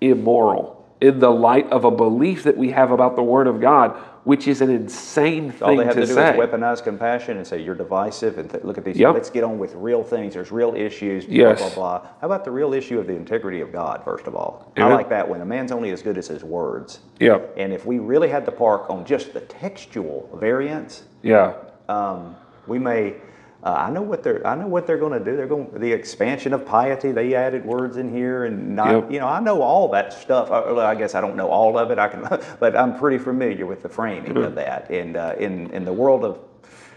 immoral 0.00 0.84
in 1.00 1.18
the 1.18 1.30
light 1.30 1.70
of 1.72 1.84
a 1.84 1.90
belief 1.90 2.42
that 2.44 2.56
we 2.56 2.70
have 2.70 2.90
about 2.90 3.16
the 3.16 3.22
Word 3.22 3.46
of 3.46 3.60
God, 3.60 3.94
which 4.24 4.46
is 4.46 4.60
an 4.60 4.68
insane 4.70 5.50
thing 5.50 5.62
All 5.62 5.76
they 5.76 5.84
have 5.84 5.94
to, 5.94 6.02
to, 6.02 6.06
do 6.06 6.14
say. 6.14 6.30
is 6.30 6.36
weaponize 6.36 6.82
compassion 6.82 7.38
and 7.38 7.46
say 7.46 7.62
you're 7.62 7.74
divisive 7.74 8.36
and 8.38 8.50
th- 8.50 8.64
look 8.64 8.76
at 8.76 8.84
these. 8.84 8.98
Yep. 8.98 9.14
Let's 9.14 9.30
get 9.30 9.44
on 9.44 9.58
with 9.58 9.74
real 9.74 10.02
things. 10.04 10.34
There's 10.34 10.52
real 10.52 10.74
issues. 10.74 11.24
Blah 11.24 11.34
Yes. 11.34 11.58
blah 11.60 11.74
blah. 11.74 12.08
How 12.20 12.26
about 12.26 12.44
the 12.44 12.50
real 12.50 12.74
issue 12.74 12.98
of 12.98 13.06
the 13.06 13.14
integrity 13.14 13.60
of 13.62 13.72
God? 13.72 14.02
First 14.04 14.26
of 14.26 14.34
all, 14.34 14.72
I 14.76 14.92
like 14.92 15.08
that 15.08 15.26
one. 15.28 15.40
A 15.40 15.44
man's 15.46 15.72
only 15.72 15.90
as 15.90 16.02
good 16.02 16.18
as 16.18 16.28
his 16.28 16.44
words. 16.44 17.00
Yep. 17.18 17.54
And 17.56 17.72
if 17.72 17.86
we 17.86 17.98
really 17.98 18.28
had 18.28 18.44
to 18.44 18.52
park 18.52 18.90
on 18.90 19.04
just 19.04 19.32
the 19.32 19.40
textual 19.40 20.28
variants, 20.40 21.04
Yeah. 21.22 21.54
um, 21.88 22.36
we 22.66 22.78
may. 22.78 23.14
Uh, 23.62 23.72
I 23.72 23.90
know 23.90 24.00
what 24.00 24.22
they're. 24.22 24.46
I 24.46 24.54
know 24.54 24.66
what 24.66 24.86
they're 24.86 24.98
going 24.98 25.18
to 25.18 25.22
do. 25.22 25.36
They're 25.36 25.46
going 25.46 25.78
the 25.78 25.92
expansion 25.92 26.54
of 26.54 26.64
piety. 26.64 27.12
They 27.12 27.34
added 27.34 27.64
words 27.64 27.98
in 27.98 28.10
here, 28.10 28.46
and 28.46 28.74
not. 28.74 28.90
Yep. 28.90 29.12
You 29.12 29.20
know, 29.20 29.28
I 29.28 29.38
know 29.40 29.60
all 29.60 29.88
that 29.88 30.14
stuff. 30.14 30.50
I, 30.50 30.72
well, 30.72 30.86
I 30.86 30.94
guess 30.94 31.14
I 31.14 31.20
don't 31.20 31.36
know 31.36 31.48
all 31.48 31.76
of 31.76 31.90
it. 31.90 31.98
I 31.98 32.08
can, 32.08 32.22
but 32.60 32.74
I'm 32.74 32.98
pretty 32.98 33.18
familiar 33.18 33.66
with 33.66 33.82
the 33.82 33.88
framing 33.88 34.36
of 34.38 34.54
that. 34.54 34.90
And 34.90 35.16
uh, 35.16 35.34
in 35.38 35.70
in 35.72 35.84
the 35.84 35.92
world 35.92 36.24
of 36.24 36.38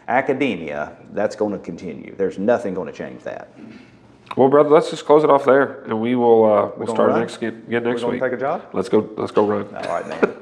academia, 0.07 0.95
that's 1.11 1.35
going 1.35 1.51
to 1.51 1.59
continue. 1.59 2.15
There's 2.15 2.37
nothing 2.37 2.73
going 2.73 2.87
to 2.87 2.97
change 2.97 3.23
that. 3.23 3.49
Well, 4.37 4.47
brother, 4.47 4.69
let's 4.69 4.89
just 4.89 5.05
close 5.05 5.25
it 5.25 5.29
off 5.29 5.43
there, 5.43 5.83
and 5.83 5.99
we 5.99 6.15
will 6.15 6.45
uh, 6.45 6.71
we'll 6.77 6.87
start 6.87 7.09
run? 7.09 7.19
next 7.19 7.37
again 7.37 7.65
next 7.67 8.03
We're 8.03 8.11
week. 8.11 8.21
take 8.21 8.31
a 8.31 8.37
job. 8.37 8.69
Let's 8.71 8.87
go. 8.87 9.09
Let's 9.17 9.31
go 9.31 9.45
run. 9.45 9.67
All 9.75 9.83
right, 9.83 10.07
man. 10.07 10.33